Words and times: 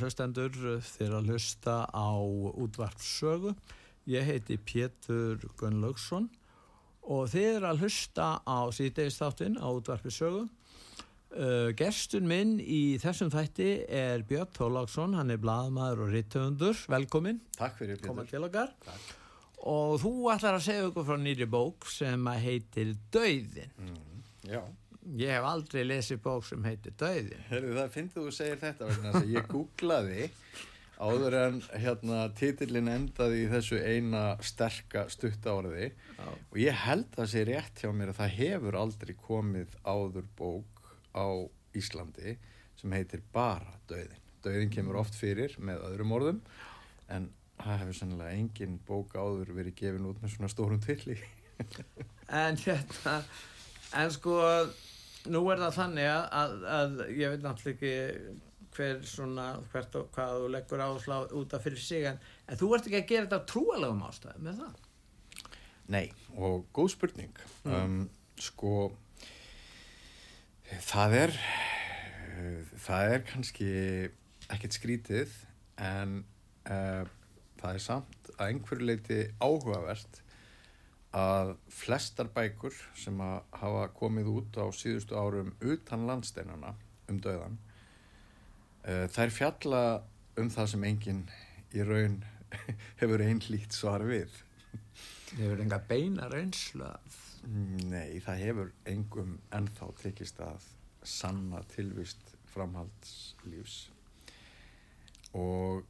Hlustendur 0.00 0.54
þeir 0.84 1.16
að 1.18 1.30
hlusta 1.32 1.74
á 1.90 2.10
útvarpsögu 2.60 3.54
ég 4.10 4.24
heiti 4.26 4.56
Pétur 4.58 5.42
Gunnlaugsson 5.60 6.28
og 7.10 7.28
þeir 7.32 7.64
að 7.68 7.84
hlusta 7.84 8.30
á 8.44 8.58
síðdegisþáttin 8.74 9.58
á 9.60 9.68
útvarpsögu 9.68 10.42
uh, 10.46 11.70
Gerstun 11.78 12.28
minn 12.30 12.58
í 12.60 12.98
þessum 13.02 13.30
þætti 13.32 13.70
er 13.88 14.24
Björn 14.28 14.52
Þóláksson 14.56 15.16
hann 15.18 15.32
er 15.34 15.40
blaðmaður 15.42 16.06
og 16.06 16.12
rittöfundur 16.16 16.84
velkomin 16.92 17.40
Takk 17.58 17.80
fyrir 17.80 18.00
koma 18.04 18.24
Pétur. 18.24 18.36
til 18.36 18.48
okkar. 18.48 18.74
Og 19.70 19.98
þú 20.00 20.12
ætlar 20.32 20.56
að 20.56 20.64
segja 20.70 20.86
okkur 20.88 21.04
frá 21.04 21.18
nýri 21.20 21.44
bók 21.50 21.84
sem 21.92 22.28
að 22.32 22.44
heitir 22.46 22.94
Dauðin 23.12 23.74
Já, 24.48 24.62
ég 25.20 25.32
hef 25.32 25.46
aldrei 25.48 25.84
lesið 25.86 26.20
bók 26.24 26.44
sem 26.48 26.64
heitir 26.66 26.94
Dauðin 27.00 27.46
Herðu, 27.48 27.76
það 27.78 27.94
finnst 27.94 28.18
þú 28.18 28.26
segir 28.34 28.60
þetta 28.60 28.90
vegna 28.90 29.12
þess 29.14 29.22
að 29.22 29.32
ég 29.34 29.48
googlaði 29.50 30.26
áður 31.00 31.36
en 31.38 31.58
hérna 31.80 32.18
titillin 32.36 32.90
endaði 32.92 33.44
í 33.46 33.48
þessu 33.48 33.80
eina 33.80 34.24
sterka 34.44 35.06
stuttáriði 35.12 35.88
og 36.20 36.58
ég 36.60 36.76
held 36.84 37.16
að 37.16 37.30
sé 37.32 37.44
rétt 37.48 37.80
hjá 37.80 37.88
mér 37.96 38.12
að 38.12 38.20
það 38.20 38.36
hefur 38.36 38.78
aldrei 38.82 39.14
komið 39.24 39.76
áður 39.88 40.28
bók 40.36 40.82
á 41.16 41.28
Íslandi 41.76 42.36
sem 42.80 42.92
heitir 42.96 43.22
bara 43.32 43.78
Dauðin. 43.88 44.20
Dauðin 44.44 44.72
kemur 44.72 45.00
oft 45.00 45.16
fyrir 45.16 45.56
með 45.60 45.84
öðrum 45.88 46.14
orðum 46.16 46.42
en 47.12 47.30
það 47.60 47.82
hefur 47.82 47.98
sennilega 47.98 48.36
engin 48.36 48.78
bók 48.88 49.16
áður 49.16 49.54
verið 49.56 49.78
gefin 49.80 50.08
út 50.10 50.20
með 50.20 50.34
svona 50.34 50.52
stórum 50.52 50.84
tilli. 50.84 51.16
en 52.44 52.60
hérna 52.60 53.16
en 53.96 54.12
sko 54.14 54.36
nú 55.30 55.42
er 55.52 55.64
það 55.64 55.76
þannig 55.78 56.10
að, 56.10 56.22
að, 56.42 56.54
að 56.76 57.00
ég 57.16 57.34
veit 57.34 57.46
náttúrulega 57.46 57.76
ekki 57.76 58.38
hver 58.70 59.00
svona 59.08 59.48
hvert 59.72 59.96
og 59.98 60.12
hvað 60.14 60.36
þú 60.36 60.52
leggur 60.54 60.84
áslá 60.84 61.16
út 61.40 61.56
af 61.56 61.64
fyrir 61.66 61.82
sig 61.82 62.06
en, 62.06 62.20
en 62.46 62.60
þú 62.60 62.70
ert 62.76 62.86
ekki 62.86 63.00
að 63.00 63.10
gera 63.10 63.26
þetta 63.26 63.40
á 63.42 63.50
trúalegum 63.50 64.06
ástæðum 64.06 64.46
með 64.46 64.62
það 64.62 64.86
Nei, 65.90 66.12
og 66.38 66.68
góð 66.70 66.92
spurning. 66.92 67.38
Um, 67.66 68.04
sko, 68.38 68.92
það 70.86 71.16
er, 71.18 71.32
það 72.78 73.14
er 73.14 73.24
kannski 73.26 73.70
ekkert 74.54 74.76
skrítið, 74.76 75.32
en 75.82 76.20
uh, 76.70 77.02
það 77.58 77.72
er 77.72 77.82
samt 77.82 78.30
að 78.36 78.52
einhverju 78.52 78.86
leiti 78.86 79.18
áhugavert 79.42 80.22
að 81.16 81.56
flestar 81.74 82.28
bækur 82.34 82.74
sem 82.94 83.18
að 83.24 83.40
hafa 83.62 83.86
komið 83.98 84.30
út 84.30 84.58
á 84.62 84.66
síðustu 84.74 85.16
árum 85.18 85.54
utan 85.60 86.06
landsteinana 86.06 86.74
um 87.10 87.18
döðan, 87.22 87.56
uh, 88.86 89.06
þær 89.10 89.34
fjalla 89.34 89.82
um 90.38 90.50
það 90.50 90.70
sem 90.74 90.86
enginn 90.86 91.24
í 91.74 91.82
raun 91.86 92.20
hefur 93.00 93.24
einlít 93.24 93.74
svar 93.74 94.06
við. 94.06 94.30
hefur 95.34 95.60
enga 95.62 95.80
beina 95.88 96.30
reynslu 96.30 96.86
af 96.86 97.18
Nei, 97.48 98.20
það 98.20 98.42
hefur 98.44 98.72
engum 98.90 99.38
ennþá 99.56 99.86
tekist 100.02 100.40
að 100.44 100.66
sanna 101.06 101.62
tilvist 101.72 102.34
framhaldslífs 102.52 103.78
og 105.38 105.86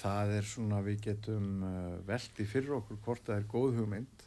það 0.00 0.34
er 0.38 0.48
svona 0.48 0.80
við 0.84 1.00
getum 1.08 1.48
uh, 1.66 1.96
velti 2.08 2.46
fyrir 2.48 2.76
okkur 2.80 3.00
hvort 3.04 3.24
það 3.26 3.40
er 3.40 3.48
góð 3.50 3.80
hugmynd 3.80 4.26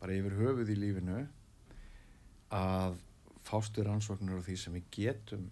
bara 0.00 0.18
yfir 0.18 0.36
höfuð 0.40 0.72
í 0.72 0.78
lífinu 0.78 1.18
að 2.52 2.96
fástu 3.46 3.84
rannsóknir 3.86 4.38
á 4.38 4.46
því 4.46 4.56
sem 4.60 4.76
við 4.76 4.88
getum 4.96 5.48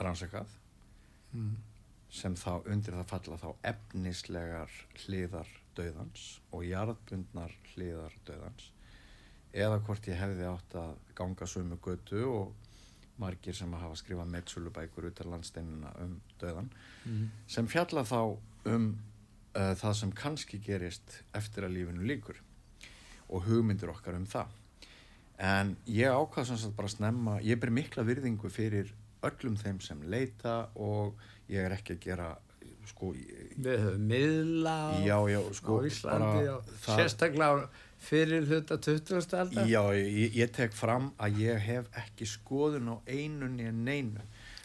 rannsakað 0.00 0.50
mm. 1.34 1.54
sem 2.20 2.36
þá 2.38 2.52
undir 2.70 2.96
það 2.98 3.10
falla 3.12 3.40
þá 3.42 3.50
efnislegar 3.72 4.78
hliðar 5.04 5.50
döðans 5.74 6.28
og 6.54 6.64
jarðbundnar 6.68 7.54
hliðar 7.74 8.14
döðans 8.26 8.70
eða 9.54 9.80
hvort 9.86 10.08
ég 10.10 10.18
hefði 10.18 10.46
átt 10.50 10.76
að 10.78 10.94
ganga 11.18 11.46
sömu 11.50 11.78
götu 11.82 12.22
og 12.26 12.63
margir 13.22 13.54
sem 13.54 13.70
að 13.76 13.84
hafa 13.84 13.98
skrifað 14.00 14.30
meðsölubækur 14.32 15.06
út 15.10 15.20
af 15.22 15.26
landsteinuna 15.30 15.92
um 16.02 16.20
döðan 16.40 16.70
Mm. 17.04 17.26
sem 17.46 17.66
fjalla 17.68 18.00
þá 18.08 18.38
um 18.66 18.86
uh, 19.54 19.74
það 19.76 19.92
sem 19.98 20.12
kannski 20.16 20.58
gerist 20.64 21.18
eftir 21.36 21.66
að 21.66 21.74
lífinu 21.76 22.06
líkur 22.08 22.38
og 23.28 23.44
hugmyndir 23.44 23.90
okkar 23.92 24.16
um 24.16 24.24
það 24.26 24.46
en 25.38 25.76
ég 25.86 26.08
ákvað 26.08 26.46
sem 26.48 26.56
sagt 26.62 26.76
bara 26.78 26.88
snemma 26.88 27.38
ég 27.44 27.60
ber 27.60 27.70
mikla 27.70 28.02
virðingu 28.08 28.48
fyrir 28.50 28.94
öllum 29.22 29.56
þeim 29.60 29.80
sem 29.84 30.00
leita 30.08 30.70
og 30.76 31.14
ég 31.50 31.60
er 31.66 31.76
ekki 31.76 31.92
að 31.98 32.00
gera 32.06 32.30
sko, 32.86 33.12
ég- 33.14 33.54
miðla 33.98 34.74
á, 34.92 35.04
já, 35.04 35.16
já, 35.28 35.40
á 35.40 35.52
sko 35.56 35.78
Íslandi 35.84 36.46
bara 36.46 36.58
það- 36.84 36.98
sérstaklega 36.98 37.52
á 37.52 37.68
fyrir 38.04 38.46
hluta 38.48 38.78
20. 38.80 39.36
aldar 39.38 39.68
Já, 39.70 39.80
ég, 39.96 40.34
ég 40.36 40.52
tek 40.54 40.74
fram 40.76 41.10
að 41.22 41.40
ég 41.44 41.62
hef 41.64 41.88
ekki 42.04 42.28
skoðun 42.28 42.92
á 42.92 42.96
einu 43.08 43.48
nýja 43.52 43.72
neinu. 43.74 44.24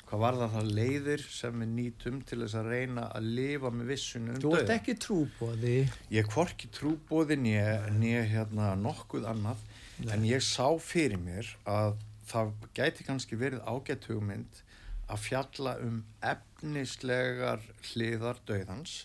Hvað 0.10 0.24
var 0.24 0.38
það 0.40 0.54
það 0.56 0.70
leiðir 0.80 1.24
sem 1.30 1.60
við 1.62 1.74
nýtum 1.76 2.22
til 2.26 2.40
þess 2.42 2.58
að 2.58 2.70
reyna 2.74 3.04
að 3.14 3.28
lifa 3.38 3.70
með 3.70 3.92
vissunum 3.94 4.32
um 4.34 4.42
þú 4.42 4.54
ert 4.58 4.72
ekki 4.74 4.96
trúbóði 5.04 5.74
Ég 6.10 6.24
er 6.24 6.32
hvorki 6.34 6.70
trúbóði 6.74 7.38
nýja, 7.44 8.24
hérna 8.32 8.72
nokkuð 8.80 9.28
annað, 9.30 9.62
en 10.10 10.26
ég 10.26 10.42
sá 10.42 10.66
fyrir 10.82 11.22
mér 11.22 11.52
að 11.70 12.00
það 12.30 12.56
gæti 12.78 13.06
kannski 13.06 13.38
verið 13.38 13.62
ágætt 13.70 14.10
hugmynd 14.10 14.64
að 15.10 15.24
fjalla 15.26 15.76
um 15.86 16.02
efnislegar 16.26 17.64
hliðar 17.92 18.42
dauðans 18.50 19.04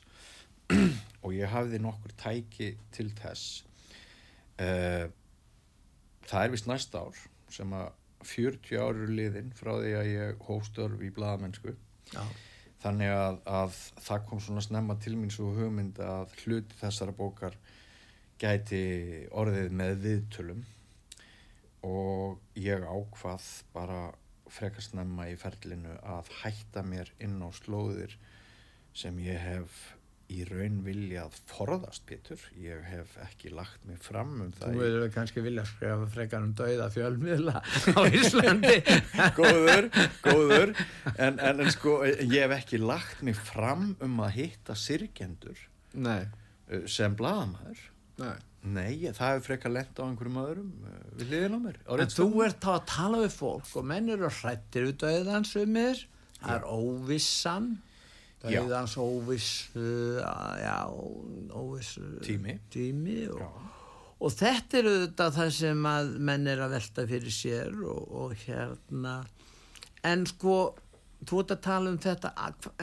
og 1.24 1.30
ég 1.36 1.52
hafði 1.52 1.80
nokkur 1.84 2.16
tæki 2.20 2.74
til 2.96 3.10
þess. 3.20 3.62
Uh, 4.54 5.10
það 6.28 6.46
er 6.46 6.52
vist 6.54 6.68
næsta 6.70 7.04
ár 7.04 7.22
sem 7.52 7.72
að 7.74 7.88
40 8.24 8.80
ár 8.80 8.94
eru 8.94 9.08
liðin 9.12 9.52
frá 9.56 9.74
því 9.76 9.94
að 9.98 10.10
ég 10.10 10.44
hóstörf 10.48 11.02
í 11.04 11.10
blaðamennsku. 11.14 11.74
Já, 12.14 12.22
þannig 12.84 13.12
að, 13.12 13.40
að 13.48 13.78
það 14.06 14.28
kom 14.28 14.42
svona 14.44 14.64
snemma 14.64 14.96
til 15.02 15.16
mín 15.18 15.32
svo 15.32 15.50
hugmynd 15.56 16.00
að 16.04 16.32
hluti 16.44 16.78
þessara 16.80 17.16
bókar 17.16 17.56
gæti 18.40 18.84
orðið 19.32 19.74
með 19.76 19.96
viðtölum. 20.04 20.62
Og 21.84 22.40
ég 22.56 22.84
ákvað 22.84 23.48
bara 23.74 24.06
frekar 24.54 24.84
snemma 24.84 25.28
í 25.28 25.36
ferlinu 25.40 25.98
að 26.06 26.30
hætta 26.40 26.84
mér 26.86 27.10
inn 27.22 27.40
á 27.42 27.48
slóðir 27.52 28.14
sem 28.96 29.16
ég 29.20 29.40
hef 29.42 29.82
í 30.32 30.44
raun 30.48 30.78
viljað 30.86 31.34
forðast, 31.50 32.04
Pétur. 32.08 32.40
Ég 32.60 32.80
hef 32.88 33.16
ekki 33.24 33.50
lagt 33.52 33.82
mig 33.88 33.98
fram 34.02 34.32
um 34.46 34.52
Þú 34.54 34.62
það. 34.62 34.78
verður 34.80 35.10
kannski 35.14 35.42
vilja 35.44 35.64
skrifa 35.68 36.08
frekar 36.14 36.46
um 36.46 36.54
dauða 36.56 36.88
fjölmiðla 36.94 37.60
á 37.60 38.00
Íslandi. 38.08 38.78
góður, 39.38 39.90
góður. 40.24 40.72
En, 41.18 41.36
en, 41.38 41.60
en 41.66 41.70
sko, 41.74 41.98
ég 42.08 42.38
hef 42.46 42.56
ekki 42.60 42.80
lagt 42.80 43.20
mig 43.26 43.36
fram 43.36 43.92
um 44.04 44.16
að 44.24 44.34
hitta 44.40 44.76
sirkjendur 44.78 45.60
Nei, 45.94 46.24
uh, 46.72 46.86
sem 46.90 47.14
blaðamæður. 47.20 47.84
nei. 48.24 48.34
Nei, 48.64 48.94
það 49.12 49.18
hefur 49.34 49.42
frekar 49.44 49.72
lent 49.74 49.98
á 50.00 50.08
einhverjum 50.08 50.36
öðrum 50.40 50.68
uh, 50.88 50.92
við 51.20 51.32
liðin 51.34 51.52
á 51.52 51.60
mér. 51.66 51.74
á 51.84 51.92
En 52.00 52.08
þú 52.14 52.28
ert 52.46 52.64
að 52.72 52.78
tala 52.88 53.18
við 53.20 53.34
fólk 53.36 53.66
og 53.76 53.84
menn 53.90 54.08
eru 54.14 54.30
hrættir 54.32 54.86
við 54.88 54.94
döðans 55.02 55.50
um 55.60 55.74
mér, 55.76 56.00
það 56.40 56.54
er 56.54 56.64
óvissan, 56.72 57.66
Já. 58.44 58.60
döðans 58.60 58.96
óviss, 59.00 59.50
uh, 59.76 60.18
já, 60.60 60.76
óviss 61.56 61.94
Tími. 62.26 62.58
tími 62.70 63.22
og, 63.32 63.60
og 64.20 64.32
þetta 64.36 64.80
eru 64.82 64.94
þetta 65.06 65.28
það 65.38 65.52
sem 65.58 65.86
að 65.88 66.10
menn 66.28 66.48
er 66.52 66.64
að 66.64 66.74
velta 66.76 67.06
fyrir 67.08 67.32
sér 67.32 67.78
og, 67.88 68.02
og 68.24 68.34
hérna, 68.44 69.14
en 70.04 70.26
sko, 70.28 70.58
þú 71.24 71.40
ert 71.44 71.54
að 71.56 71.62
tala 71.68 71.94
um 71.94 72.00
þetta, 72.04 72.34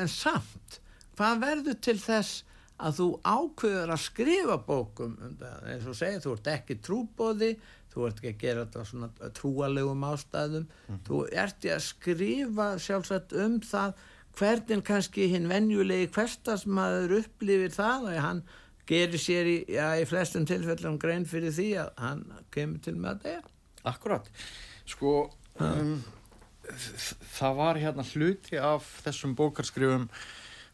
en 0.02 0.10
samt, 0.10 0.80
hvað 1.20 1.44
verður 1.46 1.78
til 1.90 2.00
þess 2.02 2.42
að 2.82 2.98
þú 2.98 3.08
ákveður 3.22 3.94
að 3.94 4.02
skrifa 4.08 4.58
bókum 4.66 5.14
um 5.22 5.36
það, 5.38 5.68
eins 5.76 5.86
og 5.92 5.98
segja, 6.00 6.24
þú 6.24 6.34
ert 6.40 6.50
ekki 6.56 6.80
trúbóði, 6.82 7.52
þú 7.92 8.08
ert 8.08 8.22
ekki 8.24 8.32
að 8.32 8.42
gera 8.42 8.64
þetta 8.66 8.86
svona 8.90 9.30
trúalegum 9.38 10.08
ástæðum, 10.10 10.66
þú 11.06 11.22
ert 11.44 11.68
í 11.68 11.74
að 11.76 11.84
skrifa 11.86 12.72
sjálfsagt 12.82 13.36
um 13.38 13.60
það 13.62 13.94
hvernig 14.38 14.84
kannski 14.88 15.28
hinn 15.32 15.50
venjulegi 15.52 16.10
hverstasmaður 16.16 17.18
upplifir 17.22 17.74
það 17.76 18.10
og 18.12 18.20
hann 18.26 18.44
gerir 18.90 19.22
sér 19.22 19.48
í, 19.48 19.58
já, 19.72 19.88
í 20.02 20.08
flestum 20.10 20.46
tilfellum 20.50 20.98
grein 21.02 21.28
fyrir 21.30 21.54
því 21.56 21.70
að 21.84 21.92
hann 22.02 22.24
kemur 22.54 22.82
til 22.84 22.98
með 23.00 23.26
þetta. 23.26 23.54
Akkurat. 23.92 24.28
Sko, 24.90 25.14
um, 25.64 25.96
það 27.38 27.58
var 27.60 27.80
hérna 27.82 28.06
hluti 28.12 28.60
af 28.62 28.88
þessum 29.06 29.36
bókarskrifum 29.38 30.08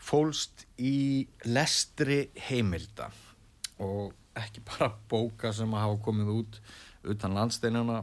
fólst 0.08 0.66
í 0.80 1.28
lestri 1.48 2.28
heimilda 2.48 3.10
og 3.84 4.14
ekki 4.38 4.62
bara 4.66 4.92
bóka 5.10 5.52
sem 5.56 5.74
að 5.74 5.86
hafa 5.86 6.04
komið 6.06 6.34
út 6.36 6.60
utan 7.08 7.36
landsteinuna 7.38 8.02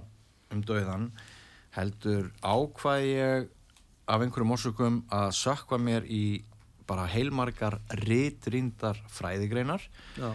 um 0.55 0.63
döðan 0.67 1.11
heldur 1.75 2.31
ákvað 2.43 3.07
ég 3.09 3.49
af 4.07 4.21
einhverjum 4.21 4.55
orsökum 4.57 4.99
að 5.13 5.31
sökva 5.39 5.79
mér 5.81 6.09
í 6.09 6.45
bara 6.89 7.07
heilmargar 7.09 7.79
ritrýndar 8.05 8.99
fræðigreinar 9.09 9.87
Já, 10.19 10.31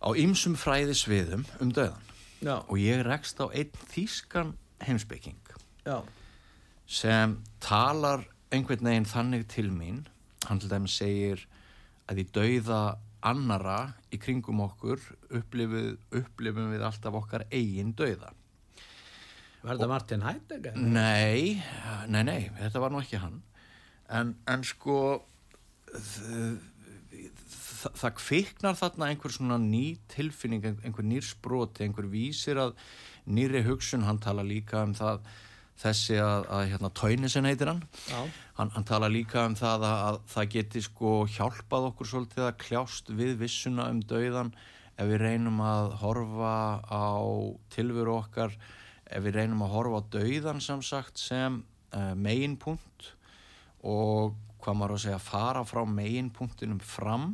á 0.00 0.08
ýmsum 0.16 0.56
fræðisviðum 0.56 1.44
um 1.60 1.72
döðan 1.76 2.10
já, 2.40 2.56
og 2.64 2.76
ég 2.80 3.04
rekst 3.04 3.40
á 3.44 3.52
einn 3.52 3.84
þýskan 3.92 4.54
heimsbygging 4.86 5.54
já, 5.84 6.00
sem 6.88 7.36
talar 7.60 8.24
einhvern 8.50 8.88
veginn 8.88 9.06
þannig 9.06 9.46
til 9.50 9.70
mín. 9.70 10.02
Hann 10.48 10.58
til 10.58 10.70
dæmis 10.72 10.96
segir 10.98 11.44
að 12.10 12.24
í 12.24 12.26
dauða 12.34 12.80
annara 13.22 13.92
í 14.10 14.18
kringum 14.18 14.62
okkur 14.64 15.02
upplifum, 15.36 16.70
við 16.72 16.84
alltaf 16.86 17.18
okkar 17.20 17.44
eigin 17.52 17.92
dauða 17.94 18.32
var 19.62 19.76
þetta 19.76 19.90
Martin 19.90 20.24
Heidegger? 20.26 20.76
nei, 20.76 21.60
nei, 22.08 22.22
nei, 22.26 22.40
þetta 22.60 22.82
var 22.82 22.94
nú 22.94 23.02
ekki 23.02 23.20
hann. 23.22 23.40
En, 24.10 24.34
en 24.50 24.64
sko 24.66 25.00
það, 27.80 27.92
það 28.00 28.16
kviknar 28.20 28.78
þarna 28.78 29.10
einhver 29.10 29.34
svona 29.34 29.60
ný 29.62 29.84
tilfinning 30.10 30.66
einhver 30.72 31.06
nýr 31.06 31.26
sproti, 31.26 31.84
einhver 31.86 32.08
vísir 32.10 32.60
að 32.60 32.74
nýri 33.30 33.62
hugsun, 33.66 34.06
hann 34.08 34.20
tala 34.22 34.44
líka 34.46 34.82
um 34.86 34.96
það 34.96 35.22
þessi 35.80 36.18
að, 36.20 36.44
að 36.52 36.66
hérna 36.74 36.90
Tóinisen 36.96 37.48
heitir 37.48 37.70
hann. 37.70 37.80
Hann, 38.58 38.72
hann 38.74 38.86
tala 38.88 39.08
líka 39.08 39.46
um 39.48 39.56
það 39.56 39.86
að, 39.88 40.02
að 40.08 40.18
það 40.34 40.50
geti 40.56 40.82
sko 40.84 41.14
hjálpað 41.36 41.88
okkur 41.92 42.10
svolítið 42.10 42.48
að 42.48 42.58
kljást 42.64 43.14
við 43.16 43.38
vissuna 43.40 43.88
um 43.92 44.02
dauðan 44.04 44.52
ef 45.00 45.08
við 45.08 45.22
reynum 45.22 45.62
að 45.64 45.94
horfa 46.02 46.54
á 46.84 47.16
tilveru 47.72 48.18
okkar 48.18 48.52
ef 49.10 49.24
við 49.24 49.40
reynum 49.40 49.64
að 49.66 49.74
horfa 49.74 50.00
á 50.00 50.10
dauðan 50.16 50.62
sem 50.64 50.82
sagt 50.86 51.20
sem 51.20 51.60
uh, 51.94 52.14
meginpunkt 52.14 53.12
og 53.86 54.36
hvað 54.60 54.76
maður 54.76 54.96
að 54.96 55.04
segja 55.06 55.22
fara 55.24 55.64
frá 55.64 55.82
meginpunktinum 55.88 56.82
fram 56.84 57.32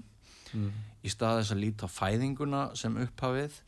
í 1.02 1.10
stað 1.10 1.40
þess 1.40 1.54
að 1.54 1.62
líta 1.64 1.88
fæðinguna 1.90 2.62
sem 2.78 2.96
upphafið 3.02 3.58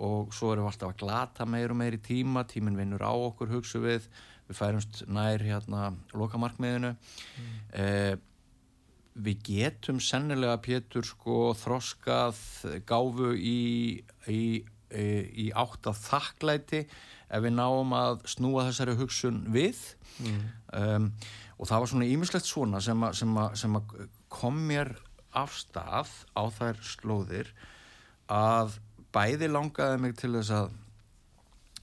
og 0.00 0.32
svo 0.32 0.52
erum 0.54 0.64
við 0.64 0.72
alltaf 0.72 0.92
að 0.92 1.00
glata 1.02 1.46
meir 1.46 1.74
og 1.74 1.80
meir 1.80 1.96
í 1.98 2.02
tíma 2.02 2.46
tíminn 2.48 2.78
vinnur 2.78 3.02
á 3.04 3.12
okkur 3.12 3.50
hugsu 3.52 3.82
við 3.82 4.06
við 4.50 4.58
færumst 4.58 5.04
nær 5.06 5.42
hérna 5.44 5.92
lokamarkmiðinu. 6.16 6.94
Eh, 7.76 8.16
við 9.20 9.44
getum 9.46 10.00
sennilega 10.02 10.58
Pétur 10.62 11.06
sko 11.06 11.52
þroskað 11.58 12.38
gáfu 12.88 13.34
í, 13.36 14.00
í, 14.30 14.42
í, 14.64 15.06
í 15.44 15.46
átt 15.54 15.90
að 15.90 16.02
þakklæti 16.06 16.84
ef 17.30 17.44
við 17.44 17.54
náum 17.56 17.94
að 17.96 18.24
snúa 18.30 18.66
þessari 18.68 18.96
hugsun 18.98 19.44
við. 19.54 19.78
Um, 20.74 21.10
og 21.60 21.68
það 21.68 21.82
var 21.82 21.90
svona 21.92 22.08
ímislegt 22.08 22.48
svona 22.48 22.80
sem 22.84 23.06
að, 23.06 23.16
sem 23.20 23.38
að, 23.40 23.54
sem 23.60 23.78
að 23.78 23.94
kom 24.32 24.60
mér 24.68 24.94
af 25.36 25.54
stað 25.54 26.12
á 26.34 26.42
þær 26.56 26.80
slóðir 26.84 27.50
að 28.30 28.78
bæði 29.14 29.50
langaði 29.50 30.00
mig 30.02 30.16
til 30.18 30.32
þess 30.36 30.54
að 30.56 30.72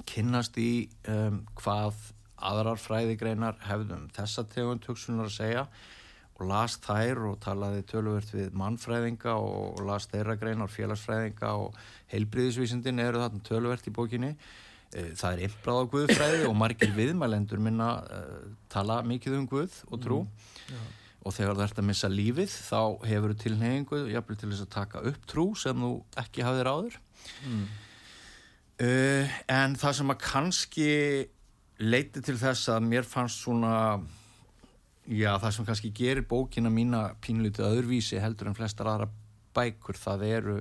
kynnast 0.07 0.57
í 0.61 0.88
um, 1.11 1.44
hvað 1.59 1.99
aðrar 2.38 2.79
fræðigreinar 2.79 3.57
hefðum 3.65 4.07
þessa 4.15 4.45
tegund 4.51 4.85
hugsunar 4.88 5.29
að 5.29 5.38
segja 5.38 5.63
og 6.38 6.45
las 6.51 6.77
þær 6.83 7.23
og 7.31 7.39
talaði 7.41 7.81
töluvert 7.89 8.29
við 8.35 8.53
mannfræðinga 8.57 9.33
og, 9.41 9.81
las 9.88 10.05
þeirra 10.11 10.38
greinar 10.38 10.69
félagsfræðinga 10.69 11.53
og 11.63 11.77
heilbriðisvísindin 12.13 13.01
eru 13.01 13.23
þarna 13.23 13.45
töluvert 13.47 13.89
í 13.89 13.94
bókinni 13.95 14.35
það 14.91 15.31
er 15.31 15.41
einbrað 15.47 15.81
á 15.81 15.89
Guðfræði 15.93 16.43
og 16.47 16.55
margir 16.57 16.93
viðmælendur 16.95 17.61
minna 17.63 17.89
uh, 18.03 18.37
tala 18.71 19.01
mikið 19.07 19.39
um 19.39 19.47
Guð 19.49 19.81
og 19.91 20.03
trú. 20.03 20.19
Og 21.27 21.33
þegar 21.35 21.57
þú 21.57 21.63
ert 21.65 21.81
að 21.81 21.87
missa 21.89 22.07
lífið 22.11 22.53
þá 22.53 22.81
hefur 23.09 23.33
þú 23.33 23.39
tilneyingu 23.41 24.03
jafnvel 24.13 24.37
til 24.39 24.51
þess 24.53 24.63
að 24.63 24.75
taka 24.77 25.01
upp 25.09 25.25
trú 25.27 25.49
sem 25.59 25.83
þú 25.83 25.91
ekki 26.23 26.45
hafðir 26.45 26.71
áður. 26.71 26.99
Uh, 28.77 29.35
en 29.51 29.75
það 29.75 29.97
sem 29.99 30.13
að 30.13 30.23
kannski 30.23 30.91
leiti 31.83 32.23
til 32.25 32.37
þess 32.39 32.71
að 32.73 32.87
mér 32.87 33.05
fannst 33.05 33.43
svona 33.43 33.99
já 35.07 35.37
það 35.39 35.53
sem 35.55 35.67
kannski 35.67 35.91
gerir 35.95 36.25
bókina 36.27 36.71
mína 36.73 37.03
pínlítið 37.23 37.67
öðruvísi 37.69 38.19
heldur 38.21 38.49
en 38.49 38.57
flestar 38.57 38.89
aðra 38.91 39.07
bækur 39.55 39.99
það 39.99 40.25
eru 40.27 40.57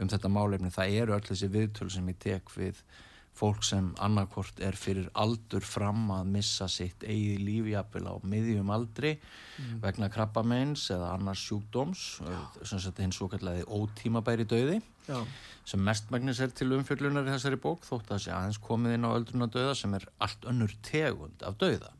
um 0.00 0.10
þetta 0.10 0.30
málefni 0.32 0.70
það 0.72 0.98
eru 1.02 1.16
öll 1.16 1.24
þessi 1.26 1.48
viðtöl 1.52 1.88
sem 1.92 2.10
ég 2.12 2.20
tek 2.22 2.52
við 2.54 2.82
fólk 3.36 3.64
sem 3.64 3.88
annarkort 4.02 4.60
er 4.60 4.76
fyrir 4.76 5.08
aldur 5.18 5.64
fram 5.64 6.10
að 6.12 6.28
missa 6.34 6.68
sitt 6.70 7.04
eigið 7.06 7.40
lífjapil 7.46 8.04
á 8.04 8.14
miðjum 8.28 8.72
aldri 8.74 9.14
vegna 9.82 10.10
krabbameins 10.12 10.84
eða 10.92 11.14
annars 11.16 11.44
sjúkdóms 11.48 12.04
sem 12.60 12.82
sagt 12.82 13.00
hins 13.00 13.16
svo 13.16 13.30
kallagi 13.32 13.64
ótímabæri 13.64 14.44
döði 14.48 14.78
já, 15.08 15.18
sem 15.64 15.80
mestmægnis 15.80 16.42
er 16.44 16.52
til 16.52 16.74
umfjöllunar 16.76 17.26
í 17.26 17.32
þessari 17.32 17.60
bók 17.64 17.88
þótt 17.88 18.10
að 18.10 18.14
það 18.14 18.22
sé 18.26 18.36
aðeins 18.36 18.62
komið 18.68 18.98
inn 18.98 19.08
á 19.08 19.16
öldruna 19.16 19.50
döða 19.56 19.74
sem 19.80 19.96
er 19.96 20.06
allt 20.22 20.48
önnur 20.52 20.76
tegund 20.84 21.48
af 21.48 21.58
döða 21.62 21.92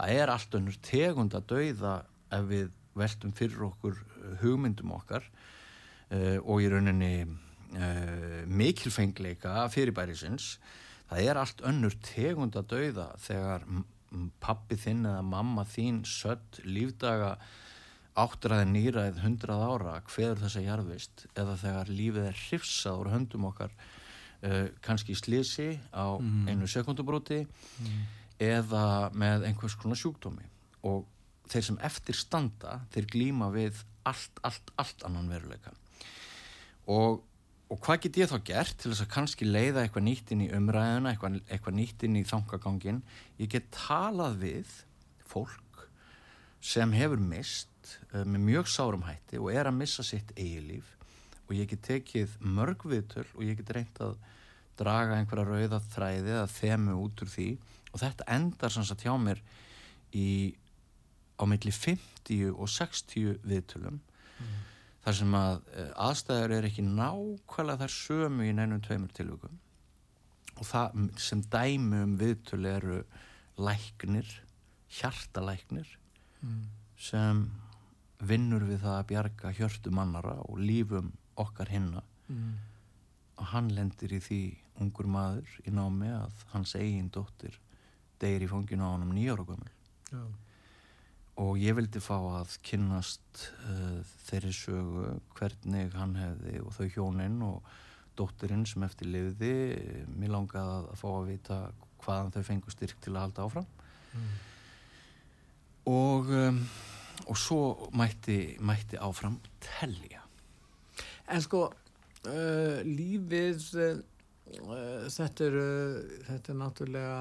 það 0.00 0.16
er 0.16 0.34
allt 0.34 0.58
önnur 0.60 0.80
tegund 0.88 1.36
af 1.36 1.48
döða 1.52 1.96
ef 2.32 2.48
við 2.48 2.72
veltum 2.96 3.36
fyrir 3.36 3.68
okkur 3.68 3.98
hugmyndum 4.40 4.96
okkar 4.96 5.24
uh, 5.26 6.38
og 6.40 6.64
í 6.64 6.70
rauninni 6.72 7.28
uh, 7.74 8.42
mikilfengleika 8.46 9.66
fyrirbærisins. 9.72 10.56
Það 11.10 11.28
er 11.30 11.40
allt 11.40 11.62
önnur 11.66 11.94
tegund 12.02 12.56
að 12.58 12.72
dauða 12.72 13.10
þegar 13.22 13.66
pabbi 14.42 14.78
þinn 14.80 15.06
eða 15.06 15.22
mamma 15.26 15.66
þín 15.68 16.02
sött 16.08 16.60
lífdaga 16.64 17.36
áttræði 18.16 18.68
nýræð 18.70 19.20
hundrað 19.20 19.64
ára 19.66 19.96
hveður 20.08 20.40
þessa 20.46 20.62
jarðvist 20.64 21.26
eða 21.36 21.56
þegar 21.60 21.90
lífið 21.92 22.28
er 22.30 22.38
hrifsað 22.46 23.02
úr 23.02 23.10
höndum 23.12 23.48
okkar 23.50 23.74
uh, 23.76 24.66
kannski 24.84 25.12
í 25.12 25.20
slisi 25.20 25.68
á 25.92 26.16
einu 26.48 26.68
sekundubróti 26.70 27.42
eða 28.42 29.10
með 29.16 29.46
einhvers 29.50 29.76
konar 29.80 30.00
sjúkdómi. 30.00 30.48
Og 30.88 31.04
þeir 31.50 31.68
sem 31.68 31.78
eftir 31.84 32.18
standa 32.18 32.80
þeir 32.94 33.08
glíma 33.12 33.50
við 33.54 33.78
allt, 34.06 34.40
allt, 34.46 34.72
allt 34.80 35.04
annan 35.06 35.30
veruleika. 35.30 35.72
Og, 36.92 37.22
og 37.66 37.80
hvað 37.82 38.02
get 38.04 38.18
ég 38.22 38.30
þá 38.30 38.36
gert 38.46 38.76
til 38.78 38.92
þess 38.92 39.04
að 39.04 39.12
kannski 39.14 39.48
leiða 39.48 39.82
eitthvað 39.82 40.06
nýtt 40.06 40.32
inn 40.34 40.44
í 40.46 40.50
umræðuna 40.54 41.12
eitthvað, 41.12 41.40
eitthvað 41.50 41.78
nýtt 41.80 42.04
inn 42.06 42.18
í 42.20 42.26
þangagangin 42.28 43.00
ég 43.40 43.50
get 43.50 43.70
talað 43.74 44.38
við 44.44 44.76
fólk 45.26 45.86
sem 46.62 46.94
hefur 46.94 47.22
mist 47.22 47.96
uh, 48.12 48.22
með 48.22 48.46
mjög 48.46 48.70
sárum 48.70 49.06
hætti 49.06 49.40
og 49.42 49.50
er 49.54 49.70
að 49.70 49.80
missa 49.80 50.06
sitt 50.06 50.30
eigilíf 50.38 50.96
og 51.46 51.54
ég 51.54 51.70
get 51.70 51.84
tekið 51.86 52.38
mörg 52.42 52.86
viðtöl 52.86 53.26
og 53.34 53.42
ég 53.46 53.58
get 53.60 53.74
reynt 53.74 54.00
að 54.02 54.16
draga 54.76 55.16
einhverja 55.16 55.46
rauða 55.46 55.80
þræði 55.94 56.32
eða 56.34 56.48
þemu 56.52 56.96
út 57.00 57.22
úr 57.24 57.30
því. 57.32 57.48
Og 57.92 58.02
þetta 58.02 58.26
endar 58.36 58.74
sem 58.74 58.84
sagt 58.86 59.06
hjá 59.06 59.14
mér 59.20 59.40
í 60.16 60.28
á 61.36 61.44
milli 61.48 61.72
50 61.72 62.52
og 62.52 62.68
60 62.72 63.40
viðtölum 63.46 64.00
þar 65.06 65.18
sem 65.20 65.36
að 65.38 65.60
uh, 65.70 65.90
aðstæður 66.08 66.56
er 66.56 66.66
ekki 66.66 66.82
nákvæmlega 66.86 67.84
þar 67.84 67.94
sömu 67.94 68.48
í 68.48 68.54
neinum 68.56 68.82
tveimur 68.82 69.14
tilvökum 69.14 69.60
og 70.56 70.66
það 70.66 70.98
sem 71.20 71.44
dæmi 71.52 72.00
um 72.02 72.16
viðtölu 72.18 72.72
eru 72.72 72.98
læknir, 73.60 74.28
hjartalæknir 74.98 75.88
mm. 76.42 76.62
sem 76.98 77.44
vinnur 78.26 78.64
við 78.66 78.82
það 78.82 78.96
að 78.98 79.08
bjarga 79.12 79.52
hjörtu 79.58 79.92
mannara 79.94 80.38
og 80.48 80.58
lífum 80.60 81.12
okkar 81.38 81.70
hinna 81.70 82.02
mm. 82.32 82.54
og 83.36 83.50
hann 83.52 83.70
lendir 83.76 84.16
í 84.16 84.20
því 84.24 84.40
ungur 84.82 85.08
maður 85.12 85.54
í 85.68 85.72
námi 85.72 86.10
að 86.16 86.44
hans 86.52 86.74
eigin 86.76 87.12
dóttir 87.12 87.60
deyir 88.20 88.46
í 88.46 88.50
fanginu 88.50 88.88
á 88.88 88.92
hann 88.94 89.06
um 89.06 89.14
nýjára 89.16 89.46
gömul 89.46 89.72
Já. 90.10 90.24
Og 91.42 91.58
ég 91.60 91.76
vildi 91.76 92.00
fá 92.00 92.16
að 92.16 92.54
kynnast 92.64 93.42
uh, 93.68 94.00
þeirri 94.28 94.52
sögu 94.56 95.08
hvernig 95.36 95.92
hann 95.96 96.14
hefði 96.16 96.62
og 96.62 96.72
þau 96.76 96.86
hjóninn 96.94 97.42
og 97.44 97.74
dóttirinn 98.16 98.64
sem 98.68 98.84
eftir 98.86 99.10
liði 99.12 99.52
mér 100.16 100.32
langaði 100.32 100.78
að 100.78 100.92
fá 100.96 101.08
að 101.10 101.28
vita 101.28 101.58
hvaðan 102.04 102.32
þau 102.32 102.44
fengu 102.48 102.72
styrk 102.72 103.02
til 103.04 103.12
að 103.14 103.26
halda 103.26 103.48
áfram. 103.48 103.72
Mm. 104.16 104.36
og 105.92 106.30
um, 106.32 106.60
og 107.26 107.36
svo 107.36 107.60
mætti, 107.96 108.56
mætti 108.60 108.96
áfram 109.00 109.36
telja. 109.60 110.22
En 111.28 111.42
sko 111.44 111.66
uh, 111.68 112.78
lífið 112.86 113.66
uh, 113.82 114.00
þetta 115.12 115.50
er 115.50 115.60
þetta 116.30 116.52
er 116.54 116.58
náttúrulega 116.62 117.20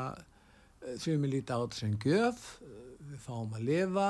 því 1.02 1.16
við 1.18 1.32
lítið 1.34 1.56
á 1.56 1.60
þetta 1.66 1.80
sem 1.82 2.00
gjöf 2.06 2.44
við 3.16 3.24
fáum 3.26 3.56
að 3.56 3.68
lifa 3.70 4.10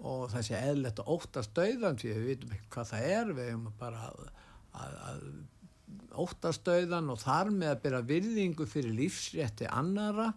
og 0.00 0.26
það 0.32 0.44
sé 0.46 0.60
eðlert 0.60 1.00
að 1.02 1.14
óttast 1.16 1.56
döðan 1.56 1.98
því 2.00 2.12
við 2.12 2.28
vitum 2.30 2.52
ekki 2.56 2.74
hvað 2.74 2.92
það 2.92 3.08
er 3.16 3.32
við 3.36 3.50
hefum 3.50 3.72
bara 3.80 4.04
að, 4.06 4.28
að, 4.80 4.94
að 5.10 5.24
óttastöðan 6.20 7.10
og 7.12 7.20
þar 7.22 7.50
með 7.54 7.72
að 7.72 7.82
byrja 7.84 8.00
virðingu 8.08 8.66
fyrir 8.68 8.96
lífsrétti 8.96 9.68
annara 9.70 10.30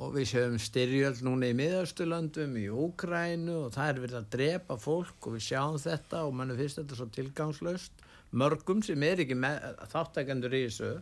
og 0.00 0.14
við 0.14 0.28
séum 0.30 0.58
styrjöld 0.62 1.22
núna 1.26 1.50
í 1.50 1.56
miðausturlandum, 1.58 2.54
í 2.56 2.68
Úkrænu 2.70 3.56
og 3.66 3.72
það 3.74 3.90
er 3.90 4.02
verið 4.04 4.18
að 4.20 4.28
drepa 4.36 4.76
fólk 4.80 5.26
og 5.26 5.36
við 5.36 5.46
sjáum 5.48 5.80
þetta 5.82 6.22
og 6.26 6.36
mann 6.36 6.54
er 6.54 6.60
fyrst 6.60 6.80
þetta 6.80 6.98
svo 6.98 7.08
tilgangslaust. 7.16 8.06
Mörgum 8.30 8.84
sem 8.86 9.02
er 9.02 9.24
ekki 9.24 9.36
þáttækandur 9.90 10.54
í 10.54 10.62
þessu 10.68 10.92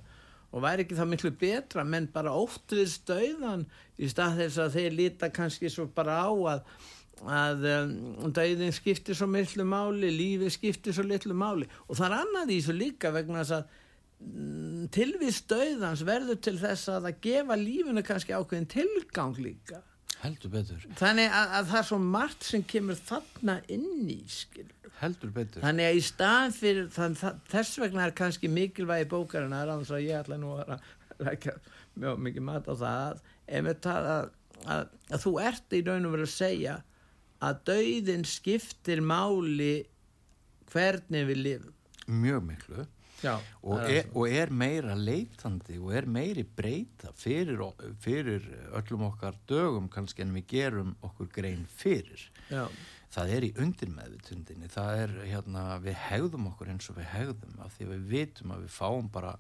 og 0.49 0.63
væri 0.65 0.85
ekki 0.85 0.97
það 0.97 1.11
miklu 1.13 1.33
betra 1.41 1.85
menn 1.85 2.09
bara 2.13 2.37
óttuðir 2.37 2.89
stöðan 2.93 3.67
í 3.99 4.09
stað 4.09 4.43
þess 4.43 4.63
að 4.65 4.79
þeir 4.79 4.97
líta 4.97 5.33
kannski 5.35 5.71
svo 5.73 5.89
bara 5.95 6.23
á 6.25 6.31
að 6.55 6.63
að 7.27 7.65
um, 7.67 8.31
dæðin 8.31 8.75
skiptir 8.75 9.17
svo 9.19 9.27
miklu 9.27 9.65
máli 9.67 10.11
lífið 10.15 10.53
skiptir 10.55 10.95
svo 10.95 11.03
litlu 11.03 11.35
máli. 11.35 11.67
Og 11.89 11.99
það 11.99 12.07
er 12.07 12.17
annað 12.21 12.53
í 12.55 12.59
þessu 12.61 12.77
líka 12.77 13.11
vegna 13.15 13.43
þess 13.43 13.57
að 13.57 13.73
mm, 14.23 14.85
tilvist 14.95 15.49
döðans 15.51 16.05
verður 16.07 16.39
til 16.47 16.55
þess 16.61 16.93
að 16.95 17.11
að 17.11 17.21
gefa 17.27 17.59
lífinu 17.59 18.05
kannski 18.07 18.37
ákveðin 18.37 18.71
tilgang 18.71 19.35
líka 19.43 19.83
heldur 20.23 20.53
betur. 20.53 20.89
Þannig 20.99 21.31
að, 21.31 21.55
að 21.59 21.71
það 21.71 21.81
er 21.81 21.89
svo 21.91 21.99
margt 22.03 22.49
sem 22.49 22.65
kemur 22.73 22.99
þarna 23.09 23.59
inn 23.73 24.11
í 24.11 24.19
skil 24.33 24.67
heldur 24.99 25.33
betur. 25.35 25.63
Þannig 25.63 25.89
að 25.89 25.99
í 25.99 26.05
staðan 26.07 26.55
fyrir 26.57 26.89
þann, 26.95 27.17
það, 27.19 27.41
þess 27.53 27.81
vegna 27.83 28.05
er 28.07 28.15
kannski 28.19 28.51
mikilvægi 28.53 29.09
bókarinn 29.13 29.55
að 29.55 29.69
ráðans 29.71 29.93
að 29.95 30.05
ég 30.07 30.19
ætla 30.23 30.39
nú 30.41 30.55
að 30.59 30.75
rækja 31.29 31.55
mjög 31.99 32.21
mikið 32.27 32.47
mat 32.49 32.71
á 32.71 32.75
það 32.75 33.23
að, 33.49 34.29
að, 34.67 34.85
að 35.13 35.25
þú 35.25 35.35
ert 35.45 35.75
í 35.79 35.83
raun 35.87 36.09
og 36.09 36.15
verið 36.17 36.29
að 36.29 36.35
segja 36.35 36.77
að 37.49 37.65
dauðin 37.71 38.27
skiptir 38.27 39.03
máli 39.05 39.73
hvernig 40.73 41.29
við 41.31 41.43
lifum. 41.45 41.75
Mjög 42.09 42.47
miklu 42.49 42.87
Já, 43.19 43.35
og, 43.63 43.81
er, 43.83 44.07
og 44.15 44.31
er 44.31 44.53
meira 44.55 44.95
leitandi 44.95 45.79
og 45.81 45.91
er 45.99 46.07
meiri 46.07 46.45
breyta 46.45 47.11
fyrir, 47.19 47.59
fyrir 47.99 48.45
öllum 48.79 49.09
okkar 49.09 49.39
dögum 49.51 49.89
kannski 49.91 50.23
en 50.23 50.37
við 50.37 50.47
gerum 50.53 50.93
okkur 51.03 51.31
grein 51.35 51.65
fyrir 51.81 52.29
Já. 52.47 52.69
það 53.15 53.33
er 53.35 53.49
í 53.49 53.51
undirmeðutundinni 53.65 54.71
það 54.71 55.03
er 55.03 55.17
hérna 55.33 55.65
við 55.83 55.99
hegðum 56.05 56.47
okkur 56.53 56.71
eins 56.75 56.91
og 56.93 57.01
við 57.01 57.11
hegðum 57.17 57.59
af 57.65 57.75
því 57.75 57.91
við 57.91 58.07
vitum 58.15 58.55
að 58.55 58.65
við 58.69 58.79
fáum 58.79 59.11
bara 59.19 59.35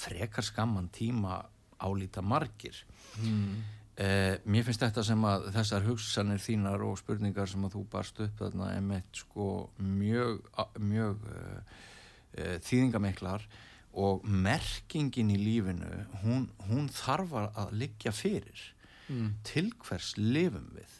frekar 0.00 0.48
skamman 0.48 0.88
tíma 0.94 1.42
álíta 1.82 2.24
margir 2.24 2.84
mm. 3.20 3.78
Eh, 4.00 4.38
mér 4.48 4.64
finnst 4.64 4.80
þetta 4.80 5.02
sem 5.04 5.24
að 5.28 5.50
þessar 5.52 5.82
hugsanir 5.84 6.40
þínar 6.40 6.80
og 6.86 6.94
spurningar 6.96 7.50
sem 7.50 7.64
að 7.66 7.74
þú 7.74 7.82
barst 7.92 8.22
upp 8.24 8.38
þarna 8.40 8.70
er 8.72 8.86
meitt 8.86 9.18
sko 9.20 9.48
mjög, 9.84 10.38
mjög 10.80 11.26
eh, 11.28 11.74
þýðingamiklar 12.34 13.44
og 13.92 14.24
merkingin 14.24 15.32
í 15.34 15.38
lífinu 15.40 15.90
hún, 16.22 16.46
hún 16.68 16.88
þarf 16.92 17.34
að 17.42 17.74
liggja 17.76 18.12
fyrir 18.16 18.62
mm. 19.12 19.28
til 19.44 19.68
hvers 19.84 20.14
lifum 20.16 20.70
við 20.76 20.98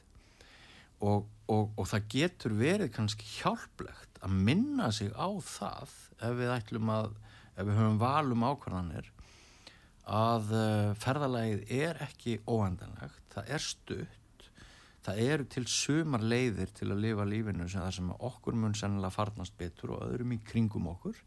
og, 1.03 1.27
og, 1.49 1.73
og 1.77 1.89
það 1.89 2.09
getur 2.13 2.57
verið 2.59 2.93
kannski 2.95 3.29
hjálplegt 3.39 4.21
að 4.23 4.37
minna 4.49 4.91
sig 4.95 5.11
á 5.17 5.29
það 5.41 5.97
ef 6.23 6.37
við 6.39 6.55
ætlum 6.55 6.93
að 6.95 7.15
ef 7.57 7.67
við 7.67 7.79
höfum 7.81 8.01
valum 8.01 8.47
ákvarðanir 8.47 9.11
að 10.13 10.53
uh, 10.57 10.93
ferðalagið 10.99 11.73
er 11.79 12.01
ekki 12.03 12.41
óandanlegt, 12.51 13.23
það 13.35 13.53
er 13.55 13.65
stutt 13.65 14.22
það 15.03 15.23
eru 15.27 15.47
til 15.51 15.65
sumar 15.71 16.23
leiðir 16.23 16.71
til 16.77 16.91
að 16.93 17.03
lifa 17.07 17.27
lífinu 17.27 17.69
sem 17.69 17.83
það 17.83 17.97
sem 17.99 18.13
okkur 18.31 18.59
mun 18.59 18.77
sennilega 18.79 19.15
farnast 19.15 19.57
betur 19.59 19.97
og 19.97 20.05
öðrum 20.07 20.37
í 20.37 20.43
kringum 20.47 20.91
okkur. 20.93 21.19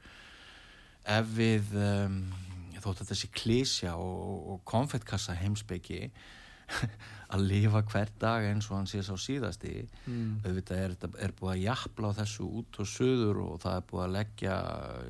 Ef 1.16 1.28
við 1.36 1.76
um, 1.78 2.22
þótt 2.86 3.04
að 3.04 3.12
þessi 3.12 3.30
klísja 3.34 3.98
og, 4.00 4.48
og 4.54 4.64
konfettkassa 4.68 5.36
heimsbyggi 5.40 6.08
að 7.36 7.44
lifa 7.46 7.82
hver 7.92 8.10
dag 8.22 8.48
eins 8.48 8.68
og 8.72 8.80
hann 8.80 8.88
sé 8.90 9.04
sá 9.06 9.14
síðasti 9.22 9.74
mm. 9.84 10.46
auðvitað 10.46 10.82
er, 10.82 10.96
er 11.28 11.34
búið 11.38 11.52
að 11.52 11.62
jafla 11.62 12.10
á 12.10 12.18
þessu 12.22 12.48
út 12.62 12.80
og 12.82 12.90
söður 12.90 13.42
og 13.44 13.60
það 13.62 13.78
er 13.78 13.86
búið 13.92 14.04
að 14.06 14.16
leggja 14.16 14.58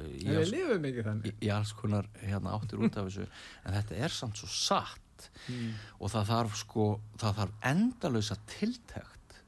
í, 0.10 0.26
alls, 0.36 0.54
í, 0.56 1.34
í 1.48 1.52
alls 1.56 1.74
konar 1.78 2.10
hérna, 2.24 2.58
áttir 2.58 2.84
út 2.84 3.00
af 3.00 3.08
þessu. 3.08 3.30
En 3.66 3.78
þetta 3.78 4.00
er 4.08 4.16
samt 4.16 4.42
svo 4.42 4.52
satt 4.52 5.05
mm. 5.50 5.72
og 6.00 6.12
það 6.14 6.32
þarf 6.32 6.58
sko 6.62 6.88
það 7.22 7.40
þarf 7.42 7.68
endalösa 7.72 8.38
tiltækt 8.50 9.40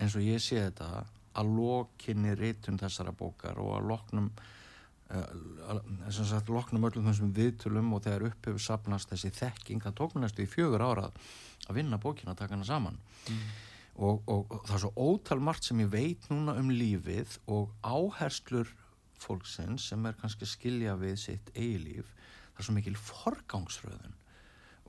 eins 0.00 0.16
og 0.18 0.26
ég 0.26 0.42
sé 0.42 0.60
þetta 0.60 1.04
að 1.34 1.54
lokinni 1.58 2.34
rítum 2.38 2.78
þessara 2.78 3.14
bókar 3.16 3.58
og 3.62 3.74
að 3.78 3.88
loknum 3.90 4.28
þess 5.14 6.20
uh, 6.22 6.36
að 6.38 6.52
loknum 6.54 6.86
öllum 6.88 7.08
þessum 7.10 7.34
viðtölum 7.36 7.92
og 7.94 8.02
þegar 8.06 8.30
upp 8.30 8.48
hefur 8.48 8.62
sapnast 8.62 9.12
þessi 9.12 9.30
þekking, 9.36 9.82
það 9.84 9.98
tók 10.00 10.14
mér 10.14 10.24
næstu 10.24 10.46
í 10.46 10.50
fjögur 10.50 10.84
árað 10.84 11.18
að 11.68 11.78
vinna 11.78 12.00
bókina 12.00 12.32
að 12.32 12.40
taka 12.40 12.56
hana 12.56 12.68
saman 12.68 12.96
mm. 13.28 13.42
og, 13.96 14.22
og, 14.24 14.48
og 14.48 14.64
það 14.64 14.74
er 14.78 14.82
svo 14.86 15.10
ótal 15.10 15.40
margt 15.44 15.68
sem 15.68 15.84
ég 15.84 15.92
veit 15.92 16.28
núna 16.32 16.56
um 16.60 16.72
lífið 16.72 17.38
og 17.52 17.74
áherslur 17.84 18.72
fólksins 19.20 19.90
sem 19.92 20.08
er 20.08 20.16
kannski 20.20 20.48
skilja 20.48 20.96
við 21.00 21.16
sitt 21.20 21.52
eigi 21.54 21.78
líf, 21.84 22.10
það 22.54 22.62
er 22.62 22.68
svo 22.68 22.76
mikil 22.78 22.96
forgangsröðun 23.00 24.18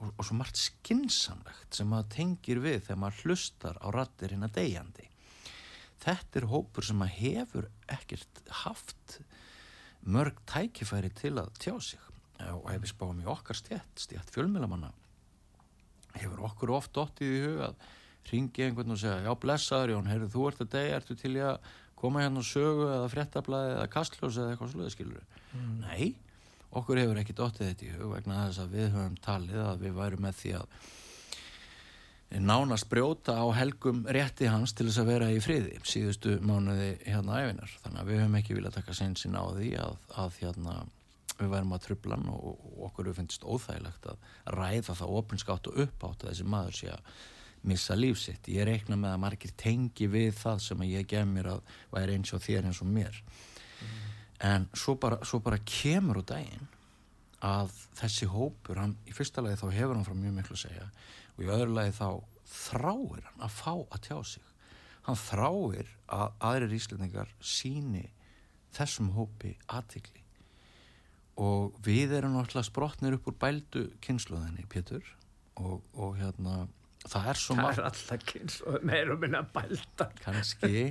og, 0.01 0.11
og 0.11 0.23
svo 0.27 0.37
margt 0.39 0.59
skinsamlegt 0.59 1.77
sem 1.77 1.89
maður 1.89 2.11
tengir 2.17 2.61
við 2.63 2.81
þegar 2.87 3.01
maður 3.03 3.21
hlustar 3.23 3.79
á 3.79 3.87
rattir 3.95 4.35
hinn 4.35 4.47
að 4.47 4.57
degjandi 4.59 5.09
þetta 6.05 6.41
er 6.41 6.49
hópur 6.51 6.85
sem 6.85 6.99
maður 6.99 7.21
hefur 7.21 7.69
ekkert 7.95 8.41
haft 8.63 9.19
mörg 10.05 10.37
tækifæri 10.49 11.09
til 11.17 11.33
að 11.41 11.53
tjá 11.57 11.73
sig. 11.81 12.01
Og 12.51 12.67
ef 12.69 12.81
við 12.83 12.91
spáum 12.91 13.21
í 13.23 13.27
okkar 13.31 13.57
stjætt 13.57 14.01
stjætt 14.03 14.33
fjölmjölamanna 14.35 14.91
hefur 16.19 16.43
okkur 16.49 16.73
oft 16.75 16.93
dottið 16.95 17.31
í 17.31 17.39
hug 17.45 17.61
að 17.69 17.87
ringi 18.31 18.65
einhvern 18.65 18.95
og 18.95 18.99
segja 18.99 19.23
já 19.23 19.31
blessaður 19.39 19.93
Jón, 19.93 20.09
heyrðu 20.09 20.29
þú 20.33 20.45
ert 20.49 20.61
að 20.65 20.71
degja, 20.75 20.99
ertu 20.99 21.17
til 21.19 21.33
að 21.45 21.71
koma 21.99 22.23
hérna 22.23 22.41
og 22.41 22.47
sögu 22.47 22.87
eða 22.89 23.09
fréttablaði 23.11 23.73
eða 23.75 23.89
kastljósi 23.95 24.41
eða 24.41 24.53
eitthvað 24.53 24.71
sluðið 24.73 24.93
skilur 24.95 25.25
mm. 25.53 25.73
nei, 25.83 26.07
okkur 26.79 27.01
hefur 27.01 27.21
ekki 27.21 27.37
dottið 27.37 27.71
þetta 27.71 27.87
í 27.87 27.95
hug 27.95 28.13
vegna 28.15 28.43
þess 28.47 28.61
að 28.63 28.77
við 28.77 28.87
höfum 28.93 29.17
talið 29.25 29.63
að 29.63 29.83
við 29.85 29.97
værum 29.99 30.25
með 30.25 30.39
því 30.41 30.53
að 30.59 30.77
nánast 32.45 32.89
brjóta 32.91 33.37
á 33.37 33.45
helgum 33.55 34.03
rétti 34.11 34.49
hans 34.51 34.73
til 34.75 34.89
þess 34.89 35.03
að 35.03 35.11
vera 35.13 35.29
í 35.31 35.39
friði 35.43 35.77
síðustu 35.87 36.39
mánuði 36.43 36.95
hérna 37.05 37.39
æfinar 37.43 37.77
þannig 37.83 38.01
að 38.01 38.09
við 38.09 38.21
höfum 38.23 38.39
ekki 38.41 38.57
viljað 38.57 38.77
taka 38.79 38.97
sensin 38.97 39.37
á 39.37 39.43
því 39.55 39.71
að, 39.79 39.97
að 40.23 40.39
hérna 40.41 40.75
við 41.35 41.51
værum 41.51 41.75
að 41.75 41.85
trublan 41.85 42.27
og, 42.31 42.43
og 42.55 42.83
okkur 42.89 43.09
við 43.09 43.17
finnst 43.21 43.45
óþægilegt 43.45 44.09
að 44.11 44.27
ræða 44.55 44.97
það 44.99 45.15
opinskátt 45.21 45.71
og 45.71 45.79
uppátt 45.85 46.23
að 46.23 46.31
þessi 46.31 46.47
maður 46.51 46.77
sé 46.79 46.91
að 46.95 47.15
missa 47.65 47.97
lífsitt. 47.97 48.47
Ég 48.51 48.67
reikna 48.67 48.97
með 48.99 49.15
að 49.15 49.21
margir 49.23 49.53
tengi 49.57 50.07
við 50.11 50.31
það 50.37 50.61
sem 50.67 50.85
ég 50.87 51.07
gef 51.09 51.27
mér 51.29 51.51
að 51.55 51.75
væri 51.93 52.17
eins 52.17 52.33
og 52.35 52.43
þér 52.45 52.69
eins 52.69 52.81
og 52.83 52.91
mér. 52.91 53.21
En 54.43 54.67
svo 54.75 54.95
bara, 54.99 55.19
svo 55.23 55.39
bara 55.43 55.61
kemur 55.63 56.21
úr 56.21 56.27
daginn 56.27 56.67
að 57.45 57.71
þessi 57.99 58.27
hópur, 58.31 58.79
hann, 58.79 58.95
í 59.05 59.13
fyrsta 59.15 59.43
lagi 59.43 59.59
þá 59.61 59.67
hefur 59.75 59.95
hann 59.95 60.07
frá 60.07 60.15
mjög 60.17 60.35
miklu 60.39 60.57
að 60.57 60.63
segja 60.65 60.89
og 61.35 61.43
í 61.43 61.51
öðru 61.51 61.75
lagi 61.75 61.95
þá 61.99 62.09
þráir 62.55 63.25
hann 63.29 63.45
að 63.45 63.55
fá 63.55 63.71
að 63.75 64.03
tjá 64.07 64.17
sig. 64.33 64.51
Hann 65.05 65.19
þráir 65.19 65.89
að 66.09 66.37
aðrir 66.49 66.77
íslendingar 66.79 67.33
síni 67.43 68.05
þessum 68.75 69.11
hópi 69.15 69.53
aðtikli 69.71 70.23
og 71.41 71.75
við 71.83 72.15
erum 72.15 72.37
náttúrulega 72.37 72.69
sprotnir 72.69 73.17
upp 73.17 73.27
úr 73.29 73.37
bældu 73.39 73.85
kynsluðinni, 74.03 74.65
Pétur 74.71 75.03
og, 75.59 75.83
og 75.93 76.15
hérna 76.19 76.65
það 77.05 77.29
er 77.31 77.39
svo 77.41 77.55
það 77.57 77.61
margt. 77.61 77.79
er 77.79 77.87
alltaf 77.89 78.25
kynns 78.31 78.57
og 78.65 78.87
meira 78.87 79.17
minna 79.21 79.41
bælta 79.55 80.07
kannski 80.23 80.87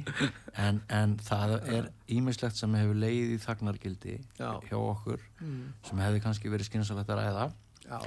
en, 0.66 0.80
en 0.88 1.16
það 1.25 1.56
er 1.78 1.90
ímislegt 2.14 2.61
sem 2.61 2.78
hefur 2.78 3.00
leið 3.02 3.35
í 3.35 3.40
þagnargildi 3.42 4.14
Já. 4.38 4.52
hjá 4.68 4.78
okkur 4.78 5.26
mm. 5.40 5.66
sem 5.88 6.06
hefði 6.06 6.25
kannski 6.25 6.52
verið 6.52 6.71
skynsalegt 6.71 7.12
að 7.12 7.23
ræða. 7.23 7.50
Já, 7.85 8.00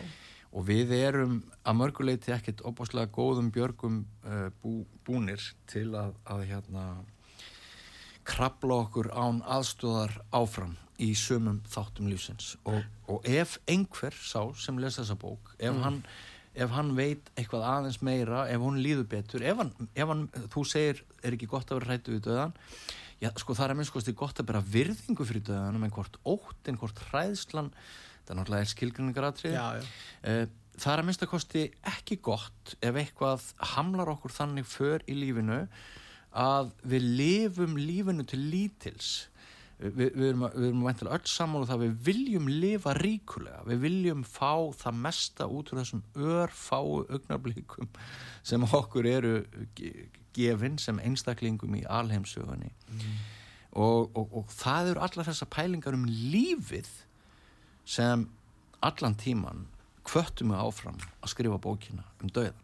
og 0.58 0.66
við 0.68 0.94
erum 0.96 1.38
að 1.68 1.78
mörguleiti 1.82 2.34
ekkert 2.34 2.64
opáslega 2.66 3.12
góðum 3.14 3.52
björgum 3.54 4.02
uh, 4.26 4.48
bú, 4.62 4.80
búnir 5.06 5.44
til 5.70 5.90
að, 5.98 6.16
að 6.26 6.44
hérna 6.52 6.88
krabla 8.28 8.82
okkur 8.86 9.12
án 9.16 9.44
aðstóðar 9.46 10.18
áfram 10.36 10.76
í 11.04 11.12
sumum 11.16 11.60
þáttum 11.70 12.10
lífsins. 12.10 12.56
Og, 12.68 12.82
og 13.12 13.28
ef 13.30 13.58
einhver 13.70 14.16
sá 14.18 14.42
sem 14.58 14.80
les 14.82 14.98
þessa 14.98 15.18
bók 15.20 15.54
ef, 15.60 15.78
hann, 15.84 16.02
ef 16.58 16.76
hann 16.76 16.94
veit 16.98 17.32
eitthvað 17.38 17.66
aðeins 17.72 18.00
meira 18.06 18.46
ef 18.52 18.64
hún 18.64 18.80
líður 18.84 19.08
betur 19.12 19.46
ef 19.46 19.62
hann, 19.62 19.74
ef 19.94 20.12
hann 20.12 20.28
þú 20.54 20.66
segir 20.68 21.04
er 21.22 21.38
ekki 21.38 21.50
gott 21.52 21.72
að 21.72 21.82
vera 21.82 21.92
hrættu 21.94 22.16
við 22.16 22.24
döðan 22.30 22.56
já 23.22 23.32
sko 23.38 23.56
það 23.58 23.66
er 23.66 23.74
að 23.74 23.80
minnst 23.82 23.96
kosti 23.96 24.14
gott 24.18 24.42
að 24.42 24.50
bera 24.52 24.64
virðingu 24.76 25.26
fyrir 25.26 25.48
döðanum 25.48 25.88
en 25.88 25.94
hvort 25.96 26.20
óttin, 26.26 26.78
hvort 26.78 27.02
hræðslan 27.10 27.72
það 28.28 28.40
náttúrulega 28.40 28.66
er 28.66 28.74
skilgruningaratrið 28.74 29.56
já, 29.56 29.68
já. 29.80 29.86
Eh, 30.28 30.48
Það 30.78 30.92
er 30.94 31.02
að 31.02 31.08
minnsta 31.08 31.26
kosti 31.26 31.62
ekki 31.90 32.20
gott 32.22 32.76
ef 32.86 32.98
eitthvað 33.02 33.46
hamlar 33.74 34.12
okkur 34.12 34.34
þannig 34.36 34.68
för 34.70 35.02
í 35.10 35.16
lífinu 35.18 35.64
að 36.38 36.70
við 36.86 37.08
lifum 37.18 37.74
lífinu 37.82 38.26
til 38.30 38.44
lítils. 38.52 39.08
Við, 39.78 40.08
við 40.18 40.24
erum, 40.32 40.44
erum 40.50 40.80
væntilega 40.88 41.20
öll 41.20 41.30
saman 41.30 41.62
og 41.62 41.68
það 41.70 41.82
við 41.84 41.92
viljum 42.08 42.48
lifa 42.50 42.96
ríkulega. 42.98 43.60
Við 43.70 43.82
viljum 43.84 44.24
fá 44.26 44.56
það 44.80 44.96
mesta 45.04 45.46
út 45.54 45.70
úr 45.70 45.82
þessum 45.84 46.02
örfáu 46.18 47.04
augnablikum 47.14 47.92
sem 48.42 48.66
okkur 48.66 49.06
eru 49.12 49.34
ge- 49.78 50.08
gefin 50.34 50.80
sem 50.82 50.98
einstaklingum 51.06 51.78
í 51.78 51.84
alheimsögunni. 51.86 52.72
Og, 53.78 54.10
og, 54.18 54.34
og 54.42 54.50
það 54.58 54.94
eru 54.96 55.06
allar 55.06 55.30
þessar 55.30 55.52
pælingar 55.54 55.94
um 55.94 56.08
lífið 56.10 56.90
sem 57.86 58.26
allan 58.82 59.16
tíman 59.20 59.68
kvöttum 60.08 60.54
við 60.56 60.64
áfram 60.66 60.98
að 61.22 61.34
skrifa 61.36 61.62
bókina 61.62 62.06
um 62.24 62.34
döða. 62.34 62.58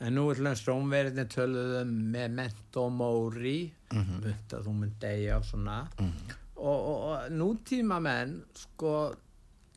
En 0.00 0.14
nú 0.14 0.24
hljóðan 0.34 0.56
strómverðin 0.58 1.28
töluðum 1.30 1.92
með 2.12 2.30
mentomóri 2.40 3.72
mm 3.92 3.98
Mhm. 3.98 4.20
-hmm. 4.22 4.34
að 4.50 4.64
þú 4.66 4.72
mynd 4.78 4.96
degja 5.00 5.36
og 5.38 5.44
svona 5.44 5.88
og, 6.56 6.78
og, 6.88 6.98
og 7.10 7.30
nútíma 7.30 8.00
menn 8.02 8.44
sko 8.54 9.14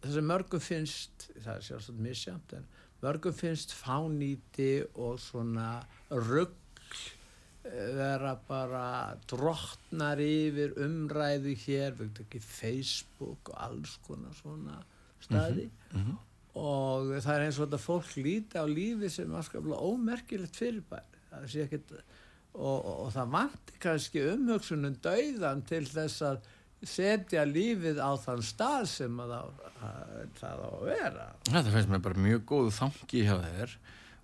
þessi 0.02 0.22
mörgum 0.22 0.60
finnst 0.60 1.30
það 1.44 1.56
er 1.56 1.62
sjálfsagt 1.62 2.00
misjant 2.00 2.54
en 2.54 2.66
mörgum 3.04 3.34
finnst 3.34 3.72
fánýti 3.74 4.86
og 4.96 5.20
svona 5.20 5.84
rugg 6.10 6.50
vera 7.98 8.36
bara 8.48 9.18
drottnar 9.28 10.18
yfir 10.24 10.74
umræðu 10.80 11.54
hér, 11.66 11.92
veitum 12.00 12.26
ekki 12.26 12.40
Facebook 12.40 13.50
og 13.50 13.56
alls 13.58 13.98
konar 14.08 14.34
svona 14.34 14.78
staði 15.20 15.70
og 16.58 17.16
það 17.22 17.34
er 17.34 17.46
eins 17.46 17.60
og 17.60 17.68
þetta 17.68 17.82
fólk 17.84 18.14
líti 18.20 18.62
á 18.62 18.66
lífi 18.70 19.12
sem 19.14 19.34
afskaplega 19.38 19.90
ómerkilegt 19.92 20.60
fyrirbæri 20.60 21.24
það 21.32 21.50
sé 21.54 21.66
ekkit 21.66 21.96
og, 21.98 22.06
og, 22.58 22.94
og 23.06 23.10
það 23.16 23.34
vanti 23.36 23.82
kannski 23.84 24.24
umhugsunum 24.34 24.98
dauðan 25.04 25.66
til 25.68 25.84
þess 25.90 26.24
að 26.26 26.40
setja 26.88 27.46
lífið 27.48 27.98
á 27.98 28.12
þann 28.22 28.44
stað 28.46 28.84
sem 28.92 29.22
að 29.22 29.32
það, 29.34 29.62
að, 29.88 30.18
það 30.38 30.60
á 30.62 30.70
að 30.70 30.84
vera 30.92 31.30
Þetta 31.48 31.72
finnst 31.74 31.94
mér 31.94 32.04
bara 32.06 32.26
mjög 32.28 32.44
góðu 32.52 32.76
þangi 32.78 33.24
hjá 33.26 33.38
þér 33.46 33.78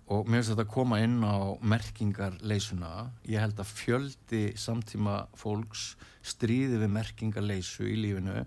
og 0.04 0.28
mér 0.28 0.40
finnst 0.42 0.52
þetta 0.52 0.66
að 0.66 0.74
koma 0.74 1.00
inn 1.00 1.16
á 1.24 1.36
merkingarleysuna. 1.64 2.92
Ég 3.24 3.40
held 3.40 3.60
að 3.62 3.72
fjöldi 3.72 4.42
samtíma 4.60 5.16
fólks 5.38 5.94
stríði 6.24 6.82
við 6.82 6.92
merkingarleysu 6.92 7.88
í 7.88 7.96
lífinu. 8.02 8.44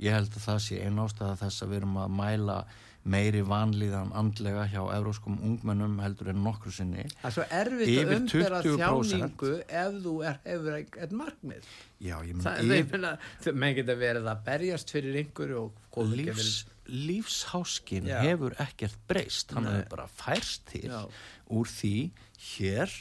Ég 0.00 0.16
held 0.16 0.36
að 0.36 0.44
það 0.44 0.60
sé 0.66 0.80
einn 0.84 1.00
ástæða 1.00 1.38
þess 1.40 1.64
að 1.64 1.72
við 1.72 1.80
erum 1.80 1.98
að 2.04 2.14
mæla 2.20 2.58
meiri 3.04 3.40
vanlíðan 3.48 4.10
andlega 4.12 4.66
hjá 4.68 4.82
evróskum 4.92 5.38
ungmennum 5.40 5.94
heldur 6.02 6.28
en 6.34 6.42
nokkru 6.44 6.70
sinni. 6.74 7.06
það 7.22 7.28
er 7.30 7.32
svo 7.36 7.44
erfitt 7.50 7.94
að 8.02 8.10
umbera 8.18 8.58
20%. 8.62 8.76
þjáningu 8.76 9.52
ef 9.68 9.94
þú 10.04 10.14
er, 10.28 10.40
hefur 10.44 10.76
eitt 10.76 11.14
markmið 11.16 11.70
Já, 12.00 12.16
ég 12.24 12.34
menn 12.34 12.44
það, 12.44 12.60
ég 12.76 12.92
meina, 12.92 13.14
þau- 13.44 13.54
menn 13.56 13.74
geta 13.78 13.96
verið 13.96 14.28
að 14.34 14.44
berjast 14.44 14.90
fyrir 14.92 15.16
einhverju 15.22 15.64
lífs, 16.12 16.66
lífsháskin 16.88 18.06
Já. 18.08 18.20
hefur 18.24 18.54
ekkert 18.60 18.96
breyst 19.08 19.52
hann 19.56 19.64
hefur 19.68 19.88
bara 19.96 20.06
færst 20.20 20.64
til 20.72 20.88
Já. 20.90 21.02
úr 21.50 21.66
því 21.72 22.10
hér 22.56 22.92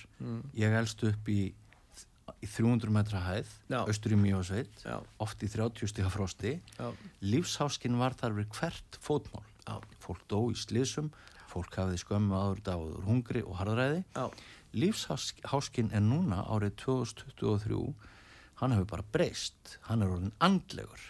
ég 0.55 0.79
elst 0.79 1.03
upp 1.03 1.27
í, 1.31 1.51
í 2.39 2.47
300 2.47 2.89
metra 2.95 3.19
hæð 3.27 3.51
Já. 3.69 3.83
austur 3.83 4.15
í 4.15 4.19
Mjósveit 4.23 4.83
oft 5.19 5.43
í 5.43 5.51
30 5.51 5.91
stiga 5.91 6.09
frosti 6.13 6.55
Já. 6.79 6.91
lífsháskin 7.21 7.99
var 7.99 8.15
þar 8.15 8.39
við 8.39 8.47
hvert 8.55 8.99
fótmál. 9.03 9.43
Fólk 10.03 10.23
dó 10.31 10.39
í 10.51 10.57
slísum 10.57 11.11
fólk 11.49 11.75
hafiði 11.79 12.01
skömmu 12.03 12.37
áður 12.37 12.59
dáður 12.67 13.05
hungri 13.07 13.41
og 13.41 13.57
harðræði. 13.59 14.03
Lífsháskin 14.77 15.89
er 15.95 16.03
núna 16.05 16.43
árið 16.45 16.75
2023 16.83 17.79
hann 18.59 18.75
hefur 18.75 18.89
bara 18.91 19.07
breyst. 19.13 19.77
Hann 19.87 20.03
er 20.03 20.13
orðin 20.13 20.35
andlegur. 20.45 21.01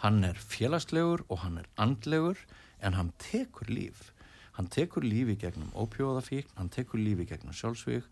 Hann 0.00 0.22
er 0.24 0.38
félagslegur 0.38 1.26
og 1.28 1.42
hann 1.42 1.58
er 1.60 1.68
andlegur 1.76 2.40
en 2.80 2.96
hann 2.96 3.12
tekur 3.20 3.68
líf. 3.68 4.12
Hann 4.56 4.70
tekur 4.72 5.04
lífi 5.04 5.36
gegnum 5.38 5.70
ópjóðafíkn, 5.76 6.56
hann 6.56 6.72
tekur 6.72 7.02
lífi 7.02 7.28
gegnum 7.28 7.54
sjálfsvík 7.54 8.08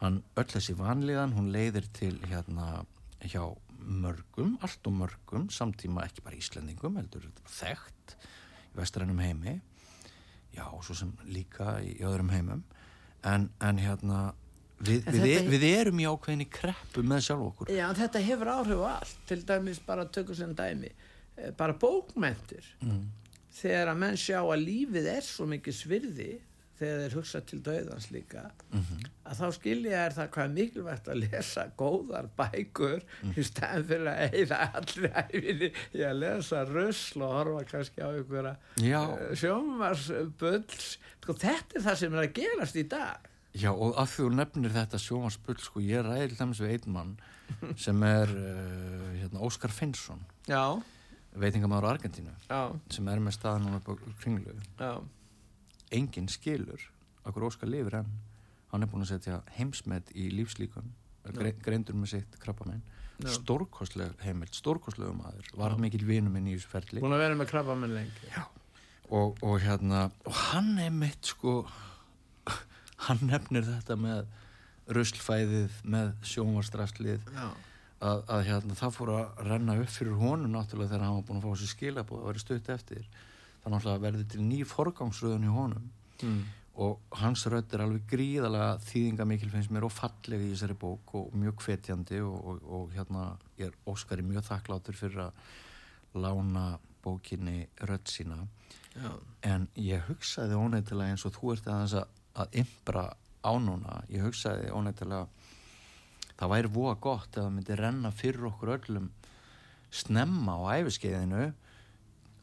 hann 0.00 0.22
öll 0.40 0.48
þessi 0.48 0.74
vanlíðan, 0.78 1.34
hún 1.36 1.50
leiðir 1.52 1.84
til 1.96 2.14
hérna 2.30 2.84
hjá 3.20 3.42
mörgum, 3.80 4.56
allt 4.64 4.86
og 4.88 4.96
mörgum 4.96 5.48
samtíma 5.52 6.06
ekki 6.06 6.24
bara 6.24 6.38
Íslendingum, 6.40 6.96
heldur 7.00 7.26
þekkt 7.48 8.16
vestrænum 8.76 9.18
heimi 9.18 9.60
já, 10.56 10.64
svo 10.82 10.94
sem 10.94 11.12
líka 11.26 11.78
í 11.84 11.96
öðrum 12.02 12.30
heimum 12.30 12.62
en, 13.24 13.48
en 13.60 13.78
hérna 13.78 14.32
við, 14.80 15.06
En 15.06 15.14
við, 15.14 15.36
þetta- 15.36 15.50
við 15.52 15.64
erum 15.80 16.00
í 16.00 16.06
ákveðinni 16.08 16.48
kreppu 16.50 17.02
með 17.04 17.24
sjálf 17.28 17.46
okkur 17.52 17.70
Já, 17.74 17.86
þetta 17.94 18.22
hefur 18.24 18.52
áhrif 18.56 18.80
á 18.82 18.88
allt, 18.98 19.16
til 19.28 19.40
dæmis 19.46 19.80
bara 19.86 20.04
tökum 20.06 20.34
sem 20.38 20.54
dæmi, 20.54 20.90
eh, 21.36 21.50
bara 21.56 21.72
bókmentir. 21.74 22.64
mm. 22.82 23.02
Þegar 23.60 23.88
að 23.92 23.98
menn 23.98 24.16
sjá 24.16 24.38
að 24.40 24.62
lífið 24.64 25.06
er 25.16 25.20
svo 25.26 25.44
mikið 25.50 25.74
svirði, 25.74 26.28
þegar 26.80 27.00
þeir 27.04 27.14
hugsa 27.18 27.40
til 27.46 27.60
döðans 27.66 28.06
líka, 28.14 28.42
Mhm. 28.72 29.00
að 29.30 29.38
þá 29.40 29.46
skilja 29.58 29.98
er 30.06 30.14
það 30.16 30.28
hvað 30.34 30.54
mikilvægt 30.56 31.08
að 31.12 31.20
lesa 31.26 31.64
góðar 31.78 32.28
bækur 32.40 33.02
í 33.36 33.44
stæðan 33.46 33.84
fyrir 33.90 34.10
að 34.10 34.36
eða 34.40 34.60
allri 34.80 35.10
æfinni 35.22 35.70
í 35.94 36.04
að 36.08 36.18
lesa 36.24 36.64
rusl 36.64 37.22
og 37.26 37.34
horfa 37.38 37.64
kannski 37.70 38.00
á 38.00 38.08
einhverja 38.10 38.56
Já. 38.80 39.02
sjómarsbulls. 39.90 40.96
Sko, 41.20 41.34
þetta 41.36 41.76
er 41.78 41.84
það 41.84 41.96
sem 42.00 42.14
er 42.16 42.24
að 42.26 42.32
gerast 42.38 42.76
í 42.80 42.86
dag. 42.88 43.26
Já, 43.54 43.70
og 43.74 43.96
að 43.98 44.12
þú 44.14 44.28
nefnir 44.38 44.70
þetta 44.74 44.98
sjómansbull, 45.02 45.58
sko, 45.58 45.80
ég 45.82 46.04
ræði 46.06 46.36
dæmis 46.38 46.60
við 46.62 46.74
einn 46.76 46.92
mann 46.94 47.16
sem 47.84 48.02
er 48.06 48.30
uh, 48.30 49.08
hérna, 49.18 49.40
Óskar 49.42 49.72
Finnsson, 49.74 50.20
Já, 50.46 50.62
veitingamæður 51.34 51.88
á 51.90 51.92
Argentínu, 51.96 52.30
já, 52.48 52.60
sem 52.94 53.08
er 53.10 53.18
með 53.22 53.34
staðan 53.36 53.66
núna 53.66 53.80
upp 53.82 53.90
á 53.90 53.94
kringlu. 54.22 54.54
já, 54.78 54.92
Engin 55.90 56.28
skilur, 56.30 56.82
okkur 57.26 57.48
Óskar 57.48 57.70
lifir 57.70 58.00
enn, 58.00 58.10
hann 58.70 58.84
er 58.84 58.90
búin 58.90 59.02
að 59.02 59.16
setja 59.16 59.40
heimsmet 59.56 60.12
í 60.14 60.28
lífslíkum, 60.34 60.92
gre 61.34 61.52
greindur 61.58 61.98
með 61.98 62.12
sitt 62.14 62.36
krabba 62.42 62.68
minn, 62.68 62.82
Já. 63.20 63.32
stórkostleg 63.36 64.14
heimild, 64.24 64.54
stórkostlegu 64.56 65.12
maður, 65.18 65.48
var 65.58 65.74
mikil 65.82 66.04
vinur 66.08 66.32
minn 66.32 66.46
í 66.48 66.54
þessu 66.56 66.70
ferli. 66.72 67.02
búin 67.02 67.16
að 67.16 67.24
vera 67.24 67.38
með 67.40 67.50
krabba 67.50 67.76
minn 67.76 67.96
lengi. 67.96 68.30
Og, 69.10 69.40
og 69.42 69.56
hérna, 69.64 70.04
og 70.24 70.36
hann 70.52 70.76
er 70.78 70.92
mitt 70.94 71.32
sko, 71.32 71.64
hann 73.08 73.26
nefnir 73.26 73.66
þetta 73.66 73.98
með 73.98 74.30
ruslfæðið, 74.94 75.82
með 75.90 76.14
sjónvarstrafslið, 76.30 77.26
Já, 77.34 77.48
að, 78.00 78.22
að 78.30 78.46
hérna, 78.48 78.78
það 78.78 78.94
fór 78.96 79.12
að 79.16 79.42
renna 79.50 79.76
upp 79.82 79.92
fyrir 79.92 80.16
honum 80.22 80.54
náttúrulega 80.54 80.94
þegar 80.94 81.04
hann 81.06 81.18
var 81.18 81.26
búin 81.28 81.42
að 81.42 81.48
fá 81.48 81.60
sér 81.60 81.72
skilabóð 81.74 82.22
að 82.22 82.30
vera 82.30 82.44
stutt 82.44 82.72
eftir. 82.76 83.10
Það 83.60 83.74
náttúrulega 83.74 84.04
verði 84.04 84.26
til 84.32 84.46
ný 84.46 84.62
forgangsröðun 84.68 85.46
í 85.46 85.52
honum. 85.54 85.92
Mm. 86.20 86.40
og 86.80 87.16
hans 87.16 87.46
rödd 87.48 87.72
er 87.74 87.82
alveg 87.84 88.04
gríðalega 88.08 88.74
þýðinga 88.84 89.24
mikil 89.28 89.48
finnst 89.52 89.72
mér 89.72 89.86
og 89.88 89.92
falleg 89.92 90.44
í 90.44 90.50
þessari 90.52 90.76
bók 90.80 91.14
og 91.18 91.34
mjög 91.36 91.64
hvetjandi 91.64 92.20
og, 92.24 92.36
og, 92.44 92.60
og 92.76 92.94
hérna 92.94 93.24
er 93.60 93.74
Óskari 93.90 94.24
mjög 94.24 94.46
þakklátur 94.46 94.96
fyrir 94.96 95.24
að 95.26 96.20
lána 96.20 96.64
bókinni 97.04 97.66
rödd 97.88 98.08
sína. 98.08 98.38
Já, 98.94 99.10
en 99.46 99.68
ég 99.78 100.06
hugsaði 100.08 100.56
óneitt,ilega 100.56 101.14
eins 101.14 101.26
og 101.28 101.34
þú 101.36 101.52
ert 101.54 101.68
aðeins 101.70 101.96
að, 102.00 102.16
að 102.42 102.56
ymbra 102.62 103.04
á 103.40 103.52
núna 103.60 104.00
ég 104.10 104.24
hugsaði 104.26 104.72
óneitt,ilega 104.74 105.26
það 106.40 106.52
væri 106.54 106.72
voða 106.74 106.96
gott 107.04 107.36
ef 107.36 107.44
það 107.44 107.52
myndi 107.56 107.78
renna 107.78 108.12
fyrir 108.16 108.48
okkur 108.50 108.74
öllum 108.78 109.10
snemma 109.94 110.56
á 110.56 110.80
æfiskeiðinu 110.80 111.50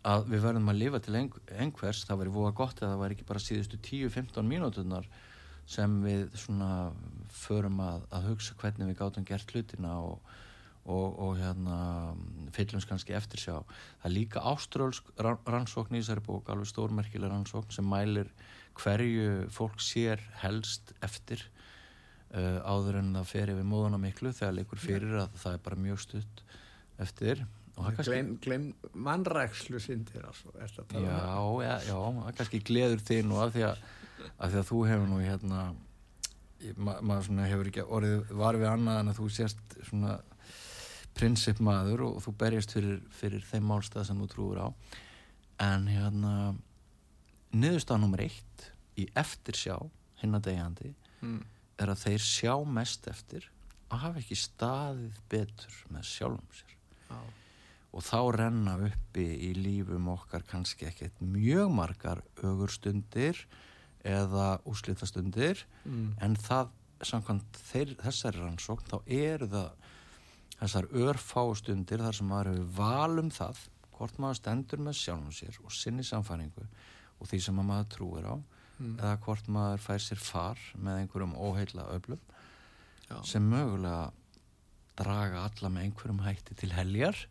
að 0.07 0.27
við 0.31 0.43
verðum 0.45 0.71
að 0.71 0.79
lifa 0.81 1.01
til 1.03 1.15
einhvers. 1.17 2.03
Það 2.07 2.21
væri 2.21 2.35
voða 2.35 2.53
gott 2.57 2.81
ef 2.81 2.87
það 2.87 3.01
væri 3.03 3.17
ekki 3.17 3.27
bara 3.27 3.43
síðustu 3.43 3.79
10-15 3.89 4.51
mínúturnar 4.51 5.07
sem 5.67 5.97
við 6.03 6.27
svona 6.39 6.71
förum 7.35 7.81
að, 7.83 8.05
að 8.15 8.29
hugsa 8.31 8.55
hvernig 8.61 8.87
við 8.87 8.99
gátum 9.01 9.25
gert 9.27 9.51
hlutina 9.51 9.97
og, 9.99 10.29
og, 10.87 11.17
og 11.25 11.33
hérna 11.41 11.79
fyllumst 12.55 12.87
kannski 12.87 13.17
eftir 13.17 13.43
sjá. 13.43 13.57
Það 13.99 14.07
er 14.09 14.15
líka 14.15 14.45
áströlsk 14.53 15.11
rannsókn 15.19 15.97
í 15.97 16.01
þessari 16.03 16.23
bók, 16.29 16.47
alveg 16.53 16.71
stórmerkileg 16.71 17.33
rannsókn 17.33 17.75
sem 17.75 17.91
mælir 17.91 18.31
hverju 18.77 19.49
fólk 19.51 19.81
sér 19.83 20.21
helst 20.43 20.93
eftir 21.03 21.43
uh, 22.31 22.63
áður 22.63 23.01
en 23.01 23.13
það 23.19 23.31
fer 23.33 23.53
yfir 23.55 23.67
móðuna 23.67 23.99
miklu 24.01 24.31
þegar 24.31 24.59
leikur 24.61 24.81
fyrir 24.81 25.19
að 25.25 25.39
það 25.41 25.57
er 25.57 25.63
bara 25.67 25.83
mjög 25.83 26.03
stutt 26.05 26.43
eftir 27.03 27.43
Gleim, 27.77 28.29
gleim 28.41 28.63
mannrækslu 28.97 29.79
sindir 29.79 30.25
um 30.25 31.03
já, 31.03 31.19
já, 31.63 31.75
já, 31.85 31.97
kannski 32.37 32.61
gleður 32.65 33.03
þig 33.05 33.27
nú 33.27 33.37
af 33.43 33.53
því 33.53 33.67
að, 33.67 33.83
af 34.37 34.53
því 34.53 34.61
að 34.61 34.69
þú 34.71 34.79
hefur 34.89 35.11
nú 35.11 35.19
hérna 35.21 35.59
maður 36.77 37.03
ma 37.05 37.17
svona 37.21 37.49
hefur 37.51 37.69
ekki 37.69 37.85
orðið 37.85 38.31
var 38.39 38.57
við 38.57 38.69
annað 38.71 39.01
en 39.01 39.11
að 39.11 39.19
þú 39.19 39.27
sést 39.35 39.77
svona 39.89 40.15
prinsipmaður 41.17 42.05
og 42.07 42.17
þú 42.25 42.33
berjast 42.41 42.73
fyrir, 42.73 42.97
fyrir 43.13 43.45
þeim 43.45 43.69
málstað 43.69 44.07
sem 44.09 44.23
þú 44.23 44.29
trúur 44.31 44.61
á 44.61 44.67
en 45.67 45.87
hérna 45.89 46.33
niðurstað 47.57 48.01
nummer 48.01 48.25
eitt 48.25 48.67
í 48.97 49.07
eftirsjá 49.17 49.77
hinn 50.21 50.37
að 50.37 50.49
degjandi 50.49 50.93
mm. 51.21 51.41
er 51.81 51.93
að 51.93 52.03
þeir 52.05 52.25
sjá 52.25 52.53
mest 52.65 53.09
eftir 53.09 53.49
að 53.87 54.03
hafa 54.03 54.21
ekki 54.21 54.37
staðið 54.37 55.19
betur 55.31 55.81
með 55.93 56.09
sjálfum 56.09 56.57
sér 56.57 56.73
ah. 57.13 57.27
Og 57.97 58.05
þá 58.05 58.19
renna 58.35 58.75
uppi 58.87 59.25
í 59.47 59.53
lífum 59.57 60.11
okkar 60.13 60.45
kannski 60.45 60.85
ekkert 60.85 61.17
mjög 61.23 61.71
margar 61.73 62.21
ögurstundir 62.45 63.39
eða 64.05 64.59
úslitastundir 64.69 65.63
mm. 65.83 66.11
en 66.21 66.35
það 66.37 66.69
samkvæmt 67.05 67.57
þeir, 67.71 67.95
þessari 68.01 68.43
rannsókn 68.43 68.91
þá 68.91 68.97
eru 69.17 69.47
það 69.49 69.87
þessar 70.57 70.87
örfástundir 71.05 72.03
þar 72.05 72.19
sem 72.19 72.29
maður 72.29 72.51
hefur 72.53 72.69
valum 72.77 73.33
það 73.33 73.63
hvort 73.97 74.21
maður 74.21 74.39
stendur 74.41 74.83
með 74.85 74.99
sjálfum 74.99 75.33
sér 75.33 75.57
og 75.63 75.73
sinni 75.73 76.05
samfæringu 76.05 76.67
og 77.17 77.29
því 77.31 77.41
sem 77.47 77.59
maður 77.59 77.89
trúir 77.95 78.29
á 78.29 78.35
mm. 78.37 78.93
eða 78.93 79.15
hvort 79.25 79.49
maður 79.53 79.83
fær 79.87 80.05
sér 80.05 80.21
far 80.21 80.61
með 80.77 81.01
einhverjum 81.01 81.33
óheila 81.33 81.89
öflum 81.97 82.21
Já. 83.07 83.17
sem 83.25 83.49
mögulega 83.49 84.11
draga 84.97 85.45
alla 85.49 85.73
með 85.73 85.89
einhverjum 85.89 86.23
hætti 86.25 86.57
til 86.61 86.73
heljar 86.77 87.25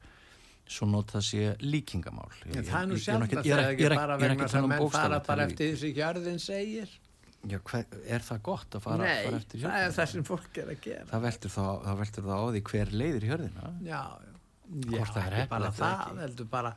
svo 0.70 0.88
nota 0.90 1.18
það 1.18 1.26
sé 1.28 1.50
líkingamál. 1.62 2.28
Ég, 2.50 2.62
það 2.66 2.78
er 2.78 2.88
nú 2.90 3.00
sjálf 3.00 3.26
að 3.26 3.42
það 3.42 3.50
er 3.56 3.72
ekki 3.72 3.90
bara 3.94 4.20
vegna 4.20 4.48
sem 4.52 4.68
menn 4.70 4.88
fara 4.92 5.20
bara 5.26 5.46
eftir 5.46 5.72
því 5.72 5.80
sem 5.82 5.96
hjörðin 5.96 6.40
segir. 6.42 6.94
Já, 7.46 7.58
hver, 7.62 7.98
er 8.10 8.24
það 8.26 8.40
gott 8.48 8.74
að 8.74 8.82
fara, 8.82 9.02
Nei, 9.06 9.26
fara 9.28 9.38
eftir 9.38 9.60
hjörðina? 9.60 9.74
Nei, 9.74 9.82
það 9.82 9.90
er 9.90 9.96
það 9.96 10.08
sem 10.12 10.24
fólk 10.26 10.58
er 10.62 10.70
að 10.72 10.80
gera. 10.86 11.08
Það 11.10 11.26
veldur 11.26 11.52
þá, 11.54 11.66
það 11.84 12.00
veldur 12.00 12.24
þá 12.26 12.32
á 12.34 12.46
því 12.46 12.62
hver 12.70 12.94
leiðir 13.02 13.26
hjörðina 13.30 13.68
Já, 13.86 14.00
já, 14.26 14.32
já 14.96 15.02
ekki 15.04 15.44
bara 15.52 15.74
það 15.76 16.22
heldur 16.24 16.48
bara 16.50 16.72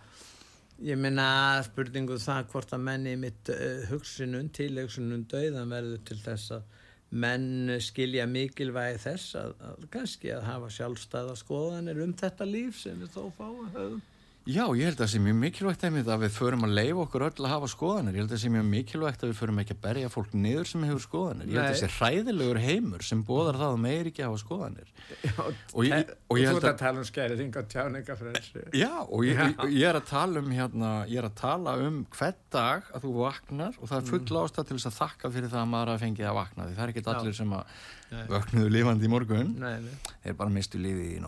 Ég 0.80 0.96
minna 0.96 1.30
spurningu 1.66 2.16
það 2.24 2.46
hvort 2.54 2.76
að 2.78 2.84
menni 2.86 3.16
mitt 3.20 3.50
uh, 3.52 3.82
hugsunum, 3.90 4.46
tilhugsunum 4.56 5.26
döiðan 5.28 5.74
verður 5.74 6.06
til 6.08 6.20
þess 6.24 6.54
að 6.56 6.79
menn 7.10 7.74
skilja 7.82 8.28
mikilvægi 8.30 9.02
þess 9.06 9.36
að, 9.40 9.56
að 9.66 9.88
kannski 9.94 10.32
að 10.36 10.46
hafa 10.46 10.70
sjálfstæða 10.76 11.36
skoðanir 11.40 12.02
um 12.06 12.14
þetta 12.14 12.46
líf 12.46 12.78
sem 12.80 13.00
við 13.02 13.16
þó 13.16 13.24
fáum 13.38 13.70
höfum. 13.74 14.02
Já, 14.50 14.64
ég 14.74 14.88
held 14.88 14.96
að 14.96 15.04
það 15.04 15.10
sé 15.12 15.20
mjög 15.22 15.36
mikilvægt 15.44 15.84
að 15.86 16.24
við 16.24 16.32
förum 16.34 16.64
að 16.66 16.72
leifa 16.74 17.04
okkur 17.04 17.22
öll 17.28 17.44
að 17.44 17.52
hafa 17.52 17.68
skoðanir. 17.70 18.16
Ég 18.16 18.22
held 18.24 18.32
að 18.32 18.34
það 18.34 18.42
sé 18.42 18.50
mjög 18.56 18.66
mikilvægt 18.70 19.22
að 19.22 19.30
við 19.30 19.38
förum 19.38 19.60
ekki 19.62 19.74
að 19.76 19.82
berja 19.84 20.10
fólk 20.10 20.32
niður 20.34 20.66
sem 20.70 20.86
hefur 20.88 21.04
skoðanir. 21.04 21.46
Ég 21.46 21.54
held 21.54 21.62
að 21.62 21.70
það 21.70 21.82
sé 21.84 21.90
hræðilegur 22.00 22.60
heimur 22.64 23.02
sem 23.06 23.22
bóðar 23.28 23.60
það 23.60 23.74
að 23.76 23.82
meir 23.84 24.10
ekki 24.10 24.24
að 24.24 24.30
hafa 24.32 24.42
skoðanir. 24.42 24.90
Já, 25.22 25.44
og 25.44 25.82
ég, 25.86 25.92
og 26.26 26.36
ég 26.40 26.46
held 26.50 26.58
að... 26.58 26.62
Þú 26.64 26.64
ert 26.64 26.72
að 26.72 26.82
tala 26.82 26.98
um 26.98 27.08
skæriðing 27.12 27.54
og 27.62 27.66
tjáningafrelsi. 27.76 28.64
Já, 28.80 28.96
og 29.06 29.22
ég, 29.28 29.38
ég, 29.70 29.86
er 29.92 29.96
að 30.00 30.06
tala 30.10 30.36
um 30.42 30.50
hérna, 30.58 30.90
ég 31.12 31.22
er 31.22 31.28
að 31.30 31.38
tala 31.44 31.72
um 31.86 32.02
hvern 32.18 32.42
dag 32.58 32.82
að 32.90 33.06
þú 33.06 33.12
vaknar 33.20 33.74
og 33.78 33.86
það 33.86 33.98
er 34.00 34.06
full 34.10 34.26
mm. 34.26 34.42
ástæð 34.42 34.66
til 34.66 34.78
þess 34.80 34.90
að 34.90 34.98
þakka 35.04 35.26
fyrir 35.38 35.54
það 35.54 35.62
að 35.62 35.72
maður 35.76 35.94
að 35.94 36.02
fengið 36.08 36.26
að 36.32 36.38
vakna. 36.42 36.66
Það 36.74 36.86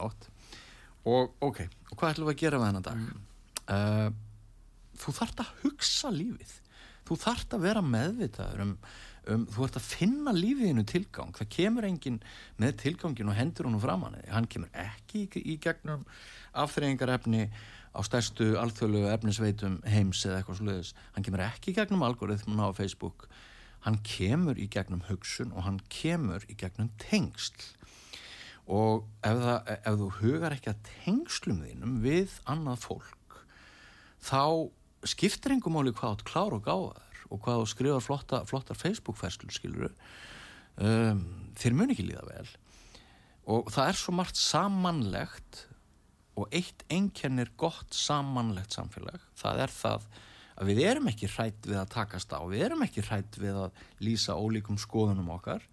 er 0.10 0.31
og 1.10 1.38
ok, 1.42 1.64
og 1.90 1.96
hvað 1.98 2.14
ætlum 2.14 2.30
við 2.30 2.36
að 2.36 2.42
gera 2.44 2.60
með 2.62 2.68
þennan 2.70 2.88
dag? 2.88 3.06
Mm. 3.06 3.22
Uh, 3.72 4.10
þú 5.02 5.14
þart 5.18 5.42
að 5.44 5.54
hugsa 5.64 6.12
lífið. 6.14 6.58
Þú 7.08 7.18
þart 7.24 7.56
að 7.56 7.66
vera 7.66 7.82
meðvitaður 7.84 8.64
um, 8.66 8.74
um, 9.26 9.46
þú 9.50 9.66
þart 9.66 9.80
að 9.80 9.88
finna 9.90 10.34
lífiðinu 10.36 10.86
tilgang. 10.88 11.34
Það 11.38 11.52
kemur 11.58 11.88
engin 11.90 12.20
með 12.62 12.78
tilgangin 12.84 13.32
og 13.32 13.38
hendur 13.38 13.70
honum 13.70 13.84
fram 13.84 14.06
hann 14.06 14.20
hann 14.30 14.50
kemur 14.52 14.72
ekki 14.78 15.26
í, 15.26 15.44
í 15.56 15.58
gegnum 15.62 16.06
afþreyingarefni 16.62 17.48
á 17.92 18.00
stærstu 18.08 18.54
alþjóðlu 18.62 19.08
efnisveitum 19.12 19.82
heims 19.90 20.22
eða 20.24 20.40
eitthvað 20.40 20.62
sluðis, 20.62 20.94
hann 21.16 21.26
kemur 21.28 21.44
ekki 21.44 21.74
í 21.74 21.76
gegnum 21.76 22.06
algoritmuna 22.08 22.70
á 22.72 22.78
Facebook. 22.78 23.28
Hann 23.82 23.98
kemur 24.06 24.60
í 24.62 24.70
gegnum 24.72 25.02
hugsun 25.10 25.52
og 25.58 25.66
hann 25.66 25.82
kemur 25.90 26.46
í 26.48 26.56
gegnum 26.56 26.92
tengsl 27.02 27.72
og 28.72 29.08
ef, 29.28 29.40
það, 29.42 29.72
ef 29.78 29.98
þú 30.00 30.10
hugar 30.22 30.56
ekki 30.56 30.72
að 30.72 30.84
tengslum 31.04 31.64
þínum 31.66 31.98
við 32.04 32.38
annað 32.50 32.86
fólk 32.86 33.40
þá 34.24 34.44
skiptir 35.08 35.56
engum 35.56 35.76
máli 35.76 35.94
hvað 35.96 36.16
átt 36.16 36.28
klár 36.30 36.56
og 36.56 36.66
gáðar 36.66 37.24
og 37.32 37.42
hvað 37.44 37.62
þú 37.62 37.70
skrifar 37.72 38.06
flotta, 38.06 38.42
flottar 38.48 38.80
Facebook-ferslur 38.80 39.56
skiluru 39.56 39.90
um, 40.78 41.24
þeir 41.58 41.78
mun 41.78 41.94
ekki 41.94 42.08
líða 42.08 42.26
vel. 42.28 42.48
Og 43.52 43.72
það 43.74 43.92
er 43.92 44.00
svo 44.00 44.16
margt 44.16 44.40
samanlegt 44.40 45.66
og 46.40 46.52
eitt 46.56 46.86
einkennir 46.92 47.52
gott 47.60 47.96
samanlegt 47.96 48.76
samfélag. 48.76 49.24
Það 49.40 49.64
er 49.66 49.74
það 49.76 50.06
að 50.62 50.70
við 50.70 50.82
erum 50.92 51.10
ekki 51.12 51.30
hrætt 51.32 51.68
við 51.68 51.80
að 51.82 51.92
takast 51.96 52.36
á 52.36 52.40
við 52.46 52.66
erum 52.68 52.86
ekki 52.86 53.04
hrætt 53.08 53.40
við 53.42 53.58
að 53.66 53.84
lýsa 54.04 54.38
ólíkum 54.38 54.80
skoðunum 54.80 55.32
okkar. 55.34 55.64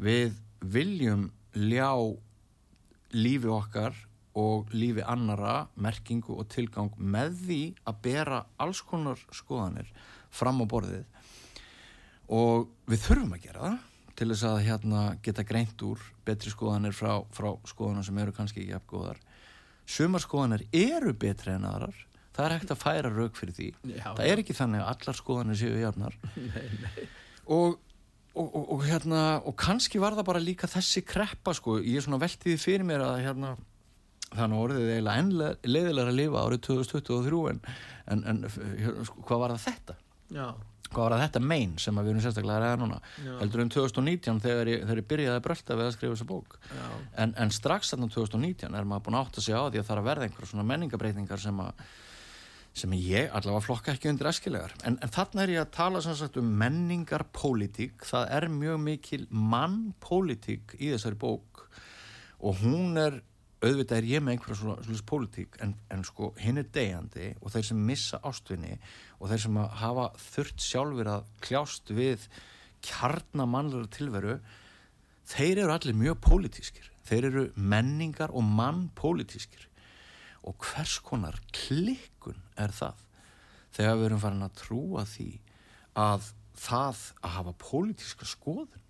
Við 0.00 0.38
viljum 0.64 1.28
ljá 1.54 1.90
lífi 3.14 3.50
okkar 3.50 3.96
og 4.34 4.72
lífi 4.74 5.04
annara, 5.06 5.68
merkingu 5.78 6.34
og 6.40 6.48
tilgang 6.50 6.94
með 6.98 7.36
því 7.44 7.62
að 7.86 8.00
bera 8.02 8.40
alls 8.58 8.82
konar 8.82 9.20
skoðanir 9.30 9.90
fram 10.34 10.62
á 10.62 10.66
borðið. 10.66 11.04
Og 12.34 12.66
við 12.90 13.04
þurfum 13.04 13.36
að 13.36 13.44
gera 13.46 13.68
það 13.68 13.78
til 14.14 14.28
þess 14.30 14.46
að 14.48 14.60
hérna, 14.68 15.04
geta 15.22 15.44
greint 15.46 15.86
úr 15.86 16.02
betri 16.26 16.50
skoðanir 16.50 16.94
frá, 16.94 17.22
frá 17.34 17.52
skoðanar 17.66 18.06
sem 18.06 18.18
eru 18.22 18.34
kannski 18.34 18.62
ekki 18.62 18.76
efgóðar 18.78 19.22
sumar 19.86 20.22
skoðanir 20.22 20.64
eru 20.72 21.12
betri 21.16 21.54
en 21.54 21.66
aðrar. 21.68 21.96
Það 22.34 22.46
er 22.46 22.54
hægt 22.56 22.72
að 22.74 22.80
færa 22.80 23.10
rauk 23.12 23.36
fyrir 23.38 23.54
því. 23.54 23.66
Já, 23.94 24.06
það 24.08 24.28
er 24.30 24.40
ekki 24.42 24.56
þannig 24.58 24.82
að 24.82 24.88
allar 24.92 25.18
skoðanir 25.18 25.58
séu 25.60 25.74
járnar 25.78 26.16
og 27.58 27.76
Og, 28.34 28.48
og, 28.48 28.64
og 28.74 28.80
hérna, 28.82 29.20
og 29.46 29.54
kannski 29.54 30.00
var 30.02 30.16
það 30.16 30.26
bara 30.26 30.42
líka 30.42 30.66
þessi 30.66 31.04
kreppa 31.06 31.52
sko, 31.54 31.76
ég 31.78 32.00
er 32.00 32.02
svona 32.02 32.18
veltiði 32.18 32.58
fyrir 32.58 32.86
mér 32.86 33.04
að 33.06 33.20
hérna 33.28 33.52
þannig 34.34 34.62
orðið 34.64 34.88
eiginlega 34.90 35.22
enn 35.22 35.32
leiðilega 35.70 36.10
að 36.10 36.18
lifa 36.18 36.44
árið 36.44 36.62
2023 36.66 37.42
en, 37.52 37.60
en, 38.10 38.22
en 38.32 38.40
hérna, 38.48 39.04
sko, 39.06 39.26
hvað 39.28 39.42
var 39.44 39.54
það 39.54 39.66
þetta? 39.68 39.96
Já. 40.34 40.46
Hvað 40.94 41.04
var 41.04 41.14
það 41.14 41.22
þetta 41.24 41.42
mein 41.52 41.76
sem 41.82 41.98
við 41.98 42.10
erum 42.12 42.24
sérstaklega 42.24 42.56
að 42.58 42.64
ræða 42.64 42.80
núna? 42.82 42.98
Já. 43.24 43.32
Heldur 43.40 43.62
um 43.64 43.70
2019 43.74 44.42
þegar 44.44 44.70
ég, 44.70 44.82
þegar 44.84 45.00
ég 45.00 45.08
byrjaði 45.12 45.38
að 45.38 45.44
brölda 45.46 45.78
við 45.78 45.86
að 45.86 45.94
skrifa 45.96 46.16
þessa 46.16 46.28
bók 46.30 46.58
en, 47.24 47.34
en 47.44 47.54
strax 47.54 47.94
þarna 47.94 48.10
2019 48.14 48.78
er 48.78 48.88
maður 48.90 49.06
búin 49.08 49.20
átt 49.20 49.38
að 49.38 49.46
segja 49.46 49.62
á 49.62 49.70
því 49.70 49.80
að 49.82 49.88
það 49.88 49.94
er 49.96 50.02
að 50.02 50.10
verða 50.10 50.28
einhverjum 50.28 50.52
svona 50.52 50.66
menningabreitingar 50.70 51.42
sem 51.42 51.62
að 51.64 51.86
sem 52.74 52.94
ég 52.98 53.30
allavega 53.30 53.62
flokka 53.62 53.92
ekki 53.94 54.10
undir 54.10 54.28
eskilegar 54.30 54.72
en, 54.86 54.96
en 54.98 55.12
þarna 55.14 55.44
er 55.44 55.52
ég 55.54 55.62
að 55.62 55.74
tala 55.76 56.02
sagt, 56.02 56.38
um 56.40 56.48
menningarpolítík 56.58 58.02
það 58.08 58.32
er 58.38 58.48
mjög 58.50 58.80
mikil 58.82 59.22
mannpolítík 59.30 60.74
í 60.80 60.90
þessari 60.94 61.20
bók. 61.20 61.68
Og 62.44 62.58
hún 62.64 62.98
er 63.00 63.22
auðvitað 63.64 63.98
er 63.98 64.08
ég 64.08 64.22
með 64.24 64.34
einhverja 64.36 64.58
svona, 64.58 64.76
svona 64.84 65.06
politík 65.08 65.58
en, 65.64 65.74
en 65.92 66.02
sko 66.06 66.30
hinn 66.40 66.60
er 66.60 66.68
degjandi 66.74 67.30
og 67.40 67.52
þeir 67.54 67.68
sem 67.70 67.84
missa 67.88 68.20
ástvinni 68.26 68.74
og 69.18 69.30
þeir 69.30 69.44
sem 69.46 69.60
hafa 69.80 70.08
þurft 70.26 70.64
sjálfur 70.64 71.10
að 71.14 71.30
kljást 71.44 71.92
við 71.96 72.26
kjarnamannlega 72.84 73.92
tilveru 73.94 74.38
þeir 75.30 75.62
eru 75.64 75.76
allir 75.76 76.00
mjög 76.02 76.20
politískir 76.26 76.90
þeir 77.08 77.28
eru 77.30 77.46
menningar 77.56 78.34
og 78.34 78.44
mannpolitískir 78.44 79.68
og 80.44 80.56
hvers 80.60 80.98
konar 81.04 81.38
klikkun 81.54 82.40
er 82.60 82.72
það? 82.74 83.02
Þegar 83.74 83.98
við 83.98 84.08
erum 84.08 84.22
farin 84.22 84.46
að 84.46 84.56
trúa 84.60 85.04
því 85.08 85.28
að 85.98 86.32
það 86.54 87.04
að 87.24 87.36
hafa 87.38 87.54
pólitíska 87.58 88.28
skoðun 88.28 88.82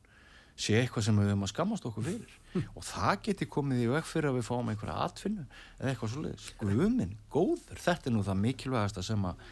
sé 0.55 0.77
eitthvað 0.79 1.09
sem 1.09 1.19
við 1.19 1.31
höfum 1.33 1.47
að 1.47 1.51
skammast 1.51 1.87
okkur 1.89 2.07
fyrir. 2.07 2.35
Og 2.79 2.85
það 2.87 3.15
geti 3.27 3.49
komið 3.51 3.81
í 3.83 3.87
veg 3.91 4.07
fyrir 4.07 4.31
að 4.31 4.37
við 4.39 4.49
fáum 4.49 4.69
einhverja 4.71 4.99
atfinnu 5.09 5.47
eða 5.81 5.91
eitthvað 5.91 6.13
svoleiðis. 6.13 6.51
Guðminn, 6.61 7.17
góður, 7.33 7.81
þetta 7.87 8.11
er 8.11 8.15
nú 8.15 8.23
það 8.27 8.43
mikilvægasta 8.45 9.03
sem 9.03 9.27
að 9.27 9.49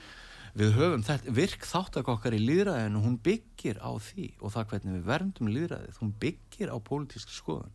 við 0.60 0.76
höfum. 0.76 1.04
Þetta, 1.08 1.34
virk 1.40 1.66
þáttak 1.66 2.12
okkar 2.12 2.36
í 2.36 2.42
líðræðinu 2.44 3.02
hún 3.02 3.18
byggir 3.24 3.82
á 3.82 3.90
því 3.98 4.28
og 4.38 4.54
það 4.54 4.68
hvernig 4.72 4.98
við 4.98 5.08
verndum 5.10 5.52
líðræðið, 5.56 6.00
hún 6.04 6.14
byggir 6.22 6.70
á 6.70 6.76
pólitísk 6.86 7.34
skoðun. 7.34 7.74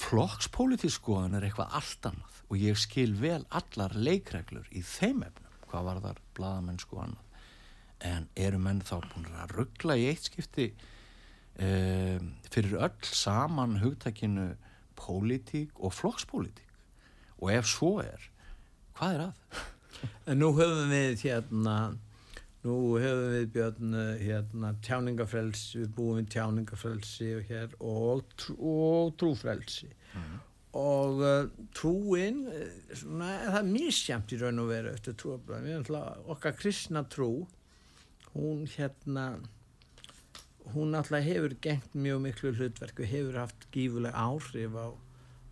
Flokkspólitísk 0.00 1.02
skoðun 1.02 1.36
er 1.36 1.50
eitthvað 1.50 1.76
allt 1.76 2.12
annað 2.12 2.39
og 2.50 2.58
ég 2.58 2.78
skil 2.78 3.14
vel 3.20 3.44
allar 3.54 3.94
leikreglur 3.94 4.66
í 4.74 4.82
þeim 4.82 5.22
efnum, 5.26 5.58
hvað 5.70 5.86
var 5.86 6.00
þar 6.06 6.22
bladamenn 6.34 6.80
sko 6.82 7.04
annað 7.04 7.30
en 8.10 8.26
eru 8.40 8.58
menn 8.60 8.80
þá 8.84 8.96
búin 9.10 9.28
að 9.42 9.54
ruggla 9.58 9.96
í 10.00 10.08
eitt 10.10 10.26
skipti 10.30 10.70
um, 11.60 12.32
fyrir 12.50 12.78
öll 12.80 13.06
saman 13.06 13.78
hugtakinu 13.82 14.54
pólitík 14.98 15.76
og 15.78 15.94
flokkspólitík 15.96 17.40
og 17.40 17.52
ef 17.54 17.68
svo 17.68 17.98
er 18.02 18.30
hvað 18.96 19.16
er 19.16 19.26
að? 19.28 19.66
En 20.30 20.40
nú 20.40 20.52
höfum 20.56 20.92
við 20.92 21.26
hérna 21.26 21.76
nú 22.64 22.76
höfum 23.00 23.34
við 23.34 23.48
björn 23.54 23.96
hérna 24.20 24.74
tjáningafrelsi 24.84 25.82
við 25.82 25.90
búum 25.96 26.20
við 26.20 26.30
tjáningafrelsi 26.36 27.30
og, 27.36 27.42
hér, 27.48 27.74
og, 27.80 28.22
trú, 28.36 28.56
og 28.60 29.14
trúfrelsi 29.20 29.90
mm. 29.90 30.38
Og 30.76 31.22
uh, 31.24 31.46
trúin 31.74 32.44
svona, 32.94 33.30
það 33.50 33.60
er 33.60 33.70
mísjamt 33.70 34.34
í 34.34 34.40
raun 34.40 34.62
og 34.62 34.68
veru 34.70 34.92
eftir 34.94 35.16
trúabræðin 35.18 35.88
okkar 36.30 36.54
kristna 36.58 37.02
trú 37.10 37.32
hún 38.34 38.66
hérna 38.70 39.40
hún 40.74 40.94
alltaf 40.94 41.24
hefur 41.24 41.54
gengt 41.62 41.94
mjög 41.94 42.20
miklu 42.26 42.52
hlutverk 42.54 43.00
og 43.02 43.10
hefur 43.10 43.38
haft 43.42 43.66
gífuleg 43.74 44.14
áhrif 44.14 44.76
á 44.78 44.88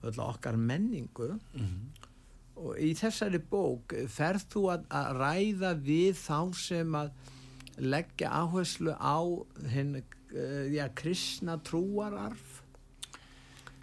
öll 0.06 0.20
okkar 0.22 0.56
menningu. 0.56 1.38
Mm 1.54 1.66
-hmm. 1.66 2.06
og 2.58 2.78
í 2.78 2.94
þessari 2.94 3.38
bók 3.38 3.94
ferð 4.08 4.44
þú 4.50 4.62
að, 4.74 4.84
að 4.90 5.16
ræða 5.22 5.74
við 5.74 6.14
þá 6.14 6.54
sem 6.54 6.94
að 6.94 7.10
leggja 7.78 8.28
áherslu 8.30 8.92
á 8.98 9.18
hinn 9.70 10.02
uh, 10.34 10.66
já, 10.66 10.88
kristna 10.94 11.58
trúararf 11.58 12.47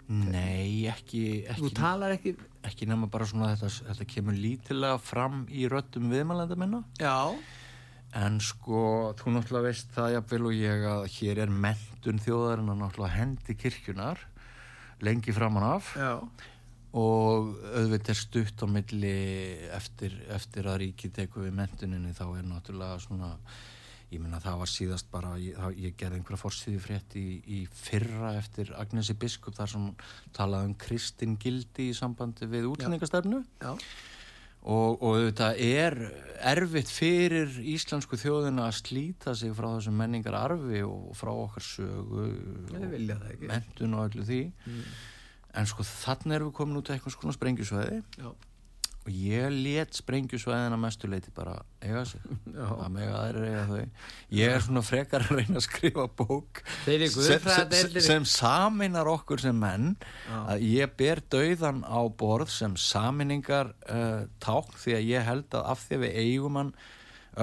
Nei, 0.06 0.86
ekki, 0.86 1.22
ekki 1.50 1.62
Þú 1.64 1.70
talar 1.74 2.14
ekki 2.14 2.36
ekki 2.66 2.86
nema 2.86 3.08
bara 3.10 3.26
svona 3.26 3.52
þetta, 3.54 3.70
þetta 3.88 4.06
kemur 4.12 4.36
lítilega 4.38 4.98
fram 5.02 5.44
í 5.50 5.66
röttum 5.70 6.10
viðmælenda 6.12 6.58
minna 6.58 6.82
Já. 7.00 7.32
En 8.16 8.38
sko, 8.40 9.12
þú 9.18 9.34
náttúrulega 9.34 9.66
veist 9.66 9.90
það 9.92 10.12
jafnvel 10.14 10.46
og 10.48 10.54
ég 10.56 10.84
að 10.88 11.06
hér 11.16 11.40
er 11.44 11.52
mentun 11.66 12.22
þjóðarinn 12.22 12.70
að 12.72 12.78
náttúrulega 12.84 13.16
hendi 13.18 13.56
kirkjunar 13.58 14.22
lengi 15.04 15.34
framann 15.36 15.66
af. 15.74 15.90
Já. 15.98 16.22
og 16.96 17.50
auðvitað 17.76 18.12
er 18.14 18.16
stutt 18.16 18.62
á 18.64 18.66
milli 18.72 19.16
eftir, 19.76 20.14
eftir 20.32 20.68
að 20.70 20.78
ríki 20.80 21.10
teku 21.12 21.42
við 21.44 21.52
mentuninni 21.58 22.14
þá 22.16 22.24
er 22.38 22.46
náttúrulega 22.48 23.02
svona, 23.02 23.34
ég 24.16 24.24
minna 24.24 24.40
það 24.42 24.58
var 24.62 24.72
síðast 24.72 25.08
bara, 25.12 25.36
ég, 25.40 25.60
ég 25.80 25.94
gerði 26.00 26.20
einhverja 26.20 26.40
fórstíði 26.40 26.82
frétt 26.82 27.16
í, 27.18 27.26
í 27.46 27.62
fyrra 27.76 28.34
eftir 28.40 28.72
Agnesi 28.80 29.16
Biskup 29.20 29.56
þar 29.56 29.72
sem 29.72 29.86
talaði 30.36 30.72
um 30.72 30.76
Kristin 30.80 31.38
Gildi 31.40 31.90
í 31.92 31.96
sambandi 31.96 32.48
við 32.50 32.70
útlendingastarfnu. 32.72 33.42
Og, 34.66 35.02
og 35.04 35.20
þetta 35.28 35.52
er 35.62 35.94
erfitt 36.50 36.90
fyrir 36.90 37.52
íslensku 37.70 38.18
þjóðina 38.18 38.64
að 38.66 38.80
slíta 38.80 39.34
sig 39.38 39.52
frá 39.54 39.68
þessum 39.76 40.00
menningar 40.00 40.34
arfi 40.40 40.80
og 40.82 41.12
frá 41.14 41.30
okkar 41.30 41.62
sögu 41.62 42.24
og 42.26 42.96
mentun 43.46 43.94
og 43.94 44.08
öllu 44.08 44.26
því 44.26 44.40
mm. 44.50 44.80
en 45.60 45.70
sko 45.70 45.86
þannig 45.86 46.40
erum 46.40 46.50
við 46.50 46.56
komin 46.58 46.80
út 46.80 46.90
eitthvað 46.90 47.14
svona 47.14 47.36
sprengjusvæði 47.36 48.00
Já. 48.18 48.32
Og 49.06 49.14
ég 49.14 49.52
let 49.54 49.94
sprengjusvæðina 49.94 50.76
mestuleiti 50.82 51.30
bara 51.34 51.54
eiga 51.78 52.02
sig. 52.10 52.22
Að 52.56 52.88
mig 52.90 53.06
að 53.06 53.14
það 53.14 53.28
er 53.28 53.38
eiga 53.44 53.62
þau. 53.68 54.08
Ég 54.34 54.54
er 54.56 54.64
svona 54.64 54.82
frekar 54.82 55.26
að 55.28 55.38
reyna 55.38 55.60
að 55.60 55.66
skrifa 55.68 56.06
bók 56.18 56.62
sem, 56.82 57.46
sem, 57.70 58.00
sem 58.08 58.26
saminar 58.26 59.10
okkur 59.12 59.44
sem 59.44 59.56
menn. 59.62 59.94
Já. 60.26 60.36
að 60.56 60.66
ég 60.66 60.98
ber 60.98 61.22
dauðan 61.30 61.84
á 61.86 62.00
borð 62.18 62.50
sem 62.56 62.74
saminningar 62.80 63.72
uh, 63.86 64.26
ták 64.42 64.74
því 64.82 64.98
að 64.98 65.08
ég 65.12 65.26
held 65.30 65.54
að 65.54 65.72
af 65.76 65.86
því 65.86 65.98
að 65.98 66.06
við 66.06 66.20
eigum 66.24 66.60
hann 66.60 66.76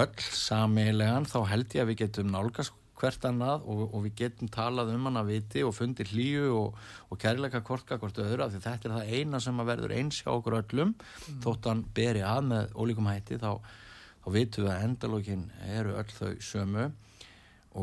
öll 0.03 0.29
samilegan 0.33 1.29
þá 1.29 1.39
held 1.53 1.75
ég 1.77 1.85
að 1.85 1.91
við 1.93 2.01
getum 2.03 2.31
nálgast 2.33 2.75
hvert 3.03 3.27
annað 3.27 3.67
og, 3.69 3.81
og 3.89 4.03
við 4.07 4.15
getum 4.23 4.49
talað 4.51 4.93
um 4.95 5.07
hann 5.09 5.19
að 5.19 5.31
viti 5.33 5.63
og 5.67 5.75
fundir 5.75 6.09
hlýju 6.09 6.49
og, 6.55 6.77
og 7.11 7.19
kærleika 7.19 7.63
korka 7.65 7.99
hvort 8.01 8.21
öðru 8.23 8.45
af 8.45 8.53
því 8.53 8.61
þetta 8.63 8.89
er 8.89 8.95
það 8.95 9.15
eina 9.17 9.41
sem 9.43 9.59
að 9.59 9.71
verður 9.73 9.95
eins 9.97 10.21
hjá 10.23 10.29
okkur 10.33 10.59
öllum. 10.61 10.93
Mm. 10.93 11.41
þótt 11.43 11.69
hann 11.69 11.83
beri 11.95 12.23
að 12.25 12.45
með 12.51 12.77
ólíkum 12.79 13.09
hætti 13.11 13.39
þá, 13.41 13.51
þá 14.23 14.29
vitum 14.37 14.67
við 14.67 14.73
að 14.73 14.85
endalókin 14.87 15.49
eru 15.73 15.97
öll 15.99 16.13
þau 16.15 16.31
sömu. 16.51 16.87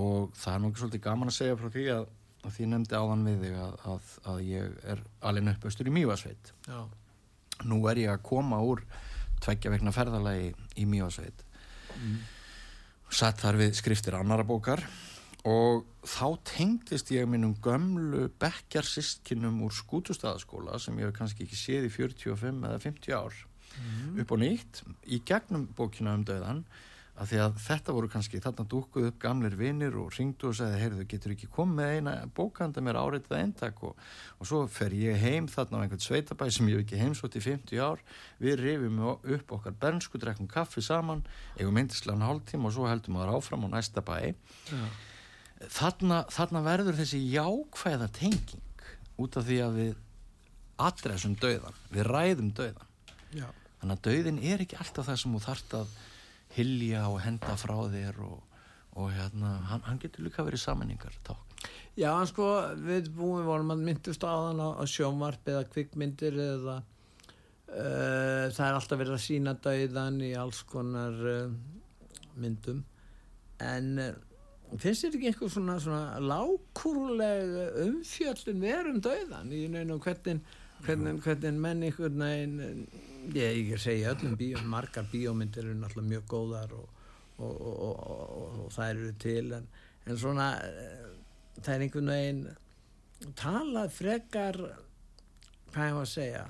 Og 0.00 0.32
það 0.38 0.54
er 0.54 0.64
nokkið 0.64 0.82
svolítið 0.84 1.04
gaman 1.04 1.30
að 1.30 1.36
segja 1.36 1.60
frá 1.60 1.70
því 1.74 1.86
að, 1.98 2.08
að 2.46 2.56
því 2.56 2.70
nefndi 2.72 2.98
áðan 2.98 3.28
við 3.28 3.44
þig 3.44 3.60
að, 3.66 3.76
að, 3.92 4.16
að 4.32 4.42
ég 4.46 4.82
er 4.94 5.04
alveg 5.28 5.54
uppöstur 5.54 5.90
í 5.90 5.94
Mývasveit 5.98 6.52
nú 7.68 7.80
er 7.90 8.00
ég 8.00 8.12
að 8.12 8.22
koma 8.24 8.60
úr 8.64 8.82
tveggja 9.44 9.72
vegna 9.72 9.92
ferðalagi 9.92 10.52
í 10.80 10.86
Mývasveit 10.88 11.44
mm. 11.96 12.18
satt 13.12 13.42
þar 13.42 13.58
við 13.60 13.76
skriftir 13.80 14.16
annara 14.16 14.46
bókar 14.48 14.84
og 15.48 15.86
þá 16.04 16.26
tengdist 16.44 17.12
ég 17.14 17.28
minnum 17.28 17.54
gömlu 17.64 18.26
bekkjarsistkinum 18.42 19.62
úr 19.64 19.72
skútustæðaskóla 19.72 20.80
sem 20.80 20.98
ég 21.00 21.08
hef 21.08 21.16
kannski 21.16 21.46
ekki 21.46 21.56
séð 21.56 21.88
í 21.88 21.94
45 21.94 22.66
eða 22.68 22.82
50 22.82 23.16
ár. 23.16 23.46
Mm. 23.70 24.16
upp 24.18 24.32
og 24.34 24.40
nýtt 24.42 24.80
í 25.06 25.20
gegnum 25.22 25.68
bókina 25.78 26.16
um 26.18 26.24
döðan 26.26 26.64
að 27.20 27.28
því 27.30 27.38
að 27.44 27.58
þetta 27.62 27.94
voru 27.94 28.08
kannski 28.10 28.40
þarna 28.42 28.64
dúkuð 28.72 29.06
upp 29.10 29.18
gamlir 29.22 29.54
vinnir 29.60 29.96
og 30.00 30.10
ringdu 30.16 30.48
og 30.48 30.56
segði 30.56 30.80
heyrðu 30.80 31.04
getur 31.08 31.34
ekki 31.34 31.50
komið 31.52 31.92
eina 31.94 32.14
bókanda 32.34 32.82
mér 32.82 32.98
áreitið 32.98 33.36
eintak? 33.36 33.82
Og, 33.86 33.98
og 34.40 34.48
svo 34.48 34.62
fer 34.72 34.96
ég 34.96 35.20
heim 35.20 35.46
þarna 35.50 35.78
á 35.78 35.82
einhvern 35.84 36.02
sveitabæ 36.02 36.48
sem 36.50 36.70
ég 36.72 36.80
hef 36.80 36.86
ekki 36.86 37.02
heimsótt 37.02 37.36
í 37.36 37.44
50 37.44 37.84
ár. 37.84 38.02
Við 38.40 38.58
rifjum 38.64 39.04
upp 39.06 39.54
okkar 39.58 39.76
bernsku 39.84 40.20
drekkum 40.20 40.48
kaffi 40.50 40.82
saman, 40.82 41.22
eigum 41.60 41.76
myndislan 41.76 42.24
hálftíma 42.24 42.70
og 42.70 42.76
svo 42.78 42.88
heldum 42.88 43.20
við 43.20 43.36
áfram 43.36 43.68
á 43.68 43.76
næsta 43.76 44.02
bæ. 44.02 44.32
Ja 44.72 44.82
þarna, 45.68 46.22
þarna 46.32 46.62
verður 46.64 47.00
þessi 47.00 47.20
jákvæða 47.34 48.10
tenging 48.16 48.84
út 49.20 49.36
af 49.36 49.48
því 49.48 49.58
að 49.64 49.80
við 49.80 49.96
adressum 50.80 51.34
döðan, 51.36 51.76
við 51.92 52.06
ræðum 52.08 52.52
döðan 52.56 52.86
Já. 53.36 53.48
þannig 53.80 53.96
að 53.96 54.06
döðin 54.06 54.40
er 54.52 54.64
ekki 54.64 54.78
alltaf 54.80 55.10
það 55.10 55.20
sem 55.22 55.34
þú 55.36 55.42
þart 55.44 55.76
að 55.80 55.98
hilja 56.56 57.02
og 57.10 57.20
henda 57.22 57.56
frá 57.60 57.76
þér 57.92 58.22
og, 58.24 58.38
og 58.96 59.12
hérna, 59.14 59.52
hann, 59.68 59.84
hann 59.86 60.00
getur 60.02 60.24
líka 60.26 60.46
verið 60.46 60.64
samanningar 60.64 61.18
ták 61.26 61.50
Já, 61.98 62.14
sko, 62.30 62.46
við 62.80 63.10
búum 63.12 63.44
vorum 63.44 63.74
að 63.74 63.84
myndust 63.84 64.24
á 64.24 64.32
þann 64.32 64.62
á 64.62 64.84
sjónvarp 64.88 65.48
eða 65.52 65.66
kvikmyndir 65.68 66.38
eða 66.40 66.76
uh, 66.80 68.46
það 68.54 68.64
er 68.66 68.78
alltaf 68.78 69.00
verið 69.00 69.16
að 69.16 69.24
sína 69.26 69.54
döðan 69.60 70.20
í 70.24 70.30
alls 70.38 70.62
konar 70.70 71.18
uh, 71.28 71.52
myndum. 72.40 72.80
En 73.60 73.90
uh, 74.00 74.14
finnst 74.78 75.04
þetta 75.04 75.18
ekki 75.18 75.30
einhver 75.30 75.52
svona, 75.52 75.76
svona 75.82 76.20
lágkúruleg 76.22 77.54
umfjöldun 77.86 78.62
verum 78.62 79.00
döðan 79.02 79.52
í 79.54 79.64
neina 79.72 79.96
hvernig, 79.98 80.42
hvernig, 80.84 81.20
hvernig 81.24 81.62
menn 81.64 81.86
einhvern 81.86 82.24
veginn 82.24 82.84
ég 83.34 83.58
ekki 83.62 83.80
segja 83.82 84.14
öllum 84.14 84.36
bíó 84.38 84.62
margar 84.70 85.08
bíómyndir 85.10 85.66
eru 85.66 85.78
náttúrulega 85.80 86.12
mjög 86.12 86.28
góðar 86.30 86.76
og, 86.76 86.86
og, 87.38 87.56
og, 87.88 88.60
og 88.66 88.70
það 88.76 88.92
eru 88.94 89.12
til 89.26 89.56
en, 89.58 89.66
en 90.06 90.20
svona 90.20 90.52
eh, 90.64 91.10
það 91.60 91.74
er 91.74 91.84
einhvern 91.86 92.14
veginn 92.14 92.44
talað 93.36 93.92
frekar 93.98 94.60
hvað 95.70 95.90
ég 95.90 95.98
var 95.98 96.06
að 96.06 96.14
segja 96.14 96.46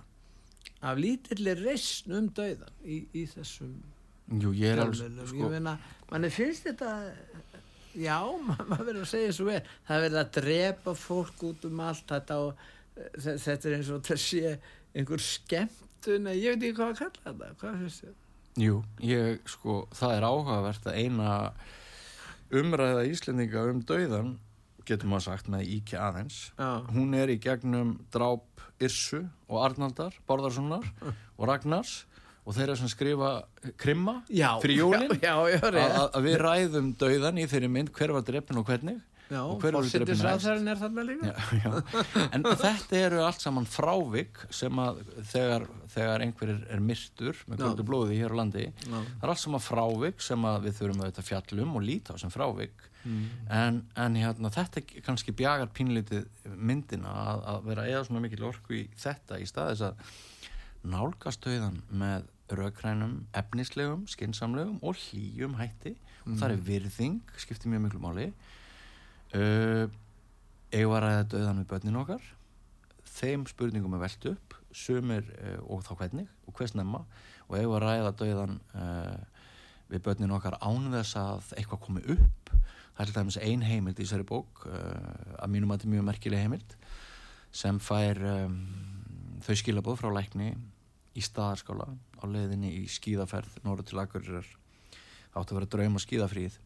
af 0.80 1.00
lítillir 1.00 1.64
reysn 1.64 2.14
um 2.16 2.28
döðan 2.37 2.85
í, 2.85 3.02
í 3.16 3.24
þessum 3.33 3.80
Jú, 4.30 4.52
ég 4.54 4.76
er 4.76 4.85
alveg 4.85 5.16
sko... 5.26 5.48
manni 6.12 6.28
finnst 6.30 6.68
þetta 6.68 6.90
já, 7.94 8.18
maður 8.46 8.87
verður 8.87 9.03
að 9.05 9.11
segja 9.12 9.33
svo 9.37 9.48
vel. 9.50 9.61
Það 9.88 10.05
verður 10.07 10.22
að 10.22 10.33
drepa 10.38 10.94
fólk 10.98 11.44
út 11.50 11.66
um 11.70 11.83
allt. 11.87 12.07
Þetta 12.11 12.38
og 12.44 12.64
þetta 13.16 13.70
er 13.70 13.76
eins 13.79 13.92
og 13.94 14.03
það 14.07 14.22
sé 14.24 14.55
einhver 14.90 15.22
skemmtun 15.24 16.31
ég 16.35 16.55
veit 16.57 16.64
ekki 16.66 16.76
hvað 16.81 16.92
að 16.94 17.00
kalla 17.05 17.24
þetta. 17.31 17.53
Hvað 17.62 17.79
finnst 17.85 18.05
þér? 18.05 18.16
Jú, 18.61 18.76
ég 19.07 19.44
sko, 19.48 19.76
það 19.94 20.16
er 20.16 20.26
áhugavert 20.26 20.88
að 20.90 20.96
eina 21.05 21.35
umræða 22.50 23.05
íslendinga 23.07 23.66
um 23.70 23.83
dauðan 23.87 24.33
getur 24.88 25.11
maður 25.12 25.26
sagt 25.29 25.50
með 25.53 25.68
Íki 25.76 25.98
aðeins. 26.00 26.38
Já. 26.59 26.83
hún 26.90 27.14
er 27.14 27.31
í 27.31 27.38
gegnum 27.38 27.92
dráp 28.11 28.64
Irsu 28.83 29.20
og 29.46 29.61
Arnaldar 29.62 30.16
Bárðarssonar 30.26 30.87
og 31.38 31.44
Ragnars 31.46 32.00
og 32.50 32.56
þeirra 32.56 32.76
sem 32.80 32.90
skrifa 32.90 33.30
krimma 33.80 34.20
já, 34.26 34.50
fyrir 34.62 34.82
jólinn 34.82 35.14
að 35.20 36.18
við 36.26 36.40
ræðum 36.42 36.90
dauðan 36.98 37.38
í 37.38 37.46
þeirri 37.50 37.70
mynd 37.70 37.94
hver 37.94 38.16
var 38.16 38.26
drefn 38.26 38.60
og 38.60 38.66
hvernig? 38.68 38.98
Já, 39.30 39.44
og 39.44 39.60
hver 39.62 39.76
verður 39.76 40.02
drefin 40.02 40.24
næst 40.26 40.48
en 42.34 42.46
þetta 42.48 42.98
eru 42.98 43.20
allt 43.22 43.44
saman 43.44 43.68
frávik 43.70 44.40
sem 44.50 44.80
að 44.82 44.98
þegar, 45.30 45.66
þegar 45.92 46.24
einhver 46.24 46.50
er, 46.56 46.82
myrtur 46.82 47.38
með 47.46 47.62
kvöldu 47.62 47.86
blóði 47.86 48.18
hér 48.18 48.34
á 48.34 48.40
landi 48.40 48.64
Já. 48.66 48.96
það 48.96 49.22
er 49.22 49.34
allt 49.34 49.42
saman 49.44 49.62
frávik 49.62 50.24
sem 50.26 50.48
að 50.50 50.66
við 50.66 50.80
þurfum 50.80 51.04
að 51.06 51.22
fjalla 51.28 51.66
um 51.66 51.78
og 51.78 51.86
líta 51.86 52.16
á 52.16 52.22
sem 52.22 52.32
frávik. 52.34 52.88
Mm. 53.00 53.28
en, 53.56 53.78
en 53.96 54.16
hérna, 54.18 54.50
þetta 54.52 54.82
kannski 55.06 55.32
bjagar 55.32 55.70
pínlítið 55.72 56.26
myndina 56.52 57.14
að, 57.30 57.46
að 57.54 57.70
vera 57.70 57.86
eða 57.88 58.02
svona 58.10 58.20
mikil 58.26 58.42
orku 58.50 58.76
í 58.76 58.82
þetta 59.00 59.38
í 59.40 59.46
staðis 59.48 59.86
að 59.86 60.02
nálgast 60.90 61.46
auðan 61.48 61.80
með 61.88 62.28
raukrænum, 62.58 63.14
efnislegum, 63.36 64.06
skinsamlegum 64.10 64.78
og 64.82 64.96
hlýjum 64.98 65.56
hætti. 65.58 65.94
Og 66.26 66.36
það 66.40 66.54
er 66.54 66.64
virðing, 66.66 67.20
skiptir 67.40 67.72
mjög 67.72 67.86
miklu 67.86 68.02
máli. 68.02 68.26
Uh, 69.34 69.86
eigum 70.74 70.96
að 70.96 71.04
ræða 71.06 71.26
döðan 71.34 71.62
við 71.62 71.68
börnin 71.72 72.00
okkar. 72.00 72.24
Þeim 73.10 73.46
spurningum 73.50 73.94
er 73.96 74.04
velt 74.04 74.26
upp 74.32 74.56
sumir 74.74 75.26
uh, 75.38 75.58
og 75.70 75.84
þá 75.86 75.92
hvernig 76.02 76.28
og 76.46 76.54
hvers 76.58 76.76
nefna 76.78 77.04
og 77.48 77.56
eigum 77.58 77.76
að 77.78 77.84
ræða 77.86 78.16
döðan 78.20 78.58
uh, 78.74 79.46
við 79.90 80.04
börnin 80.06 80.34
okkar 80.34 80.58
án 80.62 80.90
þess 80.94 81.18
að 81.18 81.54
eitthvað 81.56 81.84
komi 81.86 82.04
upp. 82.14 82.52
Það 82.94 83.04
er 83.04 83.10
til 83.10 83.16
dæmis 83.16 83.40
ein 83.40 83.62
heimild 83.64 83.98
í 83.98 84.04
þessari 84.04 84.26
bók 84.28 84.66
að 84.66 85.48
mínum 85.48 85.70
að 85.70 85.78
þetta 85.78 85.86
er 85.88 85.92
mjög 85.94 86.04
merkileg 86.04 86.42
heimild 86.44 86.74
sem 87.50 87.78
fær 87.82 88.18
um, 88.28 88.58
þau 89.42 89.56
skilabóð 89.58 90.02
frá 90.02 90.10
lækni 90.14 90.52
í 91.16 91.24
staðarskála 91.24 91.88
á 92.20 92.24
leiðinni 92.28 92.72
í 92.80 92.85
skíðaferð 92.90 93.61
norður 93.64 93.88
til 93.88 94.00
Akureyrar. 94.02 94.48
Átti 95.30 95.54
að 95.54 95.59
vera 95.61 95.70
drauma 95.74 96.02
skíðafríð. 96.02 96.59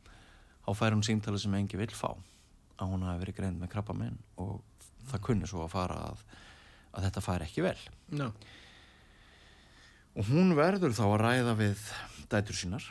Þá 0.64 0.70
fær 0.78 0.96
hún 0.96 1.04
símtali 1.06 1.40
sem 1.40 1.54
engi 1.58 1.78
vill 1.80 1.92
fá 1.94 2.10
að 2.14 2.90
hún 2.90 3.06
hafi 3.06 3.22
verið 3.22 3.38
greind 3.38 3.60
með 3.60 3.70
krabba 3.74 3.94
minn 3.96 4.16
og 4.40 4.62
það 5.10 5.24
kunni 5.28 5.48
svo 5.48 5.62
að 5.64 5.74
fara 5.74 5.98
að, 6.08 6.22
að 6.96 7.06
þetta 7.06 7.24
fær 7.24 7.44
ekki 7.46 7.64
vel. 7.66 7.78
Já. 8.14 8.28
og 10.14 10.28
hún 10.30 10.54
verður 10.58 10.94
þá 10.96 11.04
að 11.06 11.20
ræða 11.22 11.54
við 11.58 11.84
dætur 12.32 12.58
sínar 12.58 12.88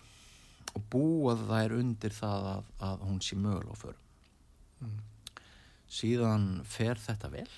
og 0.73 0.87
búa 0.91 1.35
þær 1.39 1.75
undir 1.79 2.15
það 2.15 2.47
að, 2.53 2.71
að 2.87 3.05
hún 3.09 3.19
sé 3.23 3.37
mögulega 3.39 3.75
á 3.75 3.83
förum. 3.83 4.95
Síðan 5.93 6.47
fer 6.65 6.99
þetta 6.99 7.29
vel 7.33 7.49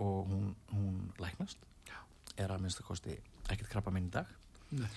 og 0.00 0.30
hún, 0.30 0.54
hún 0.70 1.00
læknast. 1.20 1.58
Er 2.40 2.52
að 2.54 2.62
minnsta 2.62 2.84
kosti 2.86 3.18
ekkert 3.54 3.72
krabba 3.72 3.94
minn 3.94 4.08
í 4.10 4.14
dag. 4.14 4.30
Nei. 4.70 4.90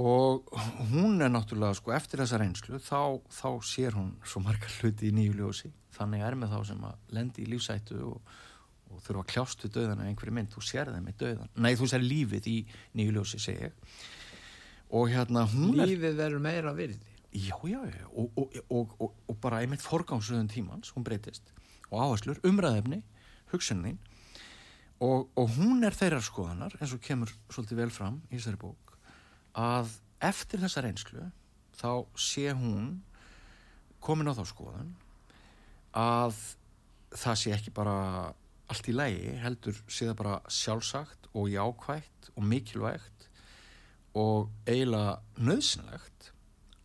og 0.00 0.46
hún 0.92 1.18
er 1.24 1.32
náttúrulega 1.32 1.74
sko 1.76 1.92
eftir 1.96 2.20
þessa 2.22 2.38
reynslu 2.38 2.78
þá, 2.84 3.18
þá 3.26 3.48
sér 3.66 3.96
hún 3.96 4.12
svo 4.22 4.42
margar 4.44 4.70
hluti 4.80 5.08
í 5.08 5.14
nýju 5.16 5.34
ljósi. 5.40 5.72
Þannig 5.96 6.22
er 6.24 6.36
með 6.38 6.54
þá 6.54 6.60
sem 6.68 6.86
að 6.86 7.16
lendi 7.16 7.42
í 7.42 7.48
lífsættu 7.50 7.98
og, 8.06 8.30
og 8.92 9.02
þurfa 9.02 9.24
að 9.24 9.28
kljást 9.32 9.66
við 9.66 9.74
döðan 9.76 10.04
af 10.04 10.12
einhverju 10.12 10.36
mynd, 10.36 10.52
þú 10.54 10.62
sér 10.68 10.92
þeim 10.94 11.10
í 11.10 11.16
döðan 11.20 11.52
nei, 11.58 11.72
þú 11.80 11.90
sér 11.90 12.06
lífið 12.06 12.48
í 12.52 12.56
nýju 13.00 13.16
ljósi, 13.18 13.42
segi 13.42 13.72
og 14.90 15.10
hérna 15.10 15.44
hún 15.50 15.78
er 15.78 15.90
Lífið 15.90 16.16
verður 16.18 16.42
meira 16.42 16.72
virði. 16.74 17.06
já, 17.32 17.54
já, 17.62 17.80
já, 17.86 18.06
og, 18.10 18.38
og, 18.68 18.94
og, 19.28 19.36
bara 19.40 19.60
einmitt 19.62 19.82
forgangsröðun 19.82 20.50
tímans, 20.50 20.90
hún 20.90 21.04
breytist. 21.06 21.52
Og 21.90 22.02
áherslur, 22.02 22.40
umræðefni, 22.46 23.02
hugsunin 23.52 23.98
og, 25.00 25.28
og 25.34 25.52
hún 25.56 25.84
er 25.86 25.96
þeirrar 25.96 26.24
skoðanar, 26.24 26.76
eins 26.80 26.94
og 26.94 27.02
kemur 27.04 27.32
svolítið 27.48 27.82
vel 27.82 27.92
fram 27.94 28.20
í 28.28 28.36
þessari 28.36 28.60
bók 28.60 28.96
að 29.58 29.94
eftir 30.22 30.60
þessa 30.62 30.84
reynslu 30.84 31.24
þá 31.80 31.92
sé 32.20 32.50
hún 32.52 33.00
komin 34.04 34.28
á 34.28 34.36
þá 34.36 34.44
skoðan 34.50 34.92
að 35.96 36.36
það 37.16 37.40
sé 37.40 37.54
ekki 37.56 37.72
bara 37.74 37.96
allt 38.70 38.86
í 38.86 38.94
lægi, 38.94 39.32
heldur 39.42 39.80
sé 39.90 40.06
það 40.06 40.18
bara 40.20 40.36
sjálfsagt 40.52 41.30
og 41.34 41.48
jákvægt 41.50 42.30
og 42.36 42.46
mikilvægt 42.46 43.26
og 44.18 44.50
eiginlega 44.68 45.18
nöðsynlegt 45.40 46.30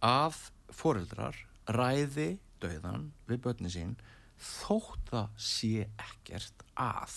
að 0.06 0.40
foreldrar 0.74 1.38
ræði 1.70 2.36
döðan 2.62 3.12
við 3.30 3.42
börni 3.46 3.72
sín 3.74 3.96
þótt 4.42 5.12
það 5.12 5.40
sé 5.42 5.88
ekkert 6.02 6.66
að 6.74 7.16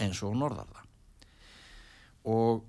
eins 0.00 0.20
og 0.26 0.36
norðarða. 0.40 0.84
Og 2.30 2.66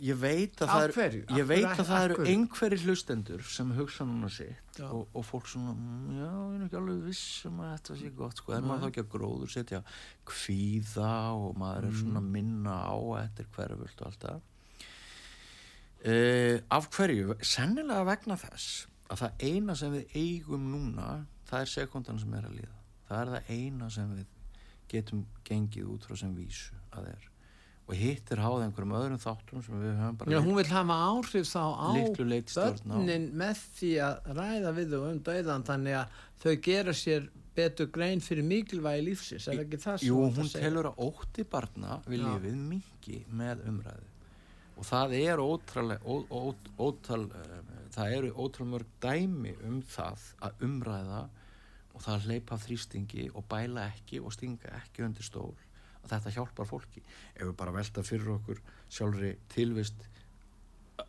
ég 0.00 0.16
veit 0.20 0.60
að 0.62 0.70
það 0.70 0.84
er? 0.84 0.92
Af 1.28 1.38
ég 1.38 1.46
veit 1.48 1.66
að 1.66 1.88
það 1.88 2.04
eru 2.06 2.26
einhverjir 2.30 2.84
hlustendur 2.86 3.42
sem 3.50 3.72
hugsa 3.76 4.06
núna 4.06 4.28
sitt 4.32 4.78
og, 4.86 5.08
og 5.12 5.24
fólk 5.26 5.48
svona 5.50 5.72
"Mm, 5.74 6.12
já, 6.20 6.28
ég 6.30 6.60
er 6.60 6.66
ekki 6.68 6.78
alveg 6.78 7.00
viss 7.08 7.46
um 7.48 7.58
að 7.64 7.72
þetta 7.74 7.96
sé 7.98 8.12
gott 8.20 8.38
sko, 8.38 8.52
er 8.54 8.62
maður 8.62 8.84
þá 8.84 8.88
ekki 8.92 9.02
að 9.02 9.10
gróður 9.16 9.50
setja 9.52 9.80
kvíða 10.30 11.10
og 11.34 11.58
maður 11.58 11.88
er 11.90 11.98
svona 11.98 12.22
að 12.22 12.30
minna 12.38 12.76
á 12.86 12.96
er 13.18 13.50
hverfult 13.56 14.00
og 14.00 14.06
allt 14.06 14.28
það? 14.28 14.40
Uh, 15.98 16.60
af 16.70 16.86
hverju? 16.94 17.34
Sennilega 17.42 18.04
vegna 18.06 18.36
þess 18.38 18.86
að 19.10 19.24
það 19.24 19.46
eina 19.50 19.74
sem 19.74 19.92
við 19.96 20.14
eigum 20.14 20.68
núna 20.70 21.08
það 21.48 21.64
er 21.64 21.70
sekundan 21.72 22.20
sem 22.22 22.34
er 22.38 22.46
að 22.46 22.58
líða. 22.60 22.76
Það 23.08 23.20
er 23.24 23.32
það 23.34 23.50
eina 23.56 23.88
sem 23.90 24.12
við 24.14 24.26
getum 24.90 25.26
gengið 25.48 25.90
út 25.94 26.06
frá 26.08 26.18
sem 26.20 26.34
vísu 26.36 26.76
að 26.92 27.10
er. 27.14 27.26
Og 27.88 27.96
hitt 27.96 28.30
er 28.34 28.42
háð 28.44 28.66
einhverjum 28.66 28.96
öðrum 28.98 29.20
þáttum 29.22 29.62
sem 29.64 29.80
við 29.80 29.94
höfum 29.96 30.16
bara 30.20 30.32
Já, 30.34 30.38
hún 30.44 30.58
vil 30.58 30.66
hafa 30.68 30.96
áhrif 31.08 31.46
þá 31.48 31.62
á 31.72 31.88
börnin 31.96 33.28
með 33.40 33.62
því 33.78 33.92
að 34.04 34.28
ræða 34.36 34.72
við 34.76 34.92
þau 34.92 35.04
um 35.08 35.22
dauðan 35.24 35.64
þannig 35.70 35.96
að 36.02 36.18
þau 36.42 36.52
gera 36.68 36.94
sér 36.96 37.30
betur 37.58 37.88
grein 37.94 38.20
fyrir 38.22 38.46
mikilvægi 38.46 39.06
lífsins, 39.06 39.48
er 39.48 39.64
ekki 39.64 39.80
það 39.82 40.04
Jú, 40.06 40.18
svo 40.20 40.28
hún 40.36 40.52
telur 40.52 40.90
að 40.92 41.00
ótti 41.08 41.46
barna 41.48 41.98
við 42.04 42.20
Já. 42.20 42.26
lífið 42.28 42.60
mingi 42.68 43.22
með 43.40 43.64
umræðu. 43.72 44.12
Og 44.78 44.86
það 44.86 45.14
er 45.18 45.42
ótraleg, 45.42 46.04
ó, 46.06 46.14
ó, 46.30 46.42
ótal 46.78 47.24
um, 47.24 47.72
það 47.96 48.14
eru 48.18 48.30
ótrúlega 48.36 48.72
mörg 48.76 48.92
dæmi 49.02 49.54
um 49.66 49.80
það 49.96 50.28
að 50.46 50.62
umræða 50.68 51.22
og 51.98 52.04
það 52.04 52.14
að 52.14 52.28
hleypa 52.28 52.60
þrýstingi 52.62 53.28
og 53.34 53.46
bæla 53.50 53.88
ekki 53.92 54.22
og 54.22 54.32
stinga 54.32 54.72
ekki 54.78 55.04
undir 55.06 55.26
stól. 55.26 55.54
Að 56.04 56.12
þetta 56.14 56.34
hjálpar 56.38 56.68
fólki. 56.70 57.02
Ef 57.34 57.42
við 57.42 57.56
bara 57.58 57.74
velta 57.74 58.06
fyrir 58.06 58.36
okkur 58.38 58.62
sjálfri 58.86 59.34
tilvist 59.50 60.06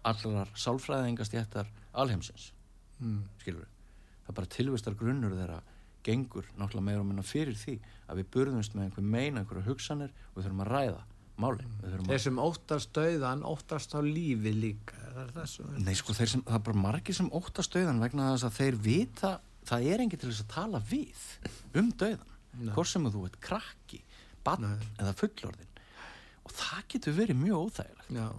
allar 0.04 0.50
sálfræðingastjættar 0.58 1.70
alheimsins. 1.94 2.52
Mm. 3.00 3.22
skilur 3.40 3.64
við 3.64 3.76
það 4.30 4.32
er 4.34 4.38
bara 4.38 4.54
tilvistar 4.54 4.96
grunnur 5.00 5.36
þeirra 5.38 5.60
gengur 6.06 6.50
náttúrulega 6.54 6.86
meira 6.86 7.04
og 7.04 7.08
minna 7.10 7.24
fyrir 7.26 7.56
því 7.58 7.78
að 8.10 8.20
við 8.20 8.28
burðumst 8.36 8.76
með 8.76 8.86
einhver 8.86 9.06
meina, 9.06 9.42
einhverja 9.42 9.66
hugsanir 9.66 10.12
og 10.12 10.38
við 10.38 10.46
þurfum 10.46 10.64
að 10.66 10.72
ræða 10.74 11.02
máli 11.40 11.66
við 11.66 11.94
þurfum 11.94 12.12
Þeir 12.12 12.22
sem 12.26 12.42
óttast 12.44 12.92
dauðan 12.96 13.46
óttast 13.48 13.96
á 13.96 14.00
lífi 14.06 14.54
líka. 14.56 15.00
Er 15.08 15.16
það 15.16 15.32
það 15.38 15.50
sem 15.54 15.80
nei 15.88 15.96
sko 15.98 16.16
sem, 16.20 16.44
það 16.46 16.58
er 16.60 16.66
bara 16.68 16.84
margir 16.84 17.18
sem 17.18 17.32
óttast 17.40 17.76
dauðan 17.76 18.04
vegna 18.04 18.30
þess 18.34 18.48
að 18.50 18.60
þeir 18.60 18.80
vita 18.90 19.34
það 19.68 19.90
er 19.94 20.04
enginn 20.06 20.22
til 20.22 20.30
þess 20.32 20.46
að 20.46 20.54
tala 20.54 20.84
við 20.90 21.26
um 21.80 21.92
dauðan, 21.92 22.38
hvort 22.74 22.92
sem 22.92 23.10
þú 23.10 23.26
ert 23.28 23.42
krakki, 23.44 24.04
Nei. 24.60 24.72
eða 24.98 25.14
fullorðin 25.20 25.70
og 26.50 26.54
það 26.58 26.86
getur 26.94 27.14
verið 27.14 27.38
mjög 27.38 27.66
óþægilegt. 27.68 28.14
Já, 28.16 28.30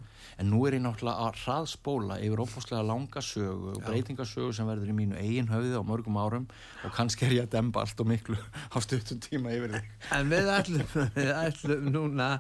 En 0.41 0.49
nú 0.49 0.63
er 0.65 0.79
ég 0.79 0.81
náttúrulega 0.81 1.27
að 1.29 1.41
hraðspóla 1.43 2.17
yfir 2.25 2.41
ófáslega 2.41 2.81
langa 2.89 3.21
sögu 3.23 3.75
og 3.75 3.83
breytingasögu 3.85 4.55
sem 4.57 4.69
verður 4.71 4.93
í 4.93 4.95
mínu 4.97 5.19
eigin 5.21 5.51
höfði 5.51 5.77
á 5.77 5.85
mörgum 5.85 6.17
árum. 6.17 6.47
Og 6.87 6.95
kannski 6.97 7.27
er 7.27 7.35
ég 7.37 7.45
að 7.45 7.59
demba 7.59 7.83
allt 7.85 8.01
og 8.01 8.09
miklu 8.09 8.39
á 8.73 8.77
stuttum 8.81 9.21
tíma 9.21 9.53
yfir 9.53 9.77
þig. 9.77 9.91
en 10.17 10.33
við 10.33 10.51
ætlum, 10.55 10.95
við 11.19 11.33
ætlum 11.37 11.91
núna 11.93 12.31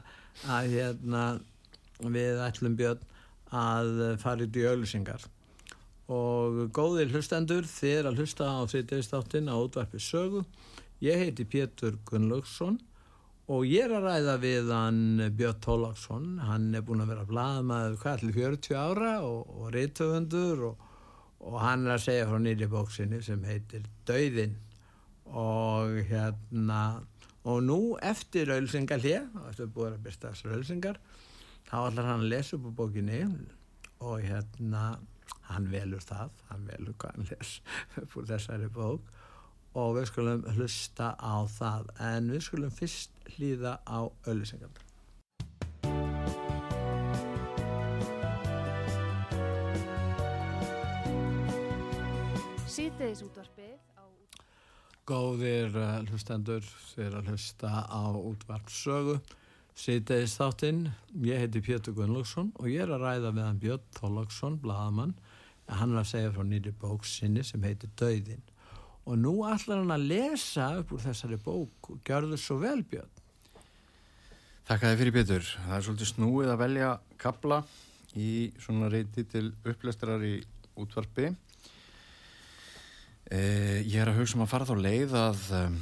að 0.48 0.72
hérna 0.78 1.24
við 2.00 2.40
ætlum 2.46 2.78
Björn 2.80 3.04
að 3.52 3.92
fara 4.22 4.48
í 4.48 4.66
auðlýsingar 4.70 5.28
og 6.10 6.60
góðir 6.74 7.12
hlustendur 7.14 7.66
er 7.86 8.08
að 8.08 8.20
hlusta 8.20 8.48
á 8.50 8.66
þriðdegistáttinn 8.66 9.50
á 9.50 9.54
útvarpi 9.54 10.00
sögu. 10.02 10.42
Ég 11.00 11.20
heiti 11.22 11.46
Pétur 11.46 12.00
Gunnlaugsson 12.08 12.80
og 13.50 13.66
ég 13.66 13.86
er 13.86 13.94
að 13.94 14.08
ræða 14.08 14.34
við 14.42 14.72
hann 14.74 15.22
Björn 15.38 15.60
Tólagsson 15.62 16.26
hann 16.44 16.74
er 16.74 16.82
búin 16.86 17.04
að 17.04 17.12
vera 17.14 17.28
blaðmaður 17.28 18.00
hvað 18.02 18.24
til 18.24 18.32
40 18.36 18.80
ára 18.80 19.12
og, 19.26 19.54
og 19.54 19.70
reytöfundur 19.74 20.64
og, 20.70 20.82
og 21.46 21.56
hann 21.62 21.86
er 21.86 21.94
að 21.94 22.04
segja 22.08 22.26
frá 22.28 22.42
nýri 22.42 22.68
bóksinni 22.70 23.22
sem 23.24 23.46
heitir 23.46 23.86
Dauðinn. 24.10 24.58
Og 25.30 25.94
hérna 26.10 26.82
og 27.46 27.62
nú 27.64 27.78
eftir 28.02 28.50
auðlýsingar 28.50 29.00
hér 29.06 29.30
eftir 29.48 29.70
búið 29.70 29.94
að 29.94 30.02
byrsta 30.08 30.34
auðlýsingar 30.34 30.98
þá 31.70 31.76
ætlar 31.86 32.10
hann 32.10 32.26
að 32.26 32.32
lesa 32.34 32.58
upp 32.58 32.66
á 32.66 32.78
bókinni 32.82 33.22
og 34.02 34.26
hérna 34.26 34.84
hann 35.50 35.70
velur 35.70 36.04
það, 36.04 36.36
hann 36.50 36.68
velur 36.68 36.94
hvað 37.00 37.16
hann 37.16 37.30
les 37.30 37.56
úr 38.16 38.28
þessari 38.30 38.70
bók. 38.74 39.10
Og 39.78 39.94
við 39.96 40.08
skulum 40.10 40.46
hlusta 40.56 41.12
á 41.14 41.46
það. 41.46 41.90
En 42.02 42.30
við 42.34 42.46
skulum 42.48 42.72
fyrst 42.74 43.14
hlýða 43.36 43.78
á 43.86 44.10
auðlýsingar 44.26 44.86
Síðdeis 52.70 53.20
útvarpið 53.26 53.78
á 53.98 54.04
Góðir 55.08 55.74
uh, 55.74 55.98
hlustendur 56.06 56.64
þeir 56.92 57.16
að 57.18 57.30
hlusta 57.32 57.70
á 57.82 58.04
útvarpsögu 58.14 59.16
Sýteðis 59.78 60.36
þáttinn 60.40 60.82
ég 61.24 61.44
heiti 61.44 61.62
Pétur 61.64 61.94
Gunnlaugsson 61.96 62.50
og 62.58 62.68
ég 62.70 62.84
er 62.84 62.94
að 62.94 63.06
ræða 63.06 63.34
við 63.36 63.46
hann 63.46 63.60
Björn 63.62 63.86
Þólagsson 63.96 64.58
bladamann, 64.62 65.14
hann 65.70 65.94
er 65.94 66.02
að 66.02 66.10
segja 66.10 66.34
frá 66.34 66.44
nýri 66.44 66.74
bók 66.74 67.06
sinni 67.08 67.44
sem 67.46 67.62
heitir 67.64 67.92
Dauðin 68.00 68.42
og 69.06 69.16
nú 69.18 69.40
ætlar 69.48 69.80
hann 69.80 69.94
að 69.94 70.10
lesa 70.10 70.72
upp 70.80 70.92
úr 70.94 71.06
þessari 71.06 71.40
bók 71.40 71.94
og 71.94 72.04
gjör 72.04 72.28
þau 72.32 72.40
svo 72.42 72.60
vel 72.64 72.82
Björn 72.82 73.20
Þakka 74.70 74.90
þið 74.92 75.00
fyrir 75.00 75.14
Pétur. 75.16 75.46
Það 75.50 75.72
er 75.74 75.82
svolítið 75.82 76.08
snúið 76.12 76.48
að 76.52 76.60
velja 76.60 76.88
kabla 77.18 77.56
í 78.14 78.28
svona 78.62 78.86
reyti 78.92 79.24
til 79.26 79.48
upplestrar 79.66 80.22
í 80.22 80.36
útvarpi. 80.78 81.32
Eh, 83.34 83.80
ég 83.82 83.96
er 83.98 84.12
að 84.12 84.20
hugsa 84.20 84.38
um 84.38 84.44
að 84.44 84.52
fara 84.52 84.68
þá 84.68 84.76
leið 84.78 85.16
að, 85.18 85.42
um, 85.58 85.74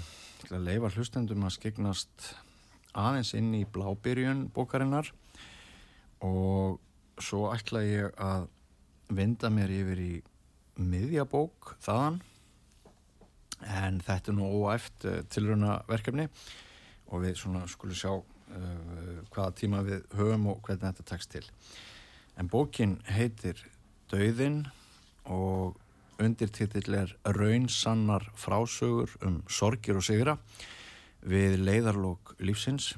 að 0.49 0.65
leifa 0.71 0.93
hlustendum 0.95 1.45
að 1.45 1.55
skegnast 1.59 2.31
aðeins 2.97 3.35
inn 3.37 3.51
í 3.57 3.65
blábyrjun 3.69 4.47
bókarinnar 4.55 5.11
og 6.25 6.79
svo 7.23 7.49
ætla 7.53 7.83
ég 7.85 8.15
að 8.23 8.49
vinda 9.15 9.51
mér 9.53 9.73
yfir 9.73 10.03
í 10.03 10.15
miðjabók 10.79 11.75
þaðan. 11.83 12.21
En 13.67 13.99
þetta 14.05 14.33
er 14.33 14.37
nú 14.39 14.49
óæft 14.61 15.07
uh, 15.09 15.21
tilruna 15.33 15.81
verkefni 15.89 16.29
og 17.09 17.25
við 17.25 17.41
svona 17.41 17.65
skulum 17.71 17.99
sjá 17.99 18.13
uh, 18.15 19.19
hvaða 19.33 19.57
tíma 19.59 19.83
við 19.87 20.05
höfum 20.15 20.47
og 20.53 20.63
hvernig 20.63 20.85
þetta 20.87 21.09
tekst 21.11 21.33
til. 21.35 21.45
En 22.39 22.51
bókin 22.51 22.99
heitir 23.11 23.65
Dauðin 24.13 24.63
og 25.27 25.77
undirtitill 26.23 26.95
er 26.95 27.15
Raunsannar 27.27 28.29
frásögur 28.39 29.11
um 29.27 29.43
sorgir 29.51 29.99
og 29.99 30.07
sigra 30.07 30.39
við 31.23 31.59
leiðarlók 31.63 32.35
lífsins 32.39 32.95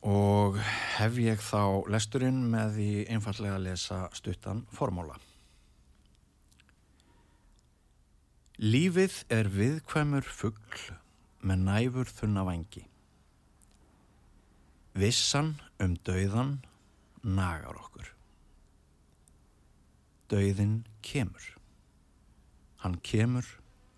og 0.00 0.56
hef 0.96 1.18
ég 1.20 1.42
þá 1.44 1.88
lesturinn 1.92 2.46
með 2.50 2.78
því 2.78 2.92
einfallega 3.12 3.58
að 3.58 3.66
lesa 3.68 4.04
stuttan 4.16 4.64
formóla 4.72 5.18
Lífið 8.60 9.14
er 9.32 9.48
viðkvæmur 9.48 10.26
fuggl 10.28 10.80
með 11.40 11.62
næfur 11.64 12.10
þunna 12.12 12.42
vangi. 12.44 12.82
Vissan 15.00 15.54
um 15.80 15.94
dauðan 16.04 16.58
nagar 17.24 17.78
okkur. 17.80 18.10
Dauðin 20.28 20.74
kemur. 21.00 21.46
Hann 22.84 23.00
kemur 23.00 23.48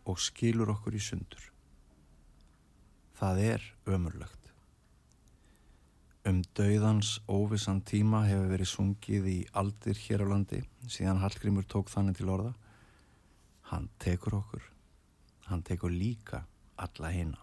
og 0.06 0.22
skilur 0.22 0.70
okkur 0.76 0.94
í 0.94 1.02
sundur. 1.10 1.51
Það 3.22 3.40
er 3.46 3.64
ömurlegt. 3.86 4.48
Um 6.26 6.40
dauðans 6.58 7.20
óvissan 7.30 7.78
tíma 7.86 8.24
hefur 8.26 8.48
verið 8.50 8.68
sungið 8.70 9.28
í 9.30 9.34
aldir 9.60 10.00
hér 10.08 10.24
á 10.26 10.30
landi 10.32 10.58
síðan 10.90 11.20
Hallgrímur 11.22 11.68
tók 11.70 11.92
þannig 11.92 12.16
til 12.18 12.32
orða. 12.34 12.50
Hann 13.70 13.86
tekur 14.02 14.40
okkur. 14.40 14.64
Hann 15.46 15.62
tekur 15.62 15.94
líka 15.94 16.40
alla 16.74 17.12
hina. 17.14 17.38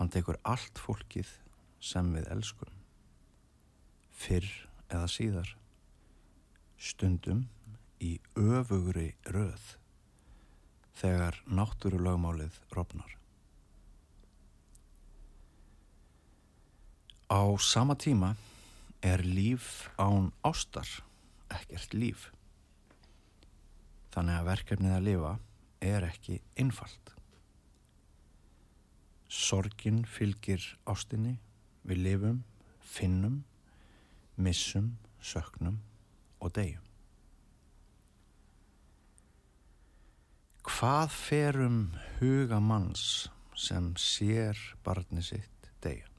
Hann 0.00 0.08
tekur 0.08 0.40
allt 0.40 0.80
fólkið 0.80 1.34
sem 1.76 2.08
við 2.16 2.32
elskum. 2.32 2.72
Fyrr 4.16 4.48
eða 4.88 5.12
síðar. 5.18 5.52
Stundum 6.80 7.44
í 8.00 8.14
öfugri 8.40 9.10
röð 9.36 9.76
þegar 10.96 11.42
náttúrulögmálið 11.44 12.56
rofnar. 12.72 13.18
Á 17.26 17.42
sama 17.58 17.96
tíma 17.98 18.36
er 19.02 19.24
líf 19.26 19.90
án 19.98 20.30
ástar 20.46 20.86
ekkert 21.50 21.94
líf. 21.94 22.30
Þannig 24.14 24.38
að 24.38 24.48
verkefnið 24.50 24.94
að 24.94 25.06
lifa 25.08 25.32
er 25.82 26.06
ekki 26.06 26.38
einfalt. 26.56 27.12
Sorgin 29.26 30.04
fylgir 30.06 30.62
ástinni, 30.86 31.36
við 31.82 32.02
lifum, 32.06 32.40
finnum, 32.80 33.42
missum, 34.38 34.94
söknum 35.20 35.80
og 36.40 36.54
deyjum. 36.54 36.82
Hvað 40.66 41.14
ferum 41.14 41.80
huga 42.18 42.58
manns 42.60 43.28
sem 43.56 43.94
sér 43.98 44.58
barni 44.84 45.22
sitt 45.24 45.72
deyja? 45.82 46.15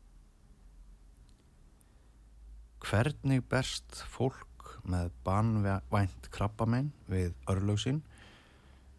Hvernig 2.87 3.41
berst 3.51 3.97
fólk 4.07 4.67
með 4.87 5.09
banvænt 5.25 6.29
krabbamenn 6.31 6.93
við 7.11 7.33
örlöksinn 7.51 7.99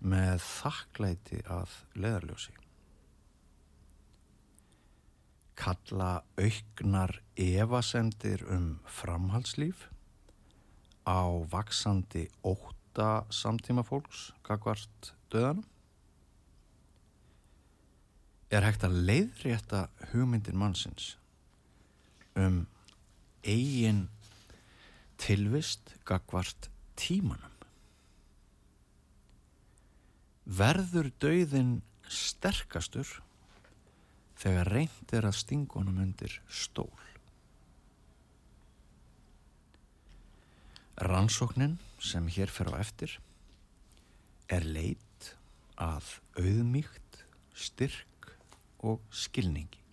með 0.05 0.43
þakklæti 0.45 1.39
að 1.49 1.73
leðarljósi? 1.97 2.53
Kalla 5.57 6.11
auknar 6.37 7.17
evasendir 7.41 8.45
um 8.53 8.69
framhalslíf 8.85 9.89
á 11.09 11.25
vaksandi 11.49 12.29
óta 12.45 13.25
samtíma 13.33 13.89
fólks 13.89 14.35
kakvart 14.45 15.15
döðanum? 15.33 15.65
Er 18.53 18.69
hægt 18.69 18.85
að 18.85 19.01
leiðrétta 19.09 19.87
hugmyndin 20.13 20.61
mannsins 20.61 21.15
um 22.37 22.67
eigin 23.49 24.07
tilvist 25.19 25.95
gagvart 26.09 26.69
tímanum. 26.99 27.55
Verður 30.49 31.11
dauðin 31.21 31.79
sterkastur 32.09 33.09
þegar 34.39 34.71
reynd 34.73 35.13
er 35.13 35.27
að 35.29 35.39
stingunum 35.43 35.99
undir 36.01 36.39
stól. 36.49 36.93
Rannsóknin 40.99 41.77
sem 42.03 42.27
hér 42.33 42.51
fer 42.51 42.73
á 42.75 42.81
eftir 42.81 43.19
er 44.51 44.65
leit 44.65 45.35
að 45.79 46.17
auðmíkt, 46.41 47.21
styrk 47.55 48.33
og 48.83 49.05
skilningi. 49.15 49.88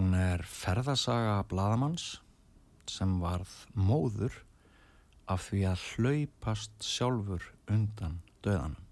Hún 0.00 0.14
er 0.16 0.40
ferðasaga 0.48 1.42
bladamanns 1.44 2.04
sem 2.88 3.10
varð 3.20 3.50
móður 3.76 4.32
af 5.28 5.42
því 5.50 5.58
að 5.68 5.82
hlaupast 5.90 6.86
sjálfur 6.88 7.44
undan 7.68 8.14
döðanum 8.40 8.86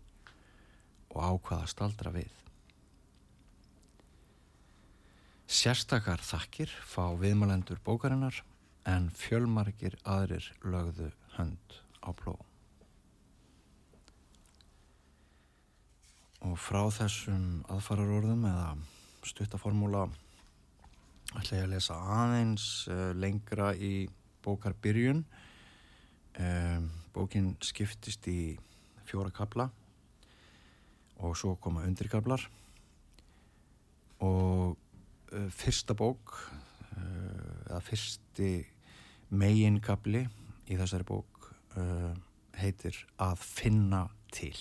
og 1.15 1.23
ákvaða 1.31 1.71
staldra 1.73 2.13
við. 2.13 2.37
Sérstakar 5.49 6.21
þakkir 6.21 6.77
fá 6.93 7.17
viðmælendur 7.25 7.81
bókarinnar 7.89 8.43
en 8.85 9.09
fjölmargir 9.17 9.97
aðrir 10.05 10.53
lögðu 10.61 11.09
hönd 11.39 11.81
á 12.05 12.13
pló. 12.13 12.37
Og 16.45 16.61
frá 16.69 16.85
þessum 17.01 17.63
aðfararorðum 17.65 18.51
eða 18.53 18.73
stuttaformúla 19.25 20.11
ætla 21.37 21.59
ég 21.59 21.67
að 21.67 21.73
lesa 21.75 21.97
aðeins 22.17 22.65
uh, 22.89 23.11
lengra 23.17 23.73
í 23.77 24.09
bókarbyrjun. 24.45 25.25
Um, 26.39 26.89
bókin 27.13 27.53
skiptist 27.65 28.29
í 28.31 28.55
fjóra 29.09 29.33
kabla 29.35 29.67
og 31.19 31.35
svo 31.37 31.57
koma 31.59 31.83
undirkablar 31.89 32.45
og 34.23 34.77
uh, 35.35 35.49
fyrsta 35.51 35.97
bók 35.99 36.37
uh, 36.39 37.65
eða 37.67 37.81
fyrsti 37.85 38.53
meginkabli 39.29 40.23
í 40.69 40.77
þessari 40.79 41.05
bók 41.09 41.35
heitir 42.59 42.97
að 43.23 43.37
finna 43.39 44.01
til. 44.35 44.57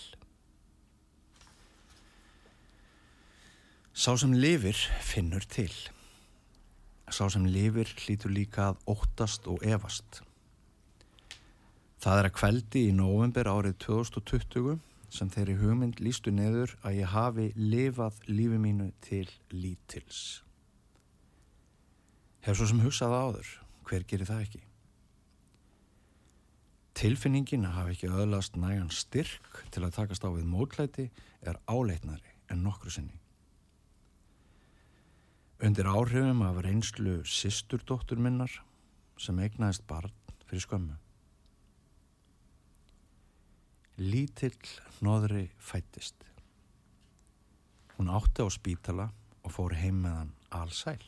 Sá 3.97 4.11
sem 4.19 4.35
lifir 4.37 4.77
finnur 5.01 5.47
til 5.49 5.71
Sá 7.07 7.29
sem 7.31 7.45
lifir 7.47 7.87
hlýtur 8.03 8.33
líka 8.35 8.71
að 8.71 8.81
óttast 8.91 9.47
og 9.47 9.63
evast. 9.63 10.21
Það 12.03 12.19
er 12.19 12.27
að 12.27 12.35
kveldi 12.35 12.81
í 12.89 12.95
november 12.95 13.47
árið 13.47 13.77
2020 13.85 14.75
sem 15.09 15.29
þeirri 15.31 15.55
hugmynd 15.61 16.01
lístu 16.03 16.33
neður 16.35 16.75
að 16.83 16.99
ég 16.99 17.13
hafi 17.13 17.47
lifað 17.55 18.19
lífi 18.27 18.59
mínu 18.59 18.89
til 19.07 19.25
lítils. 19.55 20.41
Hef 22.43 22.59
svo 22.59 22.67
sem 22.69 22.83
hugsaði 22.83 23.21
áður, 23.23 23.53
hver 23.87 24.05
gerir 24.07 24.29
það 24.29 24.43
ekki? 24.45 24.61
Tilfinningin 26.97 27.65
að 27.69 27.77
hafa 27.77 27.93
ekki 27.93 28.11
öðlast 28.11 28.59
nægan 28.59 28.91
styrk 28.91 29.63
til 29.71 29.85
að 29.85 29.95
takast 29.99 30.27
á 30.27 30.29
við 30.33 30.47
mótlæti 30.49 31.07
er 31.45 31.59
áleitnari 31.69 32.35
en 32.51 32.63
nokkru 32.65 32.91
sinni. 32.91 33.15
Undir 35.57 35.87
áhrifum 35.89 36.43
af 36.45 36.59
reynslu 36.61 37.23
sisturdóttur 37.25 38.19
minnar 38.21 38.51
sem 39.17 39.39
eignaðist 39.41 39.87
barn 39.89 40.13
fyrir 40.45 40.61
skömmu. 40.61 40.97
Lítill 43.97 44.69
nóðri 45.01 45.47
fættist. 45.57 46.21
Hún 47.97 48.13
átti 48.13 48.45
á 48.45 48.47
spítala 48.53 49.09
og 49.41 49.55
fór 49.55 49.73
heim 49.81 50.03
með 50.05 50.17
hann 50.19 50.33
allsæl. 50.53 51.01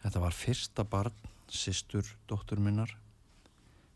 Þetta 0.00 0.24
var 0.24 0.36
fyrsta 0.36 0.88
barn, 0.88 1.14
sýstur 1.52 2.08
dóttur 2.28 2.60
minnar, 2.60 2.88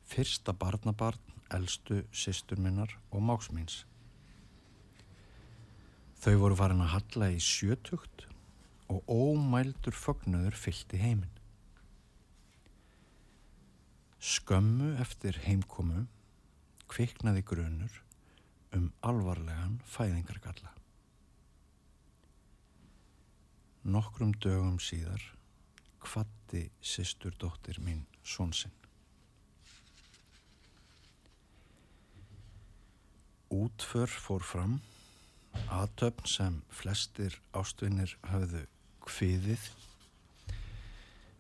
fyrsta 0.04 0.52
barnabarn, 0.52 1.20
eldstu 1.48 2.02
sýstur 2.12 2.60
minnar 2.60 2.92
og 3.08 3.24
máksmýns. 3.24 3.86
Þau 6.18 6.34
voru 6.42 6.56
farin 6.58 6.82
að 6.82 6.94
halla 6.96 7.30
í 7.30 7.38
sjötugt 7.42 8.26
og 8.90 9.04
ómældur 9.06 9.94
fögnuður 9.94 10.56
fyllt 10.58 10.94
í 10.96 11.02
heiminn. 11.02 11.34
Skömmu 14.18 14.96
eftir 14.98 15.38
heimkomu 15.44 16.06
kviknaði 16.90 17.44
grunur 17.46 18.00
um 18.74 18.90
alvarlegan 19.06 19.78
fæðingargalla. 19.86 20.72
Nokkrum 23.88 24.34
dögum 24.42 24.80
síðar 24.82 25.22
kvatti 26.02 26.66
sýstur 26.82 27.36
dóttir 27.38 27.78
mín 27.84 28.02
svonsinn. 28.26 28.74
Útför 33.48 34.10
fór 34.10 34.44
fram, 34.44 34.80
aðtöfn 35.72 36.28
sem 36.28 36.56
flestir 36.70 37.36
ástvinnir 37.56 38.14
hafðu 38.30 38.64
kviðið. 39.04 39.68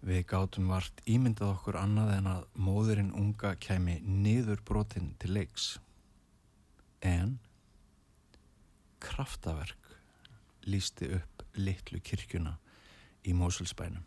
Við 0.08 0.22
gátum 0.30 0.70
vart 0.70 1.02
ímyndað 1.10 1.56
okkur 1.56 1.78
annað 1.80 2.12
en 2.16 2.30
að 2.30 2.46
móðurinn 2.54 3.10
unga 3.18 3.54
kæmi 3.60 3.98
niður 4.04 4.62
brotinn 4.66 5.12
til 5.18 5.34
leiks. 5.36 5.76
En 7.02 7.38
kraftaverk 9.02 9.92
lísti 10.68 11.10
upp 11.18 11.44
litlu 11.58 12.00
kirkjuna 12.04 12.54
í 13.26 13.34
Mósulsbænum. 13.34 14.04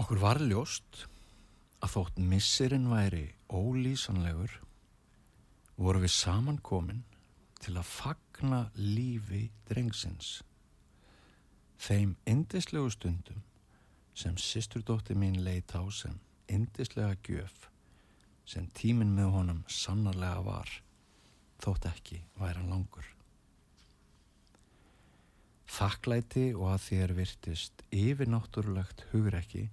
Okkur 0.00 0.20
var 0.22 0.40
ljóst 0.40 1.04
að 1.84 1.96
þótt 1.96 2.20
missirinn 2.32 2.88
væri 2.88 3.26
ólýsanlegur 3.52 4.54
voru 5.76 6.02
við 6.02 6.14
samankomin 6.14 7.02
til 7.62 7.76
að 7.78 7.88
fagna 7.88 8.62
lífi 8.76 9.46
drengsins. 9.68 10.40
Þeim 11.82 12.16
indislegu 12.28 12.90
stundum 12.94 13.42
sem 14.14 14.36
sýsturdótti 14.36 15.16
mín 15.18 15.40
leitt 15.44 15.74
á 15.74 15.82
sem 15.90 16.18
indislega 16.52 17.16
gjöf 17.26 17.68
sem 18.46 18.66
tíminn 18.76 19.14
með 19.16 19.32
honum 19.36 19.64
sannarlega 19.70 20.42
var 20.44 20.70
þótt 21.62 21.86
ekki 21.92 22.18
væran 22.38 22.70
langur. 22.72 23.06
Þakklæti 25.72 26.50
og 26.52 26.66
að 26.74 26.82
þér 26.86 27.14
virtist 27.16 27.84
yfirnáttúrulegt 27.96 29.06
hugrekki 29.12 29.68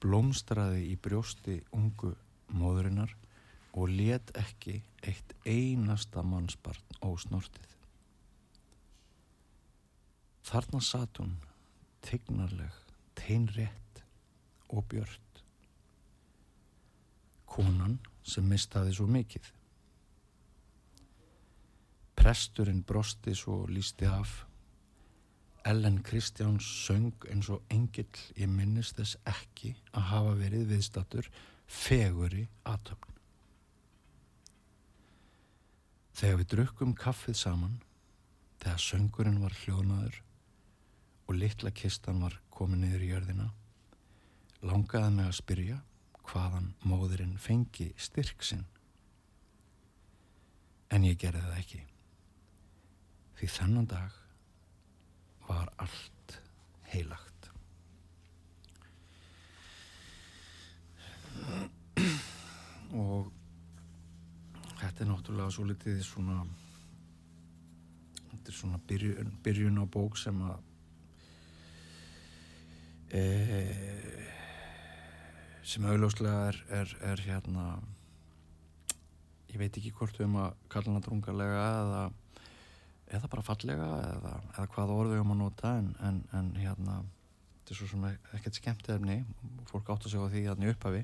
blómstraði 0.00 0.86
í 0.94 0.96
brjósti 0.96 1.58
ungu 1.76 2.14
móðurinnar 2.56 3.12
og 3.72 3.88
let 3.88 4.32
ekki 4.38 4.80
eitt 5.06 5.34
einasta 5.46 6.22
mannsbarn 6.26 6.98
ósnortið. 7.06 7.76
Þarna 10.50 10.80
satt 10.82 11.20
hún, 11.22 11.36
tegnarleg, 12.02 12.74
teinrétt 13.14 14.02
og 14.74 14.86
björnt. 14.90 15.42
Konan 17.50 17.98
sem 18.26 18.46
mistaði 18.46 18.94
svo 18.96 19.06
mikið. 19.10 19.46
Presturinn 22.18 22.82
brosti 22.86 23.34
svo 23.38 23.62
lísti 23.70 24.08
af. 24.10 24.44
Ellen 25.66 26.00
Kristjáns 26.02 26.66
söng 26.86 27.12
eins 27.30 27.50
og 27.52 27.62
engill 27.70 28.24
ég 28.36 28.48
minnist 28.48 28.96
þess 28.98 29.18
ekki 29.28 29.74
að 29.92 30.06
hafa 30.10 30.34
verið 30.40 30.66
viðstatur 30.72 31.30
feguri 31.68 32.46
aðtöfn. 32.64 33.19
Þegar 36.20 36.36
við 36.36 36.48
drukkum 36.52 36.90
kaffið 36.92 37.36
saman, 37.40 37.78
þegar 38.60 38.82
söngurinn 38.84 39.38
var 39.40 39.54
hljónaður 39.62 40.18
og 41.24 41.38
litla 41.38 41.70
kistan 41.72 42.20
var 42.20 42.36
komið 42.52 42.82
niður 42.82 43.04
í 43.06 43.08
jörðina, 43.08 43.46
langaði 44.60 45.14
mig 45.14 45.30
að 45.30 45.38
spyrja 45.38 45.78
hvaðan 46.28 46.68
móðurinn 46.84 47.38
fengi 47.40 47.88
styrk 47.96 48.44
sinn. 48.44 48.66
En 50.92 51.08
ég 51.08 51.16
gerði 51.24 51.40
það 51.46 51.62
ekki. 51.62 51.82
Því 53.40 53.50
þennan 53.56 53.90
dag 53.96 54.20
var 55.48 55.72
allt 55.80 56.38
heilagt. 56.92 57.52
Og 62.92 63.39
þetta 64.80 65.04
er 65.04 65.10
náttúrulega 65.10 65.54
svo 65.54 65.66
litið 65.68 66.02
svona 66.06 66.40
þetta 68.30 68.52
er 68.52 68.56
svona 68.56 68.80
byrjun, 68.88 69.32
byrjun 69.44 69.80
á 69.82 69.84
bók 69.84 70.18
sem 70.18 70.40
að 70.46 70.58
e, 73.12 73.22
sem 75.66 75.84
auðljóslega 75.84 76.48
er, 76.50 76.60
er, 76.80 76.94
er 77.12 77.24
hérna 77.26 77.66
ég 79.50 79.58
veit 79.60 79.76
ekki 79.76 79.92
hvort 79.96 80.16
við 80.18 80.30
um 80.30 80.40
að 80.44 80.58
kalla 80.72 80.92
hana 80.92 81.04
drungarlega 81.04 81.62
eða 81.84 82.02
eða 83.10 83.30
bara 83.30 83.42
fallega 83.42 83.88
eða, 84.06 84.34
eða 84.54 84.68
hvaða 84.74 84.98
orðu 85.02 85.16
við 85.16 85.24
um 85.24 85.34
að 85.34 85.40
nota 85.40 85.72
en, 85.80 85.88
en, 86.06 86.20
en 86.36 86.52
hérna 86.60 87.00
þetta 87.02 87.74
er 87.74 87.80
svo 87.80 87.88
sem 87.90 88.06
ekkert 88.38 88.60
skemmt 88.60 88.92
efni 88.94 89.16
fólk 89.70 89.90
átt 89.90 90.06
að 90.06 90.14
segja 90.14 90.30
því 90.30 90.44
hérna 90.46 90.66
í 90.66 90.70
upphafi. 90.72 91.02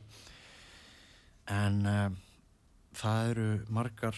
En 1.55 1.77
uh, 1.87 2.07
það 2.97 3.31
eru 3.31 3.47
margar 3.69 4.17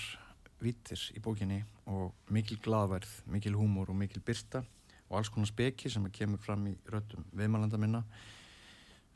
vítir 0.62 1.00
í 1.16 1.20
bókinni 1.22 1.58
og 1.90 2.14
mikil 2.30 2.58
gladverð, 2.62 3.10
mikil 3.26 3.56
húmor 3.58 3.90
og 3.90 3.98
mikil 3.98 4.22
byrta 4.22 4.62
og 5.08 5.18
alls 5.18 5.30
konar 5.32 5.50
speki 5.50 5.90
sem 5.90 6.04
kemur 6.14 6.42
fram 6.42 6.66
í 6.70 6.74
röttum 6.92 7.24
viðmælanda 7.34 7.80
minna. 7.80 8.02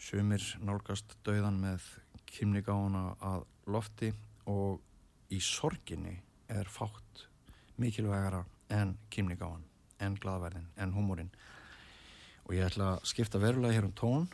Sumir 0.03 0.43
nálgast 0.65 1.15
dauðan 1.27 1.61
með 1.63 1.87
kymnigána 2.27 3.13
að 3.23 3.45
lofti 3.71 4.11
og 4.51 4.81
í 5.31 5.39
sorginni 5.39 6.17
er 6.51 6.67
fátt 6.67 7.27
mikilvægara 7.79 8.43
en 8.73 8.97
kymnigáan, 9.13 9.63
en 10.03 10.17
gladverðin, 10.19 10.67
en 10.77 10.95
húmórin 10.97 11.31
og 12.43 12.57
ég 12.57 12.67
ætla 12.67 12.97
að 12.97 13.07
skipta 13.13 13.39
verulega 13.39 13.79
hér 13.79 13.87
um 13.87 13.95
tón 13.95 14.29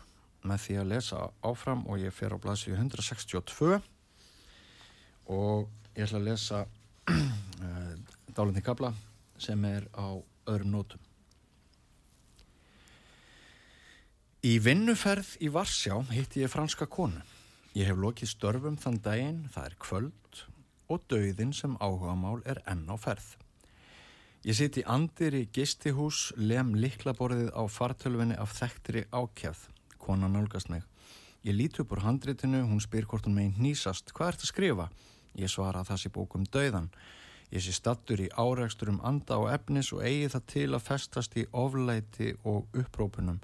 með 0.48 0.64
því 0.64 0.80
að 0.80 0.90
lesa 0.94 1.22
áfram 1.44 1.84
og 1.90 2.00
ég 2.00 2.14
fer 2.14 2.32
á 2.32 2.38
blæsið 2.40 2.78
162 2.78 3.82
og 5.28 5.68
ég 5.94 6.06
ætla 6.06 6.22
að 6.22 6.28
lesa 6.30 6.64
dálendin 8.36 8.64
kabla 8.64 8.94
sem 9.38 9.64
er 9.68 9.86
á 9.94 10.16
öðrum 10.48 10.72
nótum 10.72 11.08
Í 14.46 14.52
vinnuferð 14.62 15.32
í 15.42 15.48
Varsjá 15.50 15.96
hitti 16.14 16.44
ég 16.44 16.50
franska 16.52 16.86
konu. 16.86 17.18
Ég 17.74 17.88
hef 17.90 17.96
lokið 17.98 18.30
störfum 18.30 18.76
þann 18.78 19.00
daginn, 19.02 19.40
það 19.50 19.64
er 19.66 19.74
kvöld 19.82 20.42
og 20.86 21.02
dauðin 21.10 21.50
sem 21.52 21.74
áhugamál 21.82 22.38
er 22.46 22.60
enn 22.70 22.84
á 22.86 22.94
ferð. 22.94 23.32
Ég 24.46 24.54
sitt 24.54 24.78
í 24.78 24.84
andir 24.86 25.34
í 25.34 25.42
gistihús, 25.50 26.30
lem 26.38 26.70
liklaborðið 26.78 27.50
á 27.50 27.66
fartölfinni 27.66 28.38
af 28.38 28.54
þekktri 28.60 29.02
ákjæð. 29.10 29.64
Kona 29.98 30.30
nálgast 30.30 30.70
mig. 30.70 30.86
Ég 31.42 31.58
lít 31.58 31.82
upp 31.82 31.96
úr 31.96 32.04
handritinu, 32.06 32.62
hún 32.62 32.78
spyr 32.78 33.10
hvort 33.10 33.26
hún 33.26 33.34
megin 33.40 33.58
nýsast. 33.58 34.14
Hvað 34.14 34.36
ert 34.36 34.46
að 34.46 34.52
skrifa? 34.52 34.86
Ég 35.38 35.50
svara 35.52 35.82
að 35.82 35.92
það 35.92 36.02
sé 36.02 36.12
bókum 36.14 36.46
dauðan. 36.50 36.90
Ég 37.48 37.64
sé 37.64 37.72
stattur 37.72 38.20
í 38.20 38.28
áreikstur 38.36 38.90
um 38.92 39.00
anda 39.06 39.38
og 39.40 39.48
efnis 39.52 39.92
og 39.96 40.02
eigi 40.04 40.28
það 40.34 40.48
til 40.52 40.68
að 40.76 40.84
festast 40.84 41.36
í 41.40 41.46
oflæti 41.56 42.34
og 42.44 42.66
upprópunum. 42.76 43.38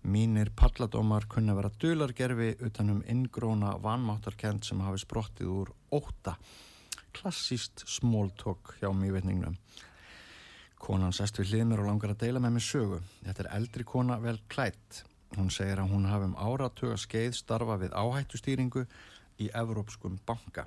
Mínir 0.00 0.50
palladómar 0.56 1.26
kunna 1.28 1.54
vera 1.56 1.70
dulargerfi 1.80 2.54
utanum 2.66 3.02
inngróna 3.08 3.74
vanmáttarkend 3.84 4.64
sem 4.64 4.80
hafi 4.80 5.02
sprottið 5.04 5.52
úr 5.52 5.72
óta. 5.92 6.34
Klassíst 7.16 7.84
smóltokk 7.88 8.74
hjá 8.80 8.90
mývetningnum. 8.96 9.56
Konan 10.80 11.12
sest 11.12 11.36
við 11.40 11.52
hlið 11.52 11.66
mér 11.68 11.82
og 11.82 11.90
langar 11.90 12.14
að 12.14 12.22
deila 12.24 12.40
með 12.40 12.56
mér 12.56 12.64
sögu. 12.64 13.00
Þetta 13.26 13.44
er 13.44 13.50
eldri 13.58 13.84
kona 13.84 14.16
vel 14.20 14.38
klætt. 14.48 15.02
Hún 15.36 15.52
segir 15.52 15.80
að 15.80 15.92
hún 15.92 16.08
hafi 16.08 16.28
um 16.30 16.36
áratuga 16.40 16.96
skeið 16.98 17.36
starfa 17.36 17.76
við 17.80 17.92
áhættustýringu 17.92 18.86
í 19.40 19.50
Evrópskum 19.56 20.16
banka. 20.26 20.64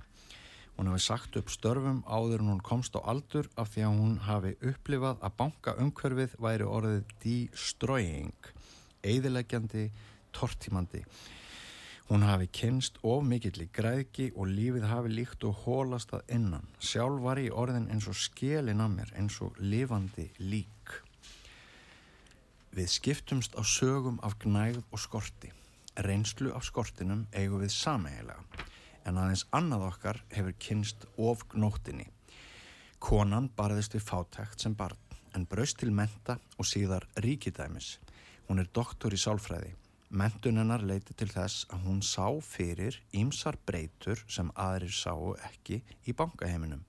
Hún 0.78 0.90
hafi 0.90 1.04
sagt 1.06 1.36
upp 1.38 1.52
störfum 1.54 2.00
áður 2.10 2.42
en 2.42 2.50
hún 2.50 2.64
komst 2.66 2.96
á 2.98 3.02
aldur 3.06 3.46
af 3.62 3.70
því 3.76 3.84
að 3.86 4.00
hún 4.00 4.16
hafi 4.26 4.54
upplifað 4.72 5.22
að 5.22 5.36
banka 5.42 5.76
umhverfið 5.84 6.34
væri 6.42 6.66
orðið 6.66 7.14
destroying, 7.22 8.50
eðileggjandi, 9.06 9.86
tortímandi. 10.34 11.04
Hún 12.10 12.26
hafi 12.26 12.50
kynst 12.58 12.98
of 13.06 13.22
mikill 13.24 13.62
í 13.64 13.70
græðki 13.78 14.32
og 14.34 14.50
lífið 14.50 14.90
hafi 14.90 15.14
líkt 15.14 15.46
og 15.48 15.62
hólast 15.62 16.18
að 16.18 16.36
innan. 16.40 16.66
Sjálf 16.82 17.22
var 17.22 17.40
í 17.40 17.48
orðin 17.54 17.88
eins 17.94 18.10
og 18.10 18.18
skjelin 18.18 18.82
að 18.82 18.98
mér, 18.98 19.16
eins 19.16 19.40
og 19.46 19.56
lifandi 19.62 20.32
lík. 20.42 20.98
Við 22.74 22.90
skiptumst 22.90 23.54
á 23.54 23.62
sögum 23.62 24.18
af 24.26 24.40
gnægð 24.42 24.82
og 24.90 25.00
skorti. 25.00 25.54
Reynslu 26.02 26.50
af 26.58 26.66
skortinum 26.66 27.28
eigum 27.38 27.62
við 27.62 27.76
sameigilega 27.78 28.42
en 29.06 29.20
aðeins 29.20 29.46
annað 29.52 29.88
okkar 29.90 30.20
hefur 30.34 30.56
kynst 30.66 31.06
ofgnóttinni. 31.18 32.08
Konan 33.04 33.50
barðist 33.58 33.96
við 33.98 34.06
fátækt 34.08 34.64
sem 34.64 34.76
barn 34.80 35.00
en 35.36 35.48
braust 35.50 35.80
til 35.82 35.92
menta 35.92 36.38
og 36.58 36.68
síðar 36.70 37.08
ríkidæmis. 37.26 37.98
Hún 38.48 38.62
er 38.62 38.70
doktor 38.74 39.14
í 39.14 39.20
sálfræði. 39.20 39.74
Mentunennar 40.14 40.84
leiti 40.86 41.16
til 41.18 41.30
þess 41.32 41.66
að 41.74 41.88
hún 41.88 42.04
sá 42.06 42.28
fyrir 42.46 43.00
ímsar 43.18 43.58
breytur 43.66 44.22
sem 44.30 44.52
aðrir 44.54 44.94
sáu 44.94 45.34
ekki 45.50 45.82
í 46.06 46.14
bankaheiminum. 46.14 46.84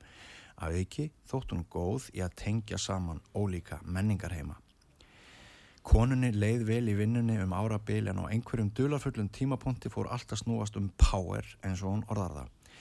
Að 0.61 0.81
auki 0.83 1.09
þótt 1.31 1.55
hún 1.55 1.65
góð 1.73 2.11
í 2.13 2.21
að 2.23 2.37
tengja 2.45 2.79
saman 2.79 3.25
ólíka 3.33 3.81
menningarheima. 3.83 4.59
Konunni 5.85 6.31
leið 6.33 6.63
vel 6.65 6.87
í 6.89 6.95
vinnunni 6.97 7.37
um 7.43 7.53
árabil 7.53 8.09
en 8.09 8.23
á 8.25 8.25
einhverjum 8.33 8.71
dularfullum 8.73 9.29
tímapunkti 9.29 9.91
fór 9.93 10.09
alltaf 10.15 10.41
snúast 10.41 10.79
um 10.81 10.87
power 10.97 11.45
eins 11.61 11.83
og 11.85 11.91
hún 11.93 12.05
orðar 12.09 12.39
það. 12.39 12.79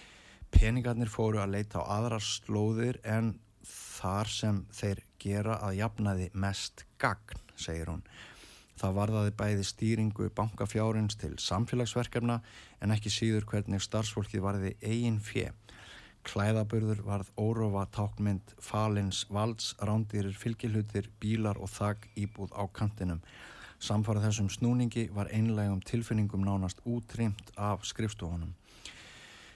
Peningarnir 0.53 1.11
fóru 1.11 1.41
að 1.43 1.57
leita 1.57 1.83
á 1.83 1.91
aðrar 1.97 2.23
slóðir 2.23 3.01
en 3.03 3.33
þar 3.67 4.31
sem 4.31 4.61
þeir 4.71 5.01
gera 5.19 5.57
að 5.67 5.81
jafnaði 5.81 6.29
mest 6.45 6.85
gagn, 7.01 7.43
segir 7.59 7.91
hún. 7.91 8.05
Það 8.79 8.95
varðaði 8.97 9.33
bæði 9.39 9.65
stýringu 9.67 10.29
bankafjárins 10.37 11.19
til 11.19 11.35
samfélagsverkefna 11.43 12.39
en 12.79 12.95
ekki 12.95 13.11
síður 13.11 13.49
hvernig 13.51 13.83
starfsfólki 13.83 14.39
varði 14.43 14.77
eigin 14.81 15.19
fjö. 15.19 15.51
Klæðaburður 16.23 17.01
varð 17.03 17.31
órófa 17.35 17.83
tákmynd, 17.91 18.55
falins, 18.63 19.25
valds, 19.29 19.73
rándýrir, 19.83 20.35
fylgilhutir, 20.39 21.09
bílar 21.19 21.59
og 21.59 21.71
þagg 21.73 22.07
íbúð 22.15 22.55
á 22.55 22.63
kantinum. 22.71 23.19
Samfarað 23.83 24.29
þessum 24.29 24.49
snúningi 24.53 25.09
var 25.11 25.31
einlegum 25.35 25.81
tilfinningum 25.83 26.45
nánast 26.47 26.79
útrýmt 26.87 27.51
af 27.59 27.83
skrifstofunum. 27.83 28.53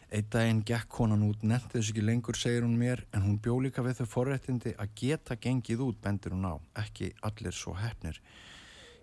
Eitt 0.08 0.28
daginn 0.32 0.62
gekk 0.68 0.88
konan 0.92 1.24
út, 1.28 1.42
netti 1.44 1.78
þess 1.78 1.92
ekki 1.92 2.04
lengur, 2.04 2.38
segir 2.40 2.64
hún 2.64 2.78
mér, 2.80 3.02
en 3.12 3.26
hún 3.26 3.40
bjó 3.44 3.58
líka 3.64 3.84
við 3.84 4.02
þau 4.02 4.12
forrættindi 4.14 4.72
að 4.80 4.94
geta 5.00 5.36
gengið 5.36 5.84
út, 5.84 5.98
bendur 6.04 6.36
hún 6.36 6.48
á, 6.48 6.56
ekki 6.84 7.14
allir 7.28 7.56
svo 7.56 7.76
hefnir. 7.76 8.20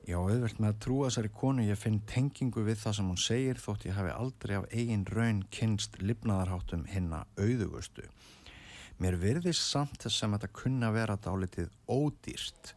Já, 0.05 0.19
auðvelt 0.21 0.59
með 0.61 0.69
að 0.69 0.81
trúa 0.85 1.07
þessari 1.09 1.31
konu 1.33 1.63
ég 1.65 1.79
finn 1.81 2.03
tengingu 2.05 2.61
við 2.67 2.77
það 2.83 2.97
sem 2.99 3.07
hún 3.09 3.21
segir 3.23 3.61
þótt 3.63 3.87
ég 3.89 3.95
hafi 3.97 4.11
aldrei 4.13 4.53
af 4.59 4.67
eigin 4.69 5.07
raun 5.09 5.41
kynst 5.49 5.97
lifnaðarháttum 6.03 6.83
hinna 6.93 7.23
auðugustu. 7.41 8.05
Mér 9.01 9.17
virðist 9.23 9.65
samt 9.65 9.97
þess 10.05 10.21
sem 10.21 10.37
þetta 10.37 10.51
kunna 10.61 10.93
vera 10.93 11.17
dálitið 11.17 11.73
ódýrt. 11.89 12.75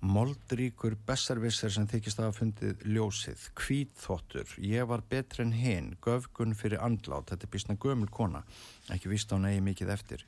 Moldríkur 0.00 0.94
besservisser 1.10 1.74
sem 1.74 1.90
þykist 1.90 2.22
að 2.22 2.30
hafa 2.30 2.38
fundið 2.38 2.86
ljósið, 2.86 3.50
kvítþottur, 3.58 4.54
ég 4.62 4.86
var 4.88 5.02
betri 5.10 5.44
en 5.44 5.52
hinn, 5.52 5.92
göfgun 6.00 6.54
fyrir 6.56 6.80
andlát, 6.86 7.26
þetta 7.28 7.48
er 7.48 7.52
bísna 7.52 7.76
gömul 7.82 8.08
kona, 8.14 8.46
ekki 8.94 9.10
vist 9.10 9.34
á 9.34 9.36
negi 9.42 9.60
mikið 9.66 9.92
eftir. 9.98 10.24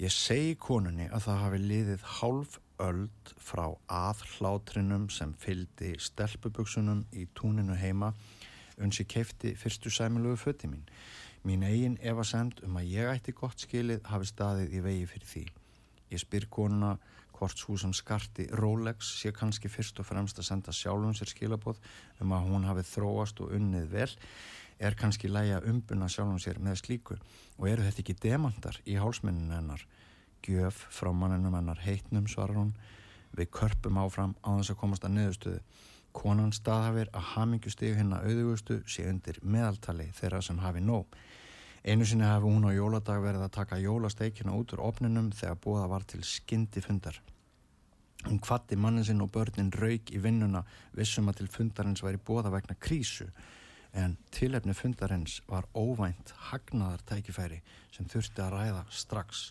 Ég 0.00 0.10
segi 0.10 0.56
konunni 0.58 1.06
að 1.12 1.28
það 1.28 1.42
hafi 1.44 1.66
liðið 1.68 2.12
hálf 2.16 2.58
öld 2.82 3.34
frá 3.38 3.66
aðhlátrinum 3.92 5.08
sem 5.12 5.34
fyldi 5.38 5.94
stelpubuksunum 6.00 7.04
í 7.14 7.26
túninu 7.38 7.76
heima 7.78 8.12
uns 8.82 8.98
ég 9.00 9.08
kefti 9.10 9.54
fyrstu 9.58 9.92
sæmilugu 9.92 10.36
fötti 10.40 10.70
mín. 10.70 10.82
Mín 11.44 11.62
eigin 11.62 11.98
evasend 12.02 12.62
um 12.66 12.78
að 12.80 12.90
ég 12.96 13.10
ætti 13.12 13.34
gott 13.36 13.60
skilið 13.60 14.02
hafi 14.08 14.30
staðið 14.30 14.74
í 14.74 14.80
vegi 14.84 15.06
fyrir 15.12 15.30
því. 15.30 15.44
Ég 16.14 16.22
spyr 16.22 16.48
konuna 16.50 16.96
hvort 17.34 17.58
svo 17.58 17.76
sem 17.78 17.92
skarti 17.94 18.46
Rolex 18.58 19.10
sé 19.20 19.32
kannski 19.34 19.68
fyrst 19.68 19.98
og 20.00 20.08
fremst 20.08 20.38
að 20.38 20.48
senda 20.48 20.74
sjálfum 20.74 21.14
sér 21.16 21.32
skilabóð 21.32 21.80
um 22.22 22.34
að 22.34 22.46
hún 22.50 22.68
hafi 22.68 22.86
þróast 22.88 23.42
og 23.44 23.54
unnið 23.58 23.90
vel 23.92 24.10
er 24.78 24.96
kannski 24.98 25.30
læja 25.30 25.60
umbuna 25.68 26.08
sjálfum 26.10 26.40
sér 26.42 26.60
með 26.62 26.80
slíku 26.82 27.18
og 27.58 27.68
eru 27.70 27.84
þetta 27.86 28.02
ekki 28.04 28.16
demantar 28.22 28.80
í 28.86 28.96
hálsmenninu 28.98 29.54
hennar 29.54 29.84
gjöf 30.44 30.84
frá 30.94 31.10
manninum 31.12 31.56
hennar 31.58 31.80
heitnum 31.84 32.28
svarar 32.30 32.60
hún. 32.60 32.72
Við 33.34 33.50
körpum 33.58 33.98
áfram 33.98 34.36
á 34.46 34.54
þess 34.54 34.74
að 34.74 34.80
komast 34.82 35.06
að 35.08 35.16
niðurstöðu. 35.18 35.60
Konan 36.14 36.54
staðhafir 36.54 37.10
að 37.10 37.28
hamingjustíg 37.32 37.96
hennar 37.98 38.26
auðugustu 38.28 38.80
sé 38.86 39.08
undir 39.10 39.40
meðaltali 39.42 40.10
þeirra 40.14 40.42
sem 40.46 40.60
hafi 40.62 40.84
nóg. 40.84 41.06
Einu 41.84 42.06
sinni 42.06 42.24
hafi 42.24 42.48
hún 42.48 42.68
á 42.68 42.72
jóladag 42.72 43.24
verið 43.24 43.48
að 43.48 43.56
taka 43.58 43.82
jólasteikina 43.82 44.54
út 44.56 44.72
úr 44.76 44.84
opninum 44.86 45.32
þegar 45.34 45.62
búða 45.66 45.88
var 45.90 46.06
til 46.08 46.22
skyndi 46.24 46.80
fundar 46.84 47.18
hún 48.24 48.40
kvatti 48.40 48.76
mannin 48.76 49.04
sinn 49.04 49.20
og 49.20 49.32
börnin 49.32 49.72
rauk 49.74 50.12
í 50.12 50.20
vinnuna 50.22 50.64
vissum 50.96 51.28
að 51.28 51.42
til 51.42 51.50
fundarins 51.52 52.02
væri 52.04 52.20
búða 52.20 52.52
vegna 52.54 52.76
krísu. 52.80 53.28
En 53.94 54.16
tilefni 54.34 54.74
fundarins 54.74 55.40
var 55.46 55.68
óvænt 55.74 56.32
hagnaðartækifæri 56.50 57.60
sem 57.94 58.08
þurfti 58.10 58.42
að 58.42 58.56
ræða 58.56 58.84
strax 58.90 59.44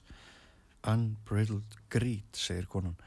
Unbridled 0.83 1.77
greed, 1.89 2.27
segir 2.35 2.67
konan. 2.67 2.97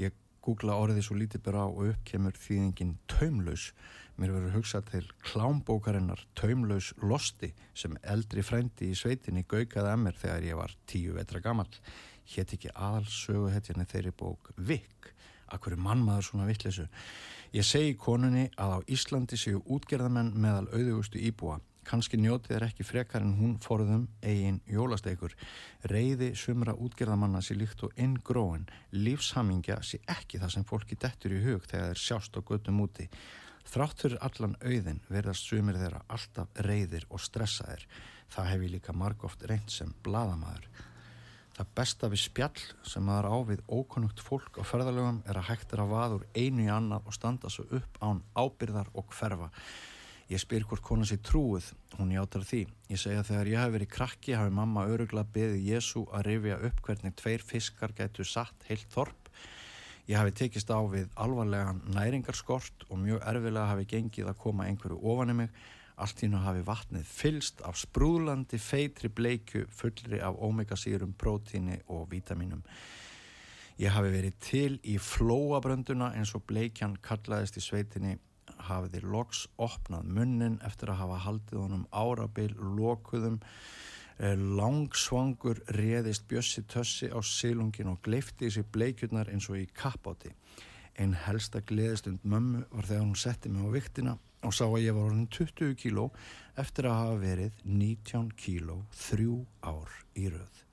Ég 0.00 0.14
googla 0.44 0.78
orðið 0.80 1.02
svo 1.04 1.16
lítið 1.18 1.42
byrja 1.44 1.64
á 1.64 1.68
og 1.68 1.90
uppkemur 1.92 2.36
þýðingin 2.40 2.94
taumlaus. 3.10 3.72
Mér 4.18 4.32
verður 4.34 4.56
hugsað 4.56 4.86
til 4.92 5.02
klámbókarinnar 5.26 6.24
taumlaus 6.38 6.94
losti 7.04 7.52
sem 7.76 7.98
eldri 8.02 8.42
frendi 8.42 8.88
í 8.92 8.96
sveitinni 8.98 9.44
gaukaði 9.44 9.92
að 9.92 10.02
mér 10.06 10.18
þegar 10.22 10.48
ég 10.48 10.58
var 10.58 10.74
tíu 10.90 11.14
vetra 11.18 11.42
gammal. 11.44 11.68
Hétt 12.28 12.56
ekki 12.56 12.72
aðalsögu 12.74 13.52
hetjarni 13.52 13.86
þeirri 13.88 14.14
bók 14.16 14.52
Vikk. 14.56 15.12
Akkur 15.52 15.76
er 15.76 15.84
mannmaður 15.84 16.26
svona 16.30 16.48
vittlesu. 16.48 16.88
Ég 17.52 17.64
segi 17.64 17.94
konunni 17.96 18.48
að 18.60 18.74
á 18.76 18.78
Íslandi 18.92 19.38
séu 19.40 19.62
útgerðamenn 19.64 20.34
meðal 20.36 20.66
auðugustu 20.72 21.20
íbúa 21.24 21.60
kannski 21.88 22.18
njótið 22.20 22.56
er 22.58 22.66
ekki 22.68 22.84
frekar 22.86 23.24
en 23.24 23.34
hún 23.38 23.56
forðum 23.64 24.04
eigin 24.20 24.60
jólasteikur. 24.68 25.34
Reyði 25.88 26.34
sumra 26.36 26.74
útgerðamanna 26.76 27.40
sér 27.44 27.62
líkt 27.62 27.84
og 27.86 27.96
inngróin, 27.96 28.68
lífshamingja 28.92 29.80
sé 29.82 30.02
ekki 30.06 30.40
það 30.42 30.54
sem 30.54 30.68
fólki 30.68 30.98
dettur 31.00 31.34
í 31.34 31.42
hug 31.46 31.64
þegar 31.70 31.94
þeir 31.94 32.02
sjást 32.04 32.36
á 32.36 32.40
göttum 32.44 32.82
úti. 32.84 33.08
Þrátt 33.68 34.04
fyrir 34.04 34.22
allan 34.24 34.56
auðin 34.64 35.02
verðast 35.12 35.48
sumir 35.48 35.76
þeirra 35.80 36.04
alltaf 36.08 36.62
reyðir 36.64 37.08
og 37.12 37.20
stressaðir. 37.20 37.82
Það 38.32 38.52
hef 38.52 38.62
ég 38.64 38.72
líka 38.76 38.94
margóft 38.96 39.44
reynd 39.48 39.72
sem 39.72 39.90
bladamæður. 40.04 40.68
Það 41.58 41.70
besta 41.74 42.08
við 42.12 42.20
spjall 42.22 42.64
sem 42.86 43.02
maður 43.02 43.26
á 43.34 43.36
við 43.48 43.62
ókonnugt 43.66 44.20
fólk 44.22 44.60
á 44.60 44.62
ferðalögum 44.62 45.24
er 45.26 45.40
að 45.40 45.48
hægt 45.48 45.72
er 45.74 45.82
að 45.82 45.90
vaður 45.90 46.26
einu 46.36 46.68
í 46.68 46.70
annað 46.70 47.08
og 47.10 47.16
standa 47.16 47.50
svo 47.50 47.64
upp 47.74 47.98
án 47.98 48.20
ábyrðar 48.38 48.92
og 48.94 49.08
hverfa. 49.10 49.48
Ég 50.28 50.36
spyr 50.42 50.66
hvort 50.68 50.84
kona 50.84 51.06
sér 51.08 51.22
trúið, 51.24 51.70
hún 51.96 52.10
játar 52.12 52.42
því. 52.44 52.66
Ég 52.92 53.00
segja 53.00 53.22
þegar 53.24 53.48
ég 53.48 53.62
hef 53.62 53.70
verið 53.72 53.88
krakki 53.94 54.34
hafi 54.36 54.52
mamma 54.52 54.82
örugla 54.84 55.22
beðið 55.24 55.62
Jésu 55.70 56.02
að 56.12 56.26
rifja 56.26 56.58
upp 56.68 56.82
hvernig 56.84 57.14
tveir 57.16 57.44
fiskar 57.48 57.94
gætu 57.96 58.26
satt 58.28 58.66
heilt 58.68 58.92
þorp. 58.92 59.30
Ég 60.04 60.20
hafi 60.20 60.34
tekist 60.36 60.68
á 60.68 60.84
við 60.84 61.08
alvarlegan 61.16 61.80
næringarskort 61.96 62.84
og 62.90 63.00
mjög 63.06 63.24
erfilega 63.24 63.72
hafi 63.72 63.88
gengið 63.88 64.28
að 64.28 64.38
koma 64.44 64.68
einhverju 64.68 65.00
ofan 65.00 65.32
í 65.32 65.38
mig. 65.40 65.56
Allt 65.96 66.20
hínu 66.20 66.44
hafi 66.44 66.60
vatnið 66.68 67.08
fylst 67.08 67.64
af 67.64 67.80
sprúðlandi 67.80 68.60
feitri 68.60 69.08
bleikju 69.08 69.64
fullri 69.72 70.20
af 70.20 70.36
omegasýrum, 70.44 71.16
prótíni 71.16 71.80
og 71.88 72.04
vítaminum. 72.12 72.60
Ég 73.80 73.96
hafi 73.96 74.12
verið 74.12 74.38
til 74.44 74.72
í 74.84 75.00
flóabrönduna 75.00 76.12
eins 76.20 76.36
og 76.36 76.44
bleikjan 76.44 77.00
kallaðist 77.00 77.56
í 77.56 77.64
sveitinni 77.64 78.18
hafiði 78.68 79.02
loks 79.04 79.46
opnað 79.58 80.08
munnin 80.16 80.58
eftir 80.66 80.92
að 80.92 81.00
hafa 81.02 81.20
haldið 81.26 81.60
honum 81.62 81.86
árabil 81.92 82.54
lokuðum. 82.78 83.40
Eh, 84.18 84.34
langsvangur 84.34 85.60
réðist 85.76 86.26
bjössi 86.30 86.64
tössi 86.66 87.10
á 87.10 87.18
silungin 87.22 87.92
og 87.92 88.00
gleifti 88.02 88.48
þessi 88.48 88.64
bleikjurnar 88.74 89.30
eins 89.30 89.46
og 89.50 89.60
í 89.60 89.66
kappáti. 89.70 90.32
Einn 90.98 91.14
helsta 91.26 91.62
gleðistund 91.62 92.24
mömmu 92.26 92.64
var 92.72 92.88
þegar 92.88 93.04
hún 93.06 93.18
setti 93.18 93.52
mig 93.52 93.62
á 93.62 93.70
viktina 93.70 94.18
og 94.42 94.54
sá 94.54 94.64
að 94.66 94.84
ég 94.86 94.96
var 94.96 95.10
orðin 95.10 95.28
20 95.34 95.76
kíló 95.78 96.08
eftir 96.58 96.90
að 96.90 96.98
hafa 97.02 97.18
verið 97.22 97.60
19 97.64 98.32
kíló 98.38 98.80
þrjú 99.06 99.42
ár 99.66 100.00
í 100.18 100.30
rauð 100.34 100.67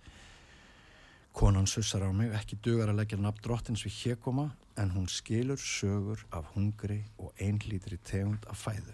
Konan 1.35 1.65
sussar 1.67 1.99
á 2.07 2.15
mig, 2.15 2.29
ekki 2.31 2.55
dugar 2.63 2.87
að 2.87 3.01
leggja 3.01 3.17
nafn 3.19 3.41
drottins 3.43 3.81
við 3.83 3.95
hégoma 4.05 4.45
en 4.79 4.93
hún 4.95 5.09
skilur 5.11 5.59
sögur 5.59 6.21
af 6.31 6.45
hungri 6.53 7.01
og 7.19 7.33
einlítri 7.43 7.97
tegund 8.07 8.45
af 8.47 8.61
fæðu. 8.63 8.93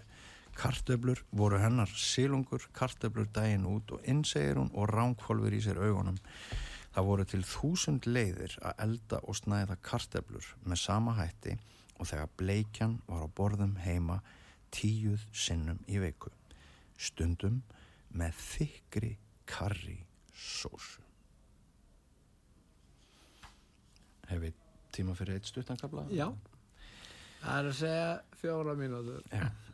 Kartöblur 0.58 1.22
voru 1.30 1.60
hennar 1.62 1.92
sílungur, 1.94 2.64
kartöblur 2.74 3.28
dægin 3.30 3.68
út 3.70 3.92
og 3.94 4.02
innsegir 4.10 4.58
hún 4.58 4.72
og 4.74 4.90
ránkvolfur 4.90 5.54
í 5.54 5.60
sér 5.62 5.78
augunum. 5.86 6.18
Það 6.90 7.06
voru 7.12 7.28
til 7.30 7.44
þúsund 7.46 8.10
leiðir 8.10 8.58
að 8.58 8.82
elda 8.88 9.22
og 9.22 9.38
snæða 9.38 9.78
kartöblur 9.78 10.50
með 10.66 10.82
sama 10.82 11.14
hætti 11.20 11.54
og 12.00 12.10
þegar 12.10 12.34
bleikjan 12.42 12.98
var 13.06 13.22
á 13.22 13.28
borðum 13.38 13.78
heima 13.86 14.18
tíuð 14.74 15.30
sinnum 15.30 15.78
í 15.86 16.02
veiku. 16.02 16.34
Stundum 16.98 17.62
með 18.10 18.34
þykri 18.50 19.14
karri 19.46 20.00
sósu. 20.34 21.11
Hefur 24.32 24.54
tíma 24.92 25.16
fyrir 25.16 25.38
eitt 25.38 25.48
stuttankabla? 25.48 26.06
Já, 26.12 26.28
það 27.42 27.58
er 27.58 27.70
að 27.70 27.78
segja 27.80 28.08
fjóra 28.40 28.76
mínútur. 28.78 29.24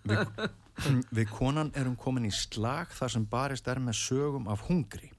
Við, 0.09 0.22
við 1.20 1.30
konan 1.32 1.72
erum 1.78 1.96
komin 1.98 2.28
í 2.28 2.32
slag 2.34 2.92
þar 2.94 3.14
sem 3.14 3.26
barist 3.30 3.70
er 3.70 3.82
með 3.82 4.00
sögum 4.00 4.48
af 4.50 4.66
hungri. 4.68 5.12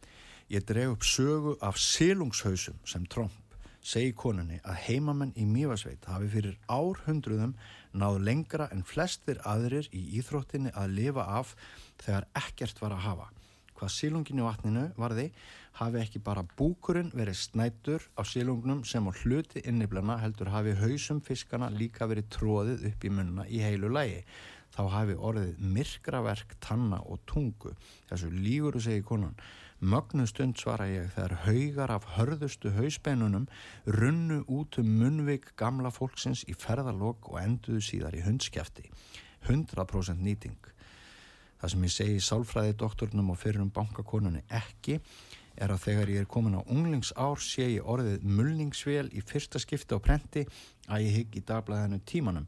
Ég 0.49 0.65
dreg 0.65 0.95
upp 0.95 1.05
sögu 1.05 1.55
af 1.61 1.77
silungshausum 1.77 2.79
sem 2.87 3.05
tromp. 3.05 3.35
Segi 3.85 4.11
konunni 4.17 4.57
að 4.67 4.81
heimamenn 4.89 5.31
í 5.39 5.45
Mývasveit 5.47 6.03
hafi 6.09 6.27
fyrir 6.33 6.55
árhundruðum 6.67 7.53
náð 7.95 8.17
lengra 8.27 8.67
en 8.73 8.83
flestir 8.83 9.39
aðrir 9.47 9.87
í 9.95 10.01
íþróttinni 10.19 10.73
að 10.75 10.97
lifa 10.97 11.23
af 11.39 11.53
þegar 12.01 12.27
ekkert 12.41 12.81
var 12.83 12.97
að 12.97 13.05
hafa. 13.05 13.29
Hvað 13.79 13.91
sílunginu 13.95 14.43
vatninu 14.43 14.81
varði 14.99 15.29
hafi 15.79 16.01
ekki 16.01 16.19
bara 16.19 16.41
búkurinn 16.59 17.13
verið 17.15 17.37
snættur 17.39 18.03
á 18.19 18.27
sílungnum 18.27 18.81
sem 18.83 19.05
á 19.07 19.11
hluti 19.21 19.61
inniblana 19.63 20.17
heldur 20.19 20.49
hafi 20.51 20.73
hausum 20.81 21.21
fiskana 21.23 21.69
líka 21.71 22.07
verið 22.11 22.27
tróðið 22.35 22.83
upp 22.89 23.05
í 23.07 23.11
munna 23.15 23.45
í 23.47 23.61
heilu 23.63 23.87
lægi. 23.95 24.25
Þá 24.75 24.81
hafi 24.93 25.15
orðið 25.15 25.61
myrkraverk, 25.77 26.57
tanna 26.59 26.99
og 27.07 27.23
tungu. 27.25 27.71
Þessu 28.09 28.29
líguru 28.35 28.81
segi 28.83 29.05
konan. 29.07 29.37
Mögnu 29.79 30.25
stund 30.27 30.59
svara 30.59 30.89
ég 30.91 31.07
þegar 31.15 31.37
haugar 31.45 31.93
af 31.95 32.09
hörðustu 32.17 32.73
hausbeinunum 32.75 33.47
runnu 33.87 34.41
út 34.51 34.75
um 34.81 34.91
munvik 34.99 35.53
gamla 35.55 35.87
fólksins 35.95 36.43
í 36.51 36.57
ferðalokk 36.65 37.31
og 37.31 37.39
enduðu 37.39 37.85
síðar 37.87 38.19
í 38.19 38.25
hundskjafti. 38.27 38.89
100% 39.47 40.19
nýting. 40.19 40.59
Það 41.59 41.71
sem 41.73 41.83
ég 41.83 41.93
segi 41.93 42.21
sálfræði 42.23 42.75
doktornum 42.79 43.33
og 43.33 43.39
fyrir 43.39 43.63
um 43.63 43.71
bankakonunni 43.75 44.45
ekki 44.47 44.99
er 45.59 45.73
að 45.73 45.81
þegar 45.87 46.11
ég 46.13 46.21
er 46.23 46.29
komin 46.31 46.55
á 46.55 46.63
unglingsár 46.63 47.41
sé 47.43 47.65
ég 47.67 47.87
orðið 47.87 48.23
mulningsvél 48.23 49.09
í 49.11 49.23
fyrsta 49.27 49.59
skipti 49.59 49.97
á 49.97 49.99
prenti 49.99 50.45
að 50.87 51.03
ég 51.07 51.17
hygg 51.17 51.35
í 51.41 51.43
dagblæðinu 51.49 51.99
tímanum. 52.07 52.47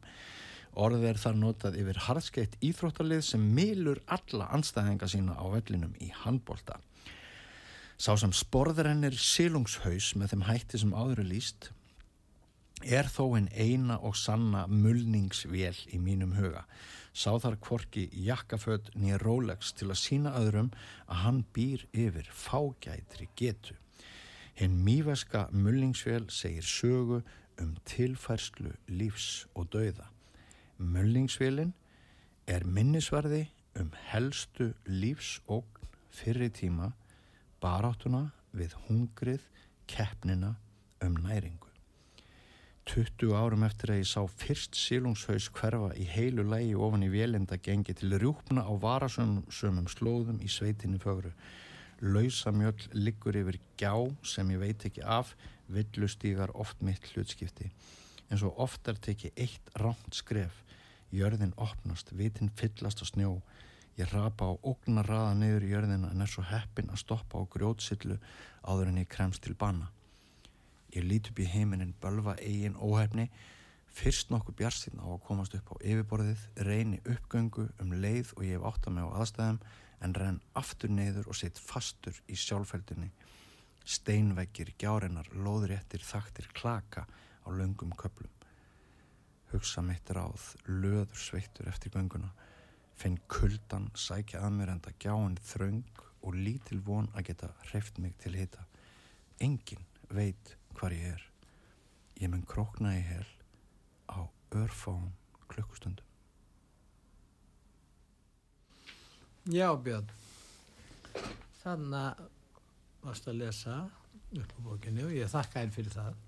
Orðið 0.72 1.04
er 1.10 1.20
þar 1.20 1.36
notað 1.36 1.76
yfir 1.82 2.00
harðskeitt 2.06 2.56
íþróttalið 2.64 3.20
sem 3.26 3.44
milur 3.58 4.00
alla 4.08 4.48
anstæðinga 4.56 5.10
sína 5.12 5.36
á 5.36 5.44
vellinum 5.52 5.92
í 6.00 6.08
handbólta. 6.22 6.78
Sá 8.00 8.16
sem 8.16 8.32
sporðrennir 8.32 9.14
silungshaus 9.20 10.14
með 10.16 10.32
þeim 10.32 10.48
hætti 10.48 10.80
sem 10.80 10.96
áður 10.96 11.26
er 11.26 11.32
líst 11.34 11.68
er 12.82 13.06
þó 13.06 13.36
en 13.38 13.48
eina 13.54 13.98
og 14.02 14.16
sanna 14.18 14.64
mulningsvél 14.66 15.76
í 15.92 16.00
mínum 16.02 16.34
huga. 16.34 16.64
Sá 17.12 17.36
þar 17.36 17.58
kvorki 17.60 18.06
jakkaföld 18.24 18.88
nýja 18.96 19.18
Rolex 19.20 19.74
til 19.76 19.90
að 19.90 20.00
sína 20.00 20.32
öðrum 20.38 20.70
að 21.06 21.22
hann 21.24 21.40
býr 21.52 21.84
yfir 21.92 22.28
fágætri 22.32 23.28
getu. 23.36 23.76
Hinn 24.56 24.80
mýveska 24.84 25.46
mulningsvél 25.52 26.30
segir 26.32 26.64
sögu 26.64 27.22
um 27.60 27.74
tilfærslu 27.88 28.72
lífs 28.88 29.46
og 29.54 29.68
dauða. 29.72 30.08
Mulningsvélin 30.80 31.72
er 32.46 32.64
minnisverði 32.64 33.46
um 33.80 33.92
helstu 34.10 34.72
lífsókn 34.88 35.90
fyrir 36.12 36.52
tíma 36.52 36.92
baráttuna 37.62 38.30
við 38.56 38.76
hungrið 38.88 39.44
keppnina 39.88 40.56
um 41.04 41.20
næringu. 41.24 41.71
20 42.92 43.32
árum 43.32 43.62
eftir 43.64 43.94
að 43.94 44.02
ég 44.02 44.08
sá 44.10 44.20
fyrst 44.28 44.76
sílungshaus 44.76 45.46
hverfa 45.56 45.94
í 45.96 46.04
heilu 46.12 46.44
lægi 46.44 46.74
ofan 46.76 47.06
í 47.06 47.08
vélinda 47.08 47.56
gengi 47.56 47.94
til 47.96 48.12
rjúpna 48.20 48.66
á 48.68 48.72
varasömmum 48.82 49.88
slóðum 49.88 50.42
í 50.44 50.50
sveitinni 50.52 51.00
fögru. 51.00 51.30
Lausamjöll 52.04 52.90
liggur 52.92 53.38
yfir 53.40 53.56
gjá 53.80 53.94
sem 54.28 54.50
ég 54.52 54.60
veit 54.60 54.84
ekki 54.84 55.00
af, 55.08 55.32
villustígar 55.72 56.52
oft 56.52 56.84
mitt 56.84 57.08
hlutskipti. 57.14 57.70
En 58.28 58.42
svo 58.42 58.52
oft 58.60 58.84
er 58.92 59.00
tekið 59.00 59.40
eitt 59.40 59.72
rámt 59.80 60.12
skref, 60.12 60.60
jörðin 61.08 61.56
opnast, 61.56 62.12
vitin 62.12 62.52
fyllast 62.60 63.00
á 63.00 63.08
snjó, 63.08 63.38
Ég 63.96 64.08
rapa 64.08 64.48
á 64.48 64.52
ógnar 64.64 65.04
raða 65.04 65.32
neyður 65.36 65.64
í 65.66 65.72
jörðina 65.74 66.12
en 66.14 66.24
er 66.24 66.30
svo 66.32 66.44
heppin 66.48 66.88
að 66.88 67.02
stoppa 67.02 67.40
á 67.40 67.44
grjótsillu 67.44 68.16
áður 68.64 68.88
en 68.88 69.02
ég 69.02 69.10
kremst 69.12 69.44
til 69.44 69.52
banna. 69.52 69.90
Ég 70.92 71.06
lít 71.08 71.30
upp 71.30 71.40
í 71.40 71.48
heiminin 71.48 71.94
bölva 72.02 72.34
eigin 72.40 72.76
óhefni, 72.76 73.28
fyrst 73.92 74.32
nokkuð 74.32 74.58
bjarstinn 74.60 75.00
á 75.00 75.08
að 75.08 75.22
komast 75.26 75.56
upp 75.56 75.72
á 75.72 75.76
yfirborðið, 75.80 76.44
reyni 76.68 77.00
uppgöngu 77.04 77.68
um 77.80 77.96
leið 78.04 78.32
og 78.36 78.44
ég 78.44 78.58
hef 78.58 78.68
átt 78.70 78.88
að 78.88 78.96
mig 78.96 79.08
á 79.08 79.16
aðstæðum 79.20 79.60
en 80.02 80.16
renn 80.18 80.40
aftur 80.58 80.92
neyður 80.92 81.28
og 81.32 81.38
sitt 81.38 81.60
fastur 81.60 82.20
í 82.28 82.36
sjálfældinni. 82.36 83.10
Steinveggir, 83.82 84.72
gjáreinar, 84.78 85.28
loðréttir, 85.34 86.04
þaktir, 86.06 86.48
klaka 86.54 87.06
á 87.08 87.48
löngum 87.50 87.92
köplum. 87.98 88.30
Hugsa 89.52 89.82
mitt 89.84 90.08
ráð, 90.10 90.54
löður 90.68 91.18
sveittur 91.18 91.68
eftir 91.68 91.92
gönguna 91.92 92.32
finn 93.02 93.18
kuldan 93.30 93.88
sækja 93.98 94.42
að 94.46 94.56
mér 94.58 94.72
enda 94.76 94.92
gjáin 95.02 95.38
þraung 95.42 96.02
og 96.22 96.36
lítil 96.38 96.78
von 96.86 97.08
að 97.16 97.30
geta 97.30 97.48
hreft 97.70 97.98
mig 97.98 98.14
til 98.22 98.36
hita. 98.38 98.62
Engin 99.42 99.82
veit 100.12 100.52
hvar 100.78 100.94
ég 100.96 101.08
er. 101.14 101.26
Ég 102.20 102.30
mun 102.30 102.44
krókna 102.46 102.94
í 102.96 103.02
hel 103.06 103.26
á 104.12 104.20
örfáum 104.54 105.10
klukkustundum. 105.52 106.06
Já 109.50 109.72
Björn, 109.74 110.06
þannig 111.62 111.98
að 111.98 112.28
varst 113.02 113.26
að 113.26 113.40
lesa 113.40 113.78
upp 114.38 114.52
á 114.54 114.58
bókinu 114.62 115.08
og 115.08 115.16
ég 115.16 115.32
þakka 115.32 115.64
þér 115.64 115.72
fyrir 115.74 115.96
það 115.96 116.20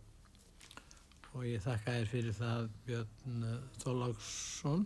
og 1.34 1.46
ég 1.46 1.62
þakka 1.62 1.94
þér 1.94 2.10
fyrir 2.10 2.36
það 2.40 2.66
Björn 2.88 3.46
Þóláksson 3.84 4.84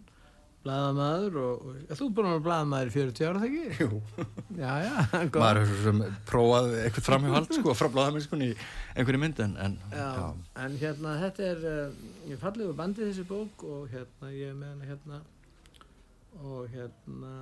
Blaðamæður 0.68 1.36
og, 1.40 1.62
og 1.70 1.96
þú 1.96 2.06
er 2.06 2.12
búin 2.16 2.26
að 2.28 2.34
vera 2.34 2.44
blaðamæður 2.44 2.90
í 2.90 2.94
40 2.94 3.28
ára 3.28 3.40
þegar 3.44 3.70
ekki? 3.70 3.86
Jú. 3.86 4.00
Já, 4.58 4.72
já. 4.84 4.92
Maður 5.38 5.60
hefur 5.62 5.80
sem 5.86 6.02
prófað 6.28 6.68
eitthvað 6.82 7.06
framhjóðhald 7.06 7.54
sko 7.56 7.74
frá 7.78 7.88
blaðamænskunni 7.94 8.50
í 8.50 8.56
einhverju 8.94 9.22
mynd 9.22 9.40
en, 9.44 9.54
en 9.64 9.78
já, 9.94 10.04
já. 10.18 10.26
En 10.64 10.76
hérna 10.82 11.14
þetta 11.22 11.46
er, 11.54 11.64
uh, 11.72 12.12
ég 12.28 12.42
fallið 12.42 12.68
úr 12.68 12.76
bandið 12.82 13.10
þessi 13.12 13.26
bók 13.30 13.64
og 13.68 13.88
hérna 13.94 14.32
ég 14.34 14.52
er 14.52 14.58
með 14.58 14.74
hana 14.74 14.90
hérna 14.90 15.22
og 16.42 16.68
hérna 16.74 17.32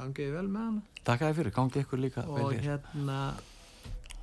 gangiði 0.00 0.34
vel 0.34 0.46
með 0.50 0.66
hana. 0.66 0.84
Takk 1.06 1.22
að 1.22 1.30
þið 1.30 1.40
fyrir, 1.40 1.56
gangið 1.60 1.84
ykkur 1.84 2.02
líka 2.02 2.26
og 2.26 2.40
vel 2.40 2.50
hér. 2.50 2.58
Og 2.58 2.66
hérna, 2.66 3.20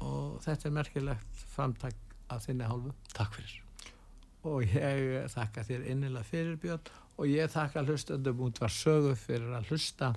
og 0.04 0.38
þetta 0.44 0.68
er 0.70 0.78
merkilegt 0.82 1.48
framtak 1.56 2.06
af 2.34 2.44
þinni 2.44 2.68
hálfu. 2.68 2.94
Takk 3.16 3.40
fyrir. 3.40 3.58
Og 4.48 4.64
ég 4.68 5.28
þakka 5.34 5.64
þér 5.68 5.88
innilega 5.94 6.28
fyrir 6.28 6.60
Björn 6.62 6.92
og 7.18 7.30
ég 7.30 7.50
þakka 7.52 7.86
hlustandum 7.86 8.44
út 8.48 8.62
var 8.62 8.74
sögu 8.74 9.16
fyrir 9.18 9.56
að 9.58 9.72
hlusta. 9.72 10.14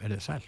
Verið 0.00 0.24
sæl 0.24 0.44